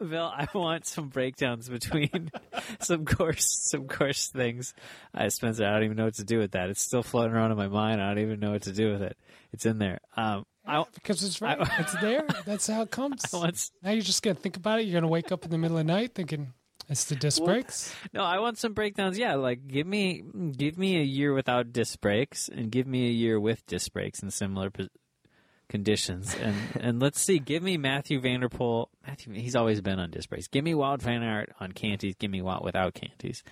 Bill, 0.00 0.24
I 0.34 0.46
want 0.54 0.86
some 0.86 1.08
breakdowns 1.08 1.68
between 1.68 2.30
some 2.80 3.04
course, 3.04 3.46
some 3.70 3.86
course 3.86 4.28
things. 4.28 4.74
I 5.14 5.28
Spencer, 5.28 5.64
I 5.66 5.72
don't 5.74 5.84
even 5.84 5.96
know 5.96 6.04
what 6.04 6.14
to 6.14 6.24
do 6.24 6.38
with 6.38 6.52
that. 6.52 6.70
It's 6.70 6.80
still 6.80 7.02
floating 7.02 7.34
around 7.34 7.52
in 7.52 7.56
my 7.56 7.68
mind. 7.68 8.02
I 8.02 8.08
don't 8.14 8.24
even 8.24 8.40
know 8.40 8.52
what 8.52 8.62
to 8.62 8.72
do 8.72 8.92
with 8.92 9.02
it. 9.02 9.16
It's 9.52 9.66
in 9.66 9.78
there. 9.78 10.00
Um, 10.16 10.44
I, 10.66 10.84
Because 10.94 11.22
it's 11.24 11.40
right. 11.40 11.58
I- 11.60 11.76
it's 11.80 11.94
there. 12.00 12.24
That's 12.44 12.66
how 12.66 12.82
it 12.82 12.90
comes. 12.90 13.22
Want 13.32 13.70
Now 13.82 13.90
you're 13.90 14.02
just 14.02 14.22
gonna 14.22 14.34
think 14.34 14.56
about 14.56 14.80
it. 14.80 14.86
You're 14.86 15.00
gonna 15.00 15.10
wake 15.10 15.32
up 15.32 15.44
in 15.44 15.50
the 15.50 15.58
middle 15.58 15.78
of 15.78 15.86
the 15.86 15.92
night 15.92 16.14
thinking 16.14 16.52
it's 16.88 17.04
the 17.04 17.14
disc 17.14 17.44
brakes. 17.44 17.94
No, 18.12 18.24
I 18.24 18.40
want 18.40 18.58
some 18.58 18.72
breakdowns. 18.72 19.16
Yeah, 19.16 19.36
like 19.36 19.66
give 19.68 19.86
me 19.86 20.22
give 20.56 20.76
me 20.76 20.98
a 20.98 21.04
year 21.04 21.32
without 21.32 21.72
disc 21.72 22.00
brakes 22.00 22.48
and 22.48 22.70
give 22.70 22.86
me 22.86 23.06
a 23.06 23.12
year 23.12 23.38
with 23.38 23.64
disc 23.66 23.92
brakes 23.92 24.22
in 24.22 24.30
similar 24.32 24.70
conditions, 25.70 26.34
and 26.34 26.56
and 26.78 27.00
let's 27.00 27.20
see. 27.20 27.38
Give 27.38 27.62
me 27.62 27.78
Matthew 27.78 28.20
Vanderpool. 28.20 28.90
Mathieu, 29.06 29.32
he's 29.32 29.56
always 29.56 29.80
been 29.80 29.98
on 29.98 30.10
disc 30.10 30.28
brakes. 30.28 30.48
Give 30.48 30.62
me 30.62 30.74
Wout 30.74 31.00
van 31.00 31.22
Aert 31.22 31.54
on 31.60 31.72
Canties. 31.72 32.16
Give 32.18 32.30
me 32.30 32.40
Wout 32.40 32.62
without 32.62 32.92
Canties. 32.92 33.42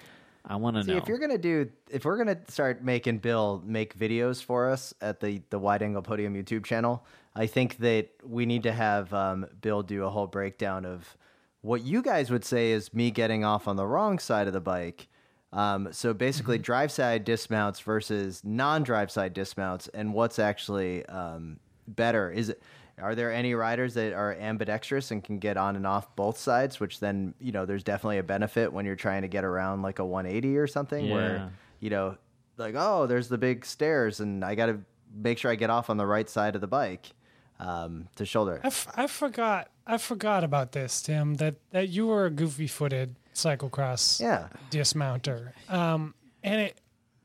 I 0.44 0.56
want 0.56 0.76
to 0.76 0.82
See, 0.82 0.92
know. 0.92 0.98
if 0.98 1.08
you're 1.08 1.18
gonna 1.18 1.38
do, 1.38 1.70
if 1.90 2.04
we're 2.04 2.16
gonna 2.16 2.38
start 2.48 2.82
making 2.82 3.18
Bill 3.18 3.62
make 3.64 3.98
videos 3.98 4.42
for 4.42 4.68
us 4.70 4.92
at 5.00 5.20
the 5.20 5.42
the 5.50 5.58
Wide 5.58 5.82
Angle 5.82 6.02
Podium 6.02 6.34
YouTube 6.34 6.64
channel, 6.64 7.04
I 7.34 7.46
think 7.46 7.78
that 7.78 8.10
we 8.24 8.46
need 8.46 8.64
to 8.64 8.72
have 8.72 9.12
um, 9.14 9.46
Bill 9.60 9.82
do 9.82 10.04
a 10.04 10.10
whole 10.10 10.26
breakdown 10.26 10.84
of 10.84 11.16
what 11.60 11.82
you 11.82 12.02
guys 12.02 12.30
would 12.30 12.44
say 12.44 12.70
is 12.70 12.94
me 12.94 13.10
getting 13.10 13.44
off 13.44 13.68
on 13.68 13.76
the 13.76 13.86
wrong 13.86 14.18
side 14.18 14.46
of 14.46 14.52
the 14.52 14.60
bike. 14.60 15.08
Um, 15.52 15.92
so 15.92 16.12
basically, 16.12 16.58
drive 16.58 16.92
side 16.92 17.24
dismounts 17.24 17.80
versus 17.80 18.42
non-drive 18.44 19.10
side 19.10 19.32
dismounts, 19.32 19.88
and 19.88 20.12
what's 20.12 20.38
actually 20.38 21.06
um, 21.06 21.58
better? 21.96 22.30
Is 22.30 22.48
it? 22.50 22.62
Are 23.00 23.14
there 23.14 23.32
any 23.32 23.54
riders 23.54 23.94
that 23.94 24.12
are 24.12 24.32
ambidextrous 24.34 25.12
and 25.12 25.22
can 25.22 25.38
get 25.38 25.56
on 25.56 25.76
and 25.76 25.86
off 25.86 26.14
both 26.16 26.36
sides? 26.36 26.80
Which 26.80 26.98
then, 26.98 27.32
you 27.40 27.52
know, 27.52 27.64
there's 27.64 27.84
definitely 27.84 28.18
a 28.18 28.24
benefit 28.24 28.72
when 28.72 28.84
you're 28.86 28.96
trying 28.96 29.22
to 29.22 29.28
get 29.28 29.44
around 29.44 29.82
like 29.82 30.00
a 30.00 30.04
180 30.04 30.58
or 30.58 30.66
something, 30.66 31.04
Yeah. 31.06 31.14
where 31.14 31.50
you 31.80 31.90
know, 31.90 32.16
like, 32.56 32.74
oh, 32.76 33.06
there's 33.06 33.28
the 33.28 33.38
big 33.38 33.64
stairs, 33.64 34.18
and 34.18 34.44
I 34.44 34.56
got 34.56 34.66
to 34.66 34.80
make 35.14 35.38
sure 35.38 35.48
I 35.50 35.54
get 35.54 35.70
off 35.70 35.90
on 35.90 35.96
the 35.96 36.06
right 36.06 36.28
side 36.28 36.56
of 36.56 36.60
the 36.60 36.66
bike 36.66 37.12
um, 37.60 38.08
to 38.16 38.26
shoulder. 38.26 38.60
I, 38.64 38.66
f- 38.66 38.88
I 38.96 39.06
forgot. 39.06 39.70
I 39.86 39.96
forgot 39.98 40.42
about 40.42 40.72
this, 40.72 41.00
Tim. 41.00 41.34
That 41.36 41.54
that 41.70 41.88
you 41.90 42.08
were 42.08 42.26
a 42.26 42.30
goofy-footed 42.30 43.14
cyclocross 43.32 44.20
Yeah, 44.20 44.48
dismounter. 44.70 45.54
Um, 45.68 46.14
and 46.42 46.60
it, 46.62 46.80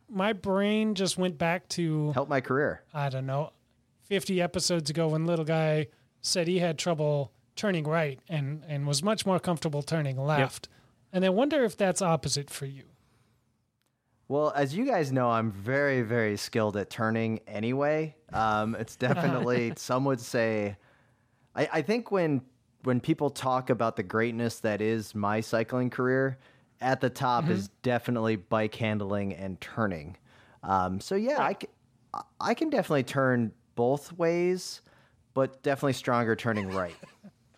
my 0.09 0.33
brain 0.33 0.93
just 0.95 1.17
went 1.17 1.37
back 1.39 1.67
to 1.69 2.11
help 2.13 2.29
my 2.29 2.41
career. 2.41 2.83
I 2.93 3.09
don't 3.09 3.25
know, 3.25 3.51
50 4.13 4.39
episodes 4.43 4.91
ago 4.91 5.07
when 5.07 5.25
little 5.25 5.43
guy 5.43 5.87
said 6.21 6.47
he 6.47 6.59
had 6.59 6.77
trouble 6.77 7.31
turning 7.55 7.83
right 7.83 8.19
and, 8.29 8.63
and 8.67 8.85
was 8.85 9.01
much 9.01 9.25
more 9.25 9.39
comfortable 9.39 9.81
turning 9.81 10.23
left. 10.23 10.69
And 11.11 11.25
I 11.25 11.29
wonder 11.29 11.63
if 11.63 11.75
that's 11.75 11.99
opposite 11.99 12.51
for 12.51 12.67
you. 12.67 12.83
Well, 14.27 14.53
as 14.55 14.75
you 14.75 14.85
guys 14.85 15.11
know, 15.11 15.31
I'm 15.31 15.51
very, 15.51 16.03
very 16.03 16.37
skilled 16.37 16.77
at 16.77 16.91
turning 16.91 17.39
anyway. 17.47 18.15
Um, 18.31 18.75
it's 18.75 18.95
definitely, 19.09 19.73
some 19.77 20.05
would 20.05 20.21
say, 20.21 20.77
I, 21.55 21.67
I 21.73 21.81
think 21.81 22.11
when 22.11 22.43
when 22.83 22.99
people 22.99 23.31
talk 23.31 23.71
about 23.71 23.95
the 23.95 24.03
greatness 24.03 24.59
that 24.59 24.79
is 24.79 25.15
my 25.15 25.41
cycling 25.41 25.89
career, 25.89 26.37
at 26.81 27.01
the 27.01 27.09
top 27.09 27.49
is 27.49 27.69
definitely 27.81 28.35
bike 28.35 28.75
handling 28.75 29.33
and 29.33 29.59
turning. 29.59 30.17
Um, 30.61 30.99
so 30.99 31.15
yeah, 31.15 31.41
I 31.41 31.55
can, 31.55 31.69
I 32.39 32.53
can 32.53 32.69
definitely 32.69 33.03
turn 33.03 33.53
both 33.75 34.11
ways, 34.13 34.81
but 35.33 35.61
definitely 35.63 35.93
stronger 35.93 36.35
turning 36.35 36.69
right. 36.69 36.95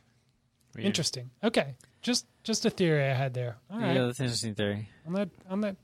Interesting. 0.77 1.29
Okay. 1.43 1.75
Just 2.01 2.25
just 2.43 2.65
a 2.65 2.69
theory 2.69 3.03
I 3.05 3.13
had 3.13 3.33
there. 3.33 3.55
All 3.71 3.79
right. 3.79 3.95
yeah, 3.95 4.05
that's 4.05 4.19
an 4.19 4.25
interesting 4.25 4.53
theory. 4.55 4.89
On 5.07 5.13
that 5.13 5.29
on 5.49 5.61
that 5.61 5.75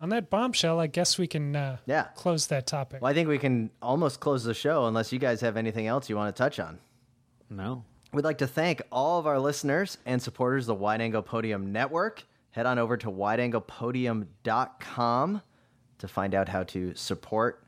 on 0.00 0.08
that 0.08 0.30
bombshell, 0.30 0.80
I 0.80 0.86
guess 0.88 1.18
we 1.18 1.26
can 1.26 1.54
uh, 1.54 1.76
Yeah. 1.86 2.04
close 2.14 2.46
that 2.48 2.66
topic. 2.66 3.02
Well, 3.02 3.10
I 3.10 3.14
think 3.14 3.28
we 3.28 3.38
can 3.38 3.70
almost 3.80 4.20
close 4.20 4.42
the 4.44 4.54
show 4.54 4.86
unless 4.86 5.12
you 5.12 5.18
guys 5.18 5.40
have 5.42 5.56
anything 5.56 5.86
else 5.86 6.08
you 6.10 6.16
want 6.16 6.34
to 6.34 6.42
touch 6.42 6.58
on. 6.58 6.78
No, 7.48 7.84
We'd 8.12 8.24
like 8.24 8.38
to 8.38 8.46
thank 8.46 8.82
all 8.90 9.18
of 9.20 9.26
our 9.26 9.38
listeners 9.38 9.98
and 10.06 10.20
supporters 10.22 10.64
of 10.64 10.68
the 10.68 10.74
Wide 10.82 11.00
Angle 11.00 11.22
Podium 11.22 11.72
Network. 11.72 12.24
Head 12.50 12.66
on 12.66 12.78
over 12.78 12.96
to 12.96 13.10
wideanglepodium.com 13.10 15.42
to 15.98 16.08
find 16.08 16.34
out 16.34 16.48
how 16.48 16.62
to 16.64 16.94
support 16.94 17.62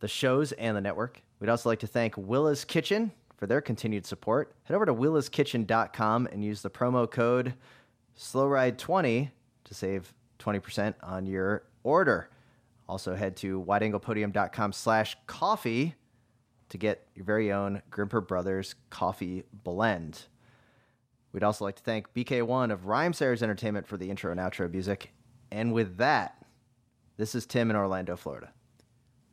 the 0.00 0.08
shows 0.08 0.52
and 0.52 0.76
the 0.76 0.80
network. 0.80 1.22
We'd 1.40 1.48
also 1.48 1.68
like 1.68 1.80
to 1.80 1.86
thank 1.86 2.16
Willa's 2.16 2.64
Kitchen 2.64 3.12
for 3.36 3.46
their 3.46 3.60
continued 3.60 4.04
support. 4.06 4.52
Head 4.64 4.74
over 4.74 4.86
to 4.86 4.94
willaskitchen.com 4.94 6.28
and 6.32 6.44
use 6.44 6.62
the 6.62 6.70
promo 6.70 7.10
code 7.10 7.54
SlowRide20 8.16 9.30
to 9.64 9.74
save 9.74 10.12
20% 10.38 10.94
on 11.02 11.26
your 11.26 11.62
order. 11.84 12.30
Also 12.88 13.14
head 13.14 13.36
to 13.36 13.62
wideanglepodium.com 13.62 14.72
slash 14.72 15.16
coffee 15.26 15.94
to 16.68 16.78
get 16.78 17.06
your 17.14 17.24
very 17.24 17.52
own 17.52 17.82
Grimpeur 17.90 18.20
Brothers 18.20 18.74
coffee 18.90 19.44
blend. 19.64 20.22
We'd 21.32 21.44
also 21.44 21.64
like 21.64 21.76
to 21.76 21.82
thank 21.82 22.12
BK1 22.14 22.72
of 22.72 22.82
Rhymesayers 22.82 23.42
Entertainment 23.42 23.86
for 23.86 23.96
the 23.96 24.10
intro 24.10 24.30
and 24.30 24.40
outro 24.40 24.70
music. 24.70 25.12
And 25.50 25.72
with 25.72 25.98
that, 25.98 26.44
this 27.16 27.34
is 27.34 27.46
Tim 27.46 27.70
in 27.70 27.76
Orlando, 27.76 28.16
Florida. 28.16 28.50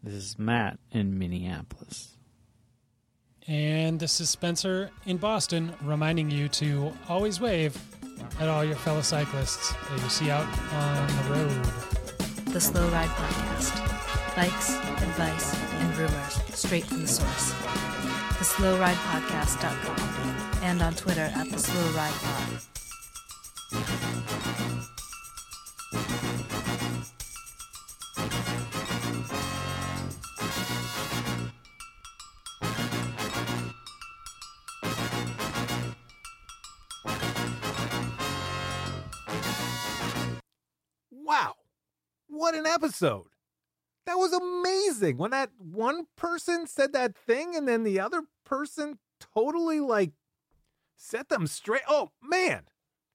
This 0.06 0.24
is 0.24 0.40
Matt 0.40 0.80
in 0.92 1.18
Minneapolis. 1.18 2.12
And 3.48 4.00
this 4.00 4.22
is 4.22 4.30
Spencer 4.30 4.92
in 5.06 5.18
Boston 5.18 5.74
reminding 5.82 6.30
you 6.32 6.48
to 6.50 6.94
always 7.10 7.42
wave 7.42 7.76
at 8.40 8.48
all 8.48 8.64
your 8.64 8.76
fellow 8.76 9.02
cyclists 9.02 9.74
that 9.90 10.00
you 10.02 10.10
see 10.10 10.30
out 10.30 10.46
on 10.74 11.08
the 11.08 11.24
road. 11.32 11.66
The 12.54 12.62
Slow 12.62 12.88
Ride 12.90 13.10
Podcast. 13.10 13.82
Bikes, 14.36 14.76
advice, 14.76 15.56
and 15.74 15.98
rumors 15.98 16.40
straight 16.54 16.86
from 16.86 17.02
the 17.02 17.08
source. 17.08 17.54
TheSlowRidePodcast.com 18.38 20.64
and 20.64 20.82
on 20.82 20.94
Twitter 20.94 21.32
at 21.36 21.50
The 21.50 21.58
Slow 21.58 21.90
Ride 21.92 22.14
Pod. 22.14 22.62
An 42.56 42.66
episode. 42.66 43.28
That 44.06 44.16
was 44.18 44.34
amazing. 44.34 45.18
When 45.18 45.32
that 45.32 45.50
one 45.58 46.06
person 46.16 46.68
said 46.68 46.94
that 46.94 47.16
thing 47.16 47.56
and 47.56 47.68
then 47.68 47.84
the 47.84 48.00
other 48.00 48.24
person 48.46 49.00
totally 49.20 49.80
like 49.80 50.12
set 50.96 51.30
them 51.30 51.48
straight. 51.48 51.82
Oh, 51.88 52.12
man. 52.22 52.64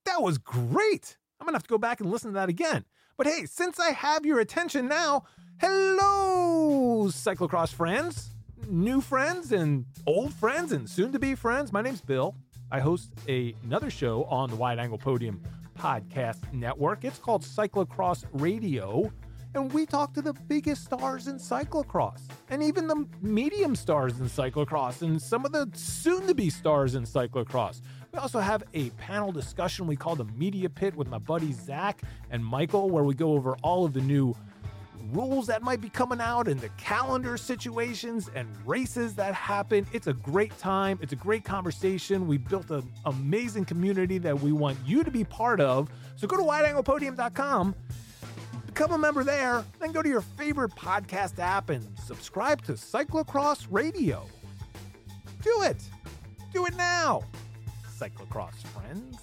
That 0.05 0.21
was 0.21 0.37
great. 0.37 1.17
I'm 1.39 1.47
to 1.47 1.53
have 1.53 1.63
to 1.63 1.69
go 1.69 1.77
back 1.77 2.01
and 2.01 2.11
listen 2.11 2.31
to 2.31 2.35
that 2.35 2.49
again. 2.49 2.85
But 3.17 3.27
hey, 3.27 3.45
since 3.45 3.79
I 3.79 3.91
have 3.91 4.25
your 4.25 4.39
attention 4.39 4.87
now, 4.87 5.25
hello, 5.59 7.07
cyclocross 7.07 7.73
friends, 7.73 8.29
new 8.67 9.01
friends, 9.01 9.51
and 9.51 9.85
old 10.07 10.33
friends, 10.33 10.71
and 10.71 10.89
soon 10.89 11.11
to 11.11 11.19
be 11.19 11.35
friends. 11.35 11.71
My 11.71 11.81
name's 11.81 12.01
Bill. 12.01 12.35
I 12.71 12.79
host 12.79 13.11
a, 13.27 13.53
another 13.63 13.89
show 13.89 14.23
on 14.25 14.49
the 14.49 14.55
Wide 14.55 14.79
Angle 14.79 14.97
Podium 14.97 15.41
podcast 15.77 16.51
network. 16.53 17.03
It's 17.03 17.19
called 17.19 17.43
Cyclocross 17.43 18.25
Radio. 18.33 19.11
And 19.53 19.71
we 19.73 19.85
talk 19.85 20.13
to 20.13 20.21
the 20.21 20.33
biggest 20.33 20.85
stars 20.85 21.27
in 21.27 21.35
cyclocross 21.35 22.21
and 22.49 22.63
even 22.63 22.87
the 22.87 23.05
medium 23.21 23.75
stars 23.75 24.19
in 24.19 24.27
cyclocross 24.27 25.01
and 25.01 25.21
some 25.21 25.45
of 25.45 25.51
the 25.51 25.69
soon 25.73 26.25
to 26.27 26.33
be 26.33 26.49
stars 26.49 26.95
in 26.95 27.03
cyclocross. 27.03 27.81
We 28.13 28.19
also 28.19 28.39
have 28.39 28.63
a 28.73 28.89
panel 28.91 29.31
discussion 29.31 29.87
we 29.87 29.95
call 29.97 30.15
the 30.15 30.25
Media 30.25 30.69
Pit 30.69 30.95
with 30.95 31.09
my 31.09 31.17
buddies 31.17 31.59
Zach 31.61 32.01
and 32.29 32.45
Michael, 32.45 32.89
where 32.89 33.03
we 33.03 33.13
go 33.13 33.33
over 33.33 33.55
all 33.61 33.85
of 33.85 33.93
the 33.93 34.01
new 34.01 34.35
rules 35.11 35.47
that 35.47 35.61
might 35.61 35.81
be 35.81 35.89
coming 35.89 36.21
out 36.21 36.47
and 36.47 36.59
the 36.59 36.69
calendar 36.69 37.37
situations 37.37 38.29
and 38.35 38.47
races 38.65 39.15
that 39.15 39.33
happen. 39.33 39.85
It's 39.91 40.07
a 40.07 40.13
great 40.13 40.57
time. 40.57 40.99
It's 41.01 41.13
a 41.13 41.17
great 41.17 41.43
conversation. 41.43 42.27
We 42.27 42.37
built 42.37 42.69
an 42.71 42.89
amazing 43.05 43.65
community 43.65 44.17
that 44.19 44.39
we 44.39 44.51
want 44.51 44.77
you 44.85 45.03
to 45.03 45.11
be 45.11 45.23
part 45.23 45.59
of. 45.59 45.89
So 46.15 46.27
go 46.27 46.37
to 46.37 46.43
wideanglepodium.com, 46.43 47.75
become 48.73 48.93
a 48.93 48.97
member 48.97 49.23
there, 49.23 49.65
then 49.79 49.91
go 49.91 50.01
to 50.01 50.07
your 50.07 50.21
favorite 50.21 50.71
podcast 50.71 51.39
app 51.39 51.69
and 51.69 51.85
subscribe 51.99 52.61
to 52.63 52.73
Cyclocross 52.73 53.67
Radio. 53.69 54.25
Do 55.43 55.63
it. 55.63 55.83
Do 56.53 56.65
it 56.65 56.75
now. 56.77 57.23
cyclocross 57.99 58.55
friends. 58.67 59.20